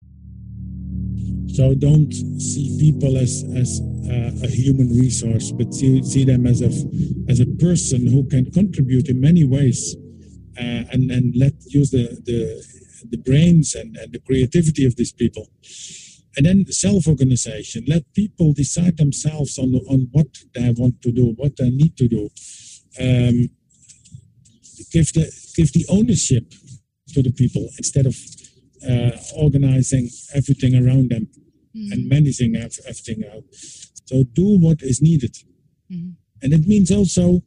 So 1.54 1.76
don't 1.76 2.12
see 2.42 2.76
people 2.80 3.16
as 3.16 3.46
as 3.56 3.80
uh, 4.10 4.32
a 4.44 4.50
human 4.50 4.90
resource, 4.90 5.52
but 5.52 5.72
see, 5.72 6.02
see 6.02 6.26
them 6.26 6.48
as 6.48 6.62
a 6.64 6.72
as 7.30 7.40
a 7.42 7.46
person 7.46 8.08
who 8.08 8.28
can 8.28 8.50
contribute 8.50 9.08
in 9.08 9.22
many 9.22 9.44
ways, 9.44 9.96
uh, 10.58 10.84
and 10.92 11.12
and 11.12 11.36
let 11.36 11.54
use 11.68 11.92
the 11.92 12.06
the 12.26 12.40
the 13.12 13.18
brains 13.18 13.76
and, 13.76 13.96
and 13.98 14.12
the 14.14 14.20
creativity 14.20 14.84
of 14.84 14.96
these 14.96 15.14
people. 15.14 15.48
And 16.36 16.48
then 16.48 16.66
self-organization. 16.72 17.86
Let 17.88 18.12
people 18.16 18.54
decide 18.54 18.98
themselves 18.98 19.60
on 19.60 19.76
on 19.88 20.08
what 20.12 20.30
they 20.56 20.74
want 20.76 21.04
to 21.04 21.12
do, 21.12 21.36
what 21.38 21.58
they 21.58 21.70
need 21.70 21.96
to 21.98 22.08
do. 22.08 22.24
Um, 23.00 23.50
give 24.92 25.14
the 25.14 25.32
give 25.56 25.72
the 25.74 25.86
ownership 25.88 26.46
to 27.10 27.22
the 27.22 27.32
people 27.32 27.70
instead 27.78 28.08
of 28.08 28.18
uh, 28.90 29.12
organizing 29.36 30.10
everything 30.34 30.74
around 30.76 31.12
them 31.12 31.28
mm-hmm. 31.76 31.92
and 31.92 32.08
managing 32.08 32.56
everything 32.56 33.24
out. 33.34 33.44
So 34.06 34.24
do 34.24 34.60
what 34.60 34.82
is 34.82 35.02
needed. 35.02 35.36
Mm-hmm. 35.92 36.12
And 36.42 36.54
it 36.54 36.68
means 36.68 36.92
also 36.92 37.42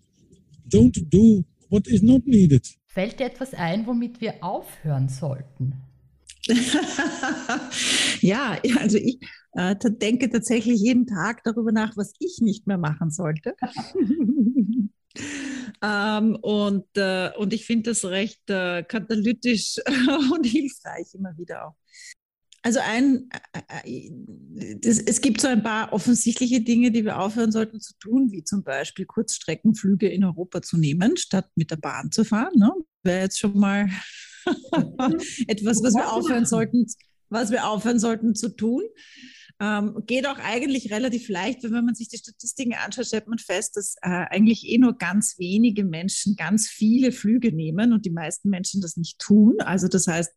don't 0.69 1.11
do 1.11 1.45
what 1.69 1.87
is 1.87 2.03
not 2.03 2.27
needed. 2.27 2.67
Fällt 2.87 3.19
dir 3.21 3.27
etwas 3.27 3.53
ein, 3.53 3.87
womit 3.87 4.21
wir 4.21 4.43
aufhören 4.43 5.09
sollten? 5.09 5.75
ja, 8.21 8.59
also 8.79 8.97
ich 8.97 9.19
äh, 9.53 9.75
denke 9.77 10.31
tatsächlich 10.31 10.81
jeden 10.81 11.07
Tag 11.07 11.43
darüber 11.45 11.73
nach, 11.73 11.97
was 11.97 12.13
ich 12.21 12.39
nicht 12.41 12.67
mehr 12.67 12.79
machen 12.79 13.11
sollte. 13.11 13.55
ähm, 15.83 16.37
und, 16.37 16.87
äh, 16.97 17.31
und 17.37 17.53
ich 17.53 17.67
finde 17.67 17.91
das 17.91 18.05
recht 18.05 18.49
äh, 18.49 18.83
katalytisch 18.85 19.79
und 20.33 20.47
hilfreich 20.47 21.15
immer 21.15 21.37
wieder 21.37 21.69
auch. 21.69 21.75
Also 22.67 22.81
ein, 22.81 23.29
äh, 23.53 23.91
äh, 23.93 24.77
das, 24.81 24.99
es 24.99 25.21
gibt 25.21 25.41
so 25.41 25.47
ein 25.47 25.63
paar 25.63 25.93
offensichtliche 25.93 26.63
Dinge, 26.63 26.91
die 26.91 27.05
wir 27.05 27.21
aufhören 27.21 27.53
sollten 27.53 27.81
zu 27.81 27.95
tun, 28.01 28.33
wie 28.33 28.43
zum 28.43 28.65
Beispiel 28.65 29.07
Kurzstreckenflüge 29.07 30.09
in 30.09 30.25
Europa 30.25 30.63
zu 30.63 30.77
nehmen, 30.77 31.17
statt 31.17 31.49
mit 31.55 31.71
der 31.71 31.77
Bahn 31.77 32.11
zu 32.11 32.25
fahren. 32.25 32.55
Ne? 32.57 32.73
Wäre 33.05 33.21
jetzt 33.21 33.39
schon 33.39 33.57
mal 33.57 33.89
etwas, 35.47 35.81
was 35.81 35.95
wir 35.95 36.13
aufhören 36.13 36.45
sollten, 36.45 36.87
was 37.29 37.53
wir 37.53 37.69
aufhören 37.69 38.01
sollten 38.01 38.35
zu 38.35 38.49
tun. 38.49 38.83
Ähm, 39.59 40.03
geht 40.07 40.27
auch 40.27 40.39
eigentlich 40.39 40.93
relativ 40.93 41.31
leicht, 41.31 41.65
weil 41.65 41.73
wenn 41.73 41.87
man 41.87 41.95
sich 41.95 42.09
die 42.09 42.19
Statistiken 42.19 42.75
anschaut, 42.75 43.07
stellt 43.07 43.27
man 43.27 43.39
fest, 43.39 43.77
dass 43.77 43.97
äh, 44.03 44.27
eigentlich 44.31 44.69
eh 44.69 44.77
nur 44.77 44.99
ganz 44.99 45.39
wenige 45.39 45.83
Menschen 45.83 46.37
ganz 46.37 46.69
viele 46.69 47.11
Flüge 47.11 47.53
nehmen 47.53 47.95
und 47.95 48.05
die 48.05 48.11
meisten 48.11 48.51
Menschen 48.51 48.83
das 48.83 48.99
nicht 48.99 49.19
tun. 49.19 49.57
Also 49.61 49.89
das 49.89 50.07
heißt, 50.07 50.31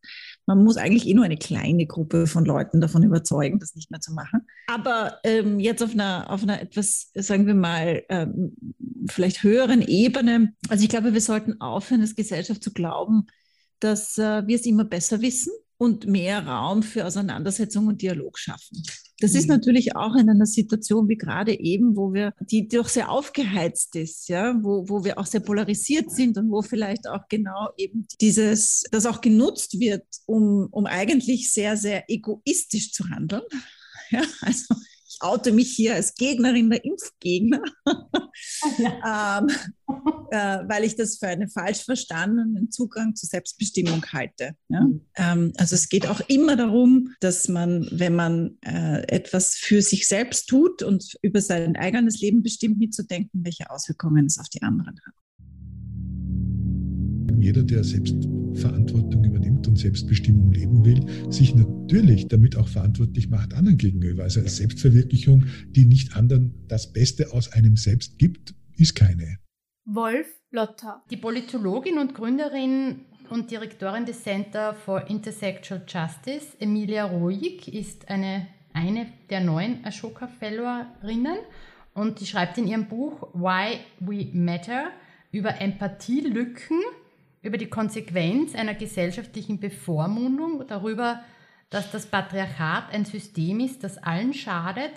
man 0.46 0.64
muss 0.64 0.78
eigentlich 0.78 1.06
eh 1.06 1.12
nur 1.12 1.26
eine 1.26 1.36
kleine 1.36 1.84
Gruppe 1.84 2.26
von 2.26 2.46
Leuten 2.46 2.80
davon 2.80 3.02
überzeugen, 3.02 3.58
das 3.58 3.74
nicht 3.74 3.90
mehr 3.90 4.00
zu 4.00 4.14
machen. 4.14 4.40
Aber 4.68 5.18
ähm, 5.24 5.60
jetzt 5.60 5.82
auf 5.82 5.92
einer, 5.92 6.30
auf 6.30 6.42
einer 6.42 6.62
etwas, 6.62 7.10
sagen 7.14 7.46
wir 7.46 7.54
mal, 7.54 8.02
ähm, 8.08 8.56
vielleicht 9.10 9.42
höheren 9.42 9.82
Ebene, 9.82 10.54
also 10.70 10.82
ich 10.82 10.88
glaube, 10.88 11.12
wir 11.12 11.20
sollten 11.20 11.60
aufhören, 11.60 12.00
als 12.00 12.16
Gesellschaft 12.16 12.64
zu 12.64 12.72
glauben, 12.72 13.26
dass 13.80 14.16
äh, 14.16 14.46
wir 14.46 14.56
es 14.56 14.64
immer 14.64 14.84
besser 14.84 15.20
wissen 15.20 15.52
und 15.76 16.06
mehr 16.06 16.46
Raum 16.46 16.82
für 16.82 17.06
Auseinandersetzung 17.06 17.86
und 17.86 18.02
Dialog 18.02 18.38
schaffen. 18.38 18.82
Das 19.20 19.34
ist 19.34 19.48
mhm. 19.48 19.54
natürlich 19.54 19.96
auch 19.96 20.16
in 20.16 20.28
einer 20.28 20.46
Situation 20.46 21.08
wie 21.08 21.16
gerade 21.16 21.58
eben, 21.58 21.96
wo 21.96 22.12
wir, 22.12 22.32
die 22.40 22.68
doch 22.68 22.88
sehr 22.88 23.10
aufgeheizt 23.10 23.96
ist, 23.96 24.28
ja, 24.28 24.54
wo, 24.62 24.88
wo 24.88 25.04
wir 25.04 25.18
auch 25.18 25.26
sehr 25.26 25.40
polarisiert 25.40 26.10
sind 26.10 26.38
und 26.38 26.50
wo 26.50 26.62
vielleicht 26.62 27.08
auch 27.08 27.28
genau 27.28 27.68
eben 27.76 28.06
dieses, 28.20 28.84
das 28.90 29.06
auch 29.06 29.20
genutzt 29.20 29.78
wird, 29.78 30.04
um, 30.26 30.68
um 30.70 30.86
eigentlich 30.86 31.52
sehr, 31.52 31.76
sehr 31.76 32.04
egoistisch 32.08 32.92
zu 32.92 33.08
handeln. 33.08 33.42
Ja, 34.12 34.24
also 34.40 34.74
oute 35.20 35.52
mich 35.52 35.70
hier 35.70 35.94
als 35.94 36.14
Gegnerin 36.14 36.70
der 36.70 36.84
Impfgegner, 36.84 37.62
ja. 38.78 39.38
ähm, 39.40 39.48
äh, 40.30 40.68
weil 40.68 40.84
ich 40.84 40.96
das 40.96 41.18
für 41.18 41.28
einen 41.28 41.48
falsch 41.48 41.84
verstandenen 41.84 42.70
Zugang 42.70 43.14
zur 43.14 43.28
Selbstbestimmung 43.28 44.04
halte. 44.12 44.56
Ja? 44.68 44.80
Mhm. 44.80 45.00
Ähm, 45.16 45.52
also 45.56 45.74
es 45.74 45.88
geht 45.88 46.06
auch 46.06 46.20
immer 46.28 46.56
darum, 46.56 47.14
dass 47.20 47.48
man, 47.48 47.88
wenn 47.90 48.14
man 48.14 48.58
äh, 48.62 49.02
etwas 49.08 49.56
für 49.56 49.82
sich 49.82 50.08
selbst 50.08 50.48
tut 50.48 50.82
und 50.82 51.16
über 51.22 51.40
sein 51.40 51.76
eigenes 51.76 52.20
Leben 52.20 52.42
bestimmt, 52.42 52.78
mitzudenken, 52.78 53.44
welche 53.44 53.70
Auswirkungen 53.70 54.26
es 54.26 54.38
auf 54.38 54.48
die 54.48 54.62
anderen 54.62 54.98
hat. 55.06 55.14
Jeder, 57.42 57.62
der 57.62 57.84
Selbstverantwortung 57.84 59.24
übernimmt 59.24 59.66
und 59.68 59.76
Selbstbestimmung 59.76 60.52
leben 60.52 60.84
will, 60.84 61.00
sich 61.30 61.54
natürlich 61.54 62.28
damit 62.28 62.56
auch 62.56 62.68
verantwortlich 62.68 63.30
macht 63.30 63.54
anderen 63.54 63.78
gegenüber. 63.78 64.24
Also 64.24 64.40
eine 64.40 64.48
Selbstverwirklichung, 64.48 65.44
die 65.70 65.84
nicht 65.84 66.16
anderen 66.16 66.54
das 66.68 66.92
Beste 66.92 67.32
aus 67.32 67.52
einem 67.52 67.76
selbst 67.76 68.18
gibt, 68.18 68.54
ist 68.76 68.94
keine. 68.94 69.38
Wolf 69.84 70.26
Lotter. 70.50 71.02
Die 71.10 71.16
Politologin 71.16 71.98
und 71.98 72.14
Gründerin 72.14 73.00
und 73.30 73.50
Direktorin 73.50 74.04
des 74.04 74.22
Center 74.22 74.74
for 74.74 75.08
Intersexual 75.08 75.82
Justice, 75.86 76.56
Emilia 76.58 77.04
Ruhig, 77.04 77.72
ist 77.72 78.08
eine, 78.08 78.48
eine 78.72 79.06
der 79.30 79.40
neuen 79.40 79.84
Ashoka 79.84 80.26
Fellowerinnen 80.26 81.38
und 81.94 82.20
die 82.20 82.26
schreibt 82.26 82.58
in 82.58 82.66
ihrem 82.66 82.86
Buch 82.88 83.32
Why 83.34 83.78
We 84.00 84.28
Matter 84.32 84.90
über 85.32 85.60
Empathielücken, 85.60 86.80
über 87.42 87.58
die 87.58 87.68
Konsequenz 87.68 88.54
einer 88.54 88.74
gesellschaftlichen 88.74 89.60
Bevormundung, 89.60 90.66
darüber, 90.66 91.22
dass 91.70 91.90
das 91.90 92.06
Patriarchat 92.06 92.92
ein 92.92 93.04
System 93.04 93.60
ist, 93.60 93.84
das 93.84 93.98
allen 93.98 94.34
schadet 94.34 94.92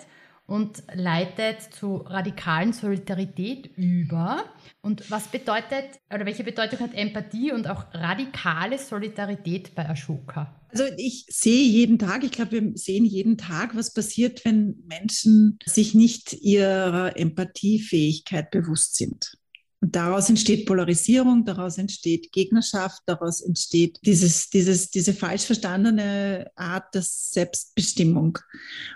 und 0.46 0.82
leitet 0.92 1.62
zu 1.62 1.96
radikalen 1.96 2.72
Solidarität 2.72 3.70
über. 3.76 4.44
Und 4.82 5.10
was 5.10 5.28
bedeutet, 5.28 6.00
oder 6.12 6.26
welche 6.26 6.44
Bedeutung 6.44 6.80
hat 6.80 6.94
Empathie 6.94 7.52
und 7.52 7.66
auch 7.66 7.86
radikale 7.94 8.78
Solidarität 8.78 9.74
bei 9.74 9.88
Ashoka? 9.88 10.60
Also 10.68 10.84
ich 10.98 11.26
sehe 11.28 11.64
jeden 11.64 11.98
Tag, 11.98 12.24
ich 12.24 12.32
glaube, 12.32 12.52
wir 12.52 12.72
sehen 12.74 13.04
jeden 13.04 13.38
Tag, 13.38 13.74
was 13.76 13.94
passiert, 13.94 14.44
wenn 14.44 14.82
Menschen 14.86 15.58
sich 15.64 15.94
nicht 15.94 16.34
ihrer 16.34 17.16
Empathiefähigkeit 17.16 18.50
bewusst 18.50 18.96
sind. 18.96 19.38
Und 19.84 19.94
daraus 19.94 20.30
entsteht 20.30 20.64
Polarisierung, 20.64 21.44
daraus 21.44 21.76
entsteht 21.76 22.32
Gegnerschaft, 22.32 23.02
daraus 23.04 23.42
entsteht 23.42 23.98
dieses, 24.02 24.48
dieses, 24.48 24.90
diese 24.90 25.12
falsch 25.12 25.42
verstandene 25.42 26.50
Art 26.56 26.94
der 26.94 27.02
Selbstbestimmung 27.04 28.38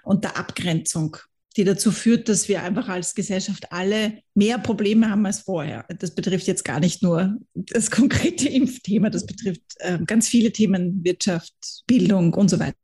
und 0.03 0.25
der 0.25 0.39
Abgrenzung 0.39 1.19
die 1.59 1.65
dazu 1.65 1.91
führt, 1.91 2.31
dass 2.31 2.49
wir 2.49 2.63
einfach 2.63 2.89
als 2.89 3.15
Gesellschaft 3.15 3.71
alle 3.73 4.23
mehr 4.35 4.59
Probleme 4.59 5.11
haben 5.11 5.27
als 5.27 5.41
vorher. 5.41 5.85
Das 5.99 6.15
betrifft 6.15 6.47
jetzt 6.47 6.65
gar 6.65 6.81
nicht 6.81 7.03
nur 7.03 7.37
das 7.55 7.91
konkrete 7.91 8.49
Impfthema, 8.49 9.11
das 9.11 9.27
betrifft 9.27 9.63
äh, 9.81 9.99
ganz 10.07 10.29
viele 10.29 10.53
Themen, 10.53 11.05
Wirtschaft, 11.05 11.53
Bildung 11.87 12.33
und 12.33 12.49
so 12.49 12.59
weiter. 12.59 12.77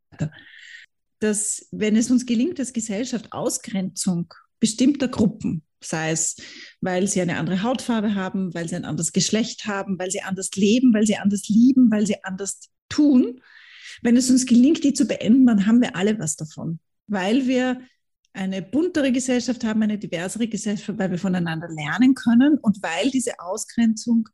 Dass, 1.21 1.69
wenn 1.71 1.97
es 1.97 2.11
uns 2.11 2.27
gelingt, 2.27 2.59
als 2.59 2.75
Gesellschaft 2.75 3.33
Ausgrenzung 3.33 4.35
bestimmter 4.61 5.09
Gruppen, 5.09 5.63
sei 5.85 6.11
es, 6.11 6.37
weil 6.81 7.07
sie 7.07 7.21
eine 7.21 7.39
andere 7.39 7.63
Hautfarbe 7.63 8.15
haben, 8.15 8.55
weil 8.55 8.69
sie 8.69 8.77
ein 8.77 8.85
anderes 8.85 9.13
Geschlecht 9.13 9.67
haben, 9.67 9.99
weil 9.99 10.11
sie 10.11 10.23
anders 10.23 10.51
leben, 10.55 10.93
weil 10.95 11.07
sie 11.07 11.17
anders 11.17 11.49
lieben, 11.49 11.91
weil 11.91 12.07
sie 12.07 12.23
anders 12.25 12.71
tun, 12.89 13.41
wenn 14.03 14.17
es 14.17 14.31
uns 14.31 14.47
gelingt, 14.47 14.85
die 14.85 14.93
zu 14.93 15.07
beenden, 15.07 15.47
dann 15.47 15.67
haben 15.67 15.81
wir 15.81 15.97
alle 15.97 16.19
was 16.19 16.37
davon, 16.37 16.79
weil 17.07 17.47
wir 17.47 17.81
eine 18.33 18.63
buntere 18.63 19.13
Gesellschaft 19.13 19.65
haben, 19.65 19.83
eine 19.83 19.99
diversere 19.99 20.49
Gesellschaft, 20.49 20.99
weil 20.99 21.11
wir 21.11 21.19
voneinander 21.19 21.69
lernen 21.69 22.15
können 22.15 22.59
und 22.59 22.83
weil 22.83 23.11
diese 23.11 23.39
Ausgrenzung 23.39 24.29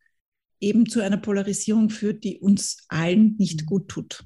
eben 0.58 0.86
zu 0.86 1.00
einer 1.00 1.18
Polarisierung 1.18 1.90
führt, 1.90 2.24
die 2.24 2.38
uns 2.38 2.78
allen 2.88 3.36
nicht 3.38 3.66
gut 3.66 3.88
tut. 3.88 4.24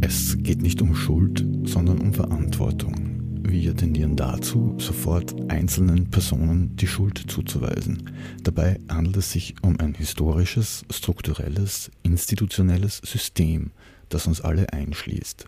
Es 0.00 0.36
geht 0.38 0.62
nicht 0.62 0.80
um 0.80 0.94
Schuld, 0.94 1.46
sondern 1.64 1.98
um 1.98 2.14
Verantwortung. 2.14 3.17
Wir 3.50 3.74
tendieren 3.74 4.14
dazu, 4.14 4.74
sofort 4.76 5.34
einzelnen 5.50 6.10
Personen 6.10 6.76
die 6.76 6.86
Schuld 6.86 7.30
zuzuweisen. 7.30 8.10
Dabei 8.42 8.78
handelt 8.90 9.16
es 9.16 9.32
sich 9.32 9.54
um 9.62 9.80
ein 9.80 9.94
historisches, 9.94 10.84
strukturelles, 10.90 11.90
institutionelles 12.02 12.98
System, 12.98 13.70
das 14.10 14.26
uns 14.26 14.42
alle 14.42 14.70
einschließt. 14.74 15.46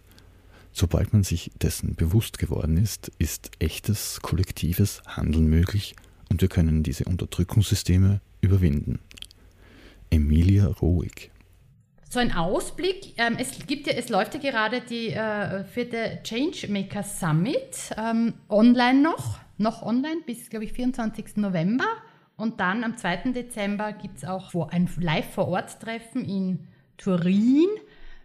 Sobald 0.73 1.13
man 1.13 1.25
sich 1.25 1.51
dessen 1.61 1.95
bewusst 1.95 2.39
geworden 2.39 2.79
ist, 2.79 3.13
ist 3.19 3.51
echtes 3.59 4.21
kollektives 4.23 5.03
Handeln 5.07 5.51
möglich 5.51 5.95
und 6.31 6.41
wir 6.41 6.49
können 6.49 6.83
diese 6.83 7.05
Unterdrückungssysteme 7.05 8.23
überwinden. 8.41 8.99
Emilia 10.09 10.69
Rohig. 10.69 11.31
So 12.13 12.19
ein 12.19 12.33
Ausblick. 12.33 13.15
Ähm, 13.19 13.37
es 13.39 13.53
gibt 13.69 13.87
ja, 13.87 13.93
es 13.93 14.09
läuft 14.09 14.35
ja 14.35 14.41
gerade 14.41 14.81
die 14.81 15.11
äh, 15.11 15.63
vierte 15.63 16.19
Changemaker 16.25 17.05
Summit 17.05 17.95
ähm, 17.97 18.35
online 18.49 19.01
noch, 19.01 19.39
noch 19.59 19.83
online 19.83 20.23
bis, 20.27 20.51
glaube 20.51 20.65
ich, 20.65 20.73
24. 20.73 21.37
November. 21.37 21.85
Und 22.37 22.59
dann 22.59 22.83
am 22.83 22.97
2. 22.97 23.31
Dezember 23.31 23.93
gibt 23.93 24.19
es 24.19 24.25
auch 24.25 24.53
ein 24.71 24.89
Live-vor-Ort-Treffen 24.99 26.25
in 26.25 26.67
Turin 26.97 27.69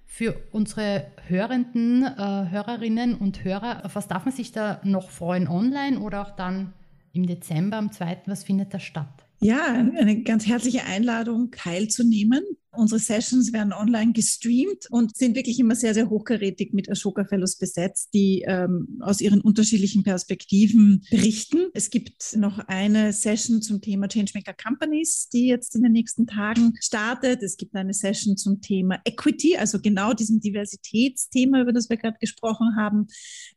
für 0.03 0.35
unsere 0.51 1.05
hörenden 1.27 2.05
äh, 2.05 2.49
Hörerinnen 2.49 3.13
und 3.13 3.43
Hörer, 3.43 3.85
auf 3.85 3.95
was 3.95 4.07
darf 4.07 4.25
man 4.25 4.33
sich 4.33 4.51
da 4.51 4.81
noch 4.83 5.11
freuen 5.11 5.47
online 5.47 5.99
oder 5.99 6.23
auch 6.23 6.31
dann 6.31 6.73
im 7.13 7.27
Dezember 7.27 7.77
am 7.77 7.91
2. 7.91 8.23
Was 8.25 8.45
findet 8.45 8.73
da 8.73 8.79
statt? 8.79 9.27
Ja, 9.41 9.63
eine 9.65 10.23
ganz 10.23 10.47
herzliche 10.47 10.85
Einladung 10.85 11.51
teilzunehmen 11.51 12.41
Unsere 12.77 12.99
Sessions 12.99 13.53
werden 13.53 13.73
online 13.73 14.13
gestreamt 14.13 14.87
und 14.89 15.15
sind 15.15 15.35
wirklich 15.35 15.59
immer 15.59 15.75
sehr, 15.75 15.93
sehr 15.93 16.09
hochkarätig 16.09 16.73
mit 16.73 16.89
Ashoka 16.89 17.25
Fellows 17.25 17.57
besetzt, 17.57 18.09
die 18.13 18.43
ähm, 18.47 18.99
aus 19.01 19.21
ihren 19.21 19.41
unterschiedlichen 19.41 20.03
Perspektiven 20.03 21.05
berichten. 21.09 21.67
Es 21.73 21.89
gibt 21.89 22.35
noch 22.35 22.59
eine 22.59 23.13
Session 23.13 23.61
zum 23.61 23.81
Thema 23.81 24.07
Changemaker 24.07 24.53
Companies, 24.53 25.29
die 25.31 25.47
jetzt 25.47 25.75
in 25.75 25.83
den 25.83 25.91
nächsten 25.91 26.27
Tagen 26.27 26.73
startet. 26.81 27.43
Es 27.43 27.57
gibt 27.57 27.75
eine 27.75 27.93
Session 27.93 28.37
zum 28.37 28.61
Thema 28.61 28.99
Equity, 29.05 29.57
also 29.57 29.79
genau 29.79 30.13
diesem 30.13 30.39
Diversitätsthema, 30.39 31.61
über 31.61 31.73
das 31.73 31.89
wir 31.89 31.97
gerade 31.97 32.17
gesprochen 32.19 32.75
haben. 32.75 33.07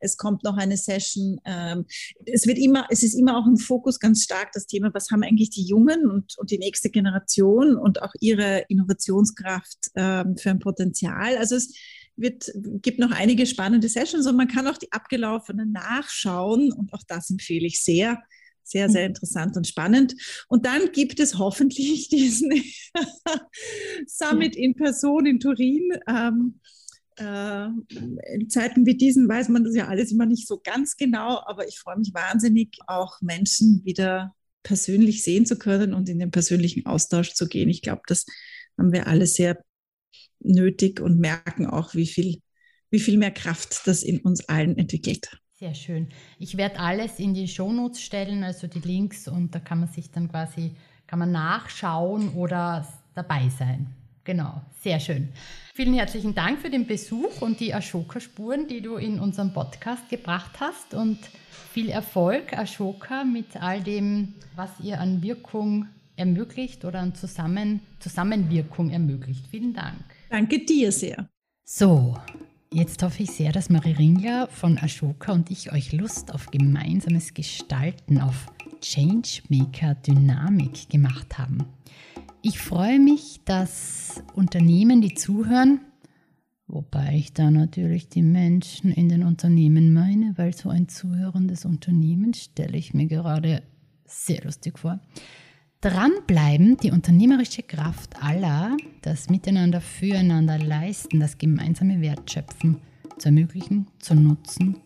Es 0.00 0.16
kommt 0.16 0.44
noch 0.44 0.56
eine 0.56 0.76
Session. 0.76 1.40
Ähm, 1.44 1.86
es 2.26 2.46
wird 2.46 2.58
immer, 2.58 2.86
es 2.90 3.02
ist 3.02 3.14
immer 3.14 3.38
auch 3.38 3.46
im 3.46 3.56
Fokus 3.56 3.98
ganz 3.98 4.22
stark 4.22 4.52
das 4.52 4.66
Thema, 4.66 4.92
was 4.94 5.10
haben 5.10 5.22
eigentlich 5.22 5.50
die 5.50 5.64
Jungen 5.64 6.08
und, 6.10 6.38
und 6.38 6.50
die 6.50 6.58
nächste 6.58 6.90
Generation 6.90 7.76
und 7.76 8.02
auch 8.02 8.12
ihre 8.20 8.64
Innovation 8.68 9.07
Innovationskraft 9.08 9.90
ähm, 9.94 10.36
für 10.36 10.50
ein 10.50 10.58
Potenzial. 10.58 11.36
Also 11.36 11.56
es 11.56 11.74
wird, 12.16 12.50
gibt 12.82 12.98
noch 12.98 13.10
einige 13.10 13.46
spannende 13.46 13.88
Sessions 13.88 14.26
und 14.26 14.36
man 14.36 14.48
kann 14.48 14.66
auch 14.66 14.78
die 14.78 14.92
abgelaufenen 14.92 15.72
nachschauen 15.72 16.72
und 16.72 16.92
auch 16.92 17.02
das 17.06 17.30
empfehle 17.30 17.66
ich 17.66 17.82
sehr. 17.82 18.22
Sehr, 18.64 18.90
sehr 18.90 19.04
mhm. 19.04 19.14
interessant 19.14 19.56
und 19.56 19.66
spannend. 19.66 20.14
Und 20.46 20.66
dann 20.66 20.92
gibt 20.92 21.20
es 21.20 21.38
hoffentlich 21.38 22.08
diesen 22.10 22.52
Summit 24.06 24.56
in 24.56 24.74
Person 24.74 25.24
in 25.24 25.40
Turin. 25.40 25.88
Ähm, 26.06 26.60
äh, 27.16 27.68
in 28.34 28.50
Zeiten 28.50 28.84
wie 28.84 28.94
diesen 28.94 29.26
weiß 29.26 29.48
man 29.48 29.64
das 29.64 29.74
ja 29.74 29.88
alles 29.88 30.12
immer 30.12 30.26
nicht 30.26 30.46
so 30.46 30.60
ganz 30.62 30.98
genau, 30.98 31.40
aber 31.46 31.66
ich 31.66 31.78
freue 31.78 31.96
mich 31.96 32.12
wahnsinnig, 32.12 32.76
auch 32.86 33.22
Menschen 33.22 33.80
wieder 33.86 34.34
persönlich 34.62 35.22
sehen 35.22 35.46
zu 35.46 35.56
können 35.56 35.94
und 35.94 36.10
in 36.10 36.18
den 36.18 36.30
persönlichen 36.30 36.84
Austausch 36.84 37.32
zu 37.32 37.48
gehen. 37.48 37.70
Ich 37.70 37.80
glaube, 37.80 38.02
das 38.06 38.26
haben 38.78 38.92
wir 38.92 39.06
alle 39.06 39.26
sehr 39.26 39.58
nötig 40.40 41.00
und 41.00 41.18
merken 41.18 41.66
auch, 41.66 41.94
wie 41.94 42.06
viel, 42.06 42.40
wie 42.90 43.00
viel 43.00 43.18
mehr 43.18 43.32
Kraft 43.32 43.86
das 43.86 44.02
in 44.02 44.20
uns 44.20 44.48
allen 44.48 44.78
entwickelt. 44.78 45.28
Sehr 45.58 45.74
schön. 45.74 46.08
Ich 46.38 46.56
werde 46.56 46.78
alles 46.78 47.18
in 47.18 47.34
die 47.34 47.48
Shownotes 47.48 48.00
stellen, 48.00 48.44
also 48.44 48.68
die 48.68 48.78
Links, 48.78 49.26
und 49.26 49.54
da 49.54 49.58
kann 49.58 49.80
man 49.80 49.88
sich 49.88 50.10
dann 50.10 50.30
quasi, 50.30 50.70
kann 51.08 51.18
man 51.18 51.32
nachschauen 51.32 52.28
oder 52.34 52.86
dabei 53.14 53.48
sein. 53.48 53.88
Genau, 54.22 54.60
sehr 54.82 55.00
schön. 55.00 55.30
Vielen 55.74 55.94
herzlichen 55.94 56.34
Dank 56.34 56.60
für 56.60 56.70
den 56.70 56.86
Besuch 56.86 57.40
und 57.40 57.60
die 57.60 57.74
Ashoka-Spuren, 57.74 58.68
die 58.68 58.82
du 58.82 58.96
in 58.96 59.18
unserem 59.18 59.52
Podcast 59.52 60.08
gebracht 60.10 60.60
hast 60.60 60.94
und 60.94 61.18
viel 61.72 61.88
Erfolg, 61.88 62.52
Ashoka, 62.52 63.24
mit 63.24 63.56
all 63.56 63.82
dem, 63.82 64.34
was 64.54 64.70
ihr 64.80 65.00
an 65.00 65.22
Wirkung 65.22 65.88
ermöglicht 66.18 66.84
oder 66.84 67.00
an 67.00 67.14
Zusammen 67.14 67.80
Zusammenwirkung 67.98 68.90
ermöglicht. 68.90 69.46
Vielen 69.48 69.72
Dank. 69.74 70.04
Danke 70.30 70.64
dir 70.64 70.92
sehr. 70.92 71.28
So, 71.64 72.16
jetzt 72.72 73.02
hoffe 73.02 73.22
ich 73.22 73.30
sehr, 73.30 73.52
dass 73.52 73.70
Marie 73.70 73.92
Ringler 73.92 74.48
von 74.48 74.76
Ashoka 74.78 75.32
und 75.32 75.50
ich 75.50 75.72
euch 75.72 75.92
Lust 75.92 76.34
auf 76.34 76.50
gemeinsames 76.50 77.32
Gestalten, 77.34 78.20
auf 78.20 78.46
Changemaker-Dynamik 78.80 80.90
gemacht 80.90 81.38
haben. 81.38 81.64
Ich 82.42 82.58
freue 82.58 83.00
mich, 83.00 83.40
dass 83.44 84.22
Unternehmen, 84.34 85.00
die 85.00 85.14
zuhören, 85.14 85.80
Wobei 86.70 87.14
ich 87.16 87.32
da 87.32 87.50
natürlich 87.50 88.10
die 88.10 88.22
Menschen 88.22 88.92
in 88.92 89.08
den 89.08 89.24
Unternehmen 89.24 89.94
meine, 89.94 90.36
weil 90.36 90.54
so 90.54 90.68
ein 90.68 90.86
zuhörendes 90.86 91.64
Unternehmen 91.64 92.34
stelle 92.34 92.76
ich 92.76 92.92
mir 92.92 93.06
gerade 93.06 93.62
sehr 94.04 94.44
lustig 94.44 94.78
vor. 94.78 95.00
Dranbleiben, 95.80 96.76
die 96.78 96.90
unternehmerische 96.90 97.62
Kraft 97.62 98.20
aller, 98.20 98.76
das 99.02 99.30
Miteinander 99.30 99.80
füreinander 99.80 100.58
leisten, 100.58 101.20
das 101.20 101.38
gemeinsame 101.38 102.00
Wertschöpfen 102.00 102.78
zu 103.16 103.28
ermöglichen, 103.28 103.86
zu 104.00 104.16
nutzen, 104.16 104.78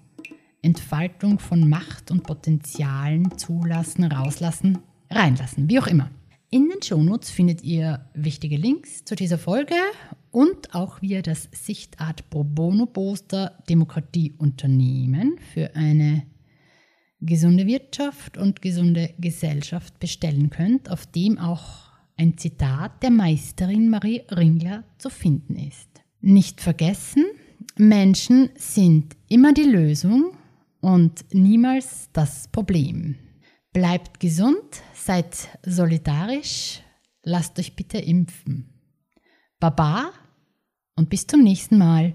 Entfaltung 0.61 1.39
von 1.39 1.67
Macht 1.67 2.11
und 2.11 2.25
Potenzialen 2.25 3.39
zulassen, 3.39 4.05
rauslassen, 4.05 4.79
reinlassen, 5.11 5.71
wie 5.71 5.81
auch 5.81 5.87
immer. 5.87 6.11
In 6.51 6.69
den 6.69 6.83
Shownotes 6.83 7.31
findet 7.31 7.65
ihr 7.65 8.05
wichtige 8.13 8.59
Links 8.59 9.03
zu 9.07 9.15
dieser 9.15 9.39
Folge 9.39 9.77
und 10.31 10.75
auch 10.75 11.01
wieder 11.01 11.23
das 11.23 11.49
Sichtart 11.53 12.29
Pro 12.29 12.45
Bono 12.45 12.85
Poster 12.85 13.57
Demokratie 13.67 14.35
Unternehmen 14.37 15.39
für 15.55 15.75
eine 15.75 16.27
gesunde 17.23 17.67
Wirtschaft 17.67 18.37
und 18.37 18.63
gesunde 18.63 19.15
Gesellschaft 19.19 19.99
bestellen 20.01 20.51
könnt, 20.51 20.91
auf 20.91 21.07
dem 21.07 21.39
auch 21.39 21.93
ein 22.17 22.37
Zitat 22.37 23.03
der 23.03 23.11
Meisterin 23.11 23.89
Marie 23.89 24.23
Ringler 24.31 24.85
zu 24.99 25.09
finden 25.09 25.57
ist. 25.57 25.89
Nicht 26.21 26.61
vergessen, 26.61 27.25
Menschen 27.77 28.51
sind 28.57 29.17
immer 29.29 29.53
die 29.53 29.63
Lösung 29.63 30.37
und 30.81 31.25
niemals 31.33 32.11
das 32.13 32.49
Problem. 32.49 33.17
Bleibt 33.73 34.21
gesund, 34.21 34.83
seid 34.95 35.35
solidarisch, 35.65 36.83
lasst 37.23 37.59
euch 37.59 37.75
bitte 37.75 37.99
impfen. 37.99 38.69
Baba 39.59 40.11
und 40.97 41.09
bis 41.09 41.27
zum 41.27 41.43
nächsten 41.43 41.79
Mal. 41.79 42.15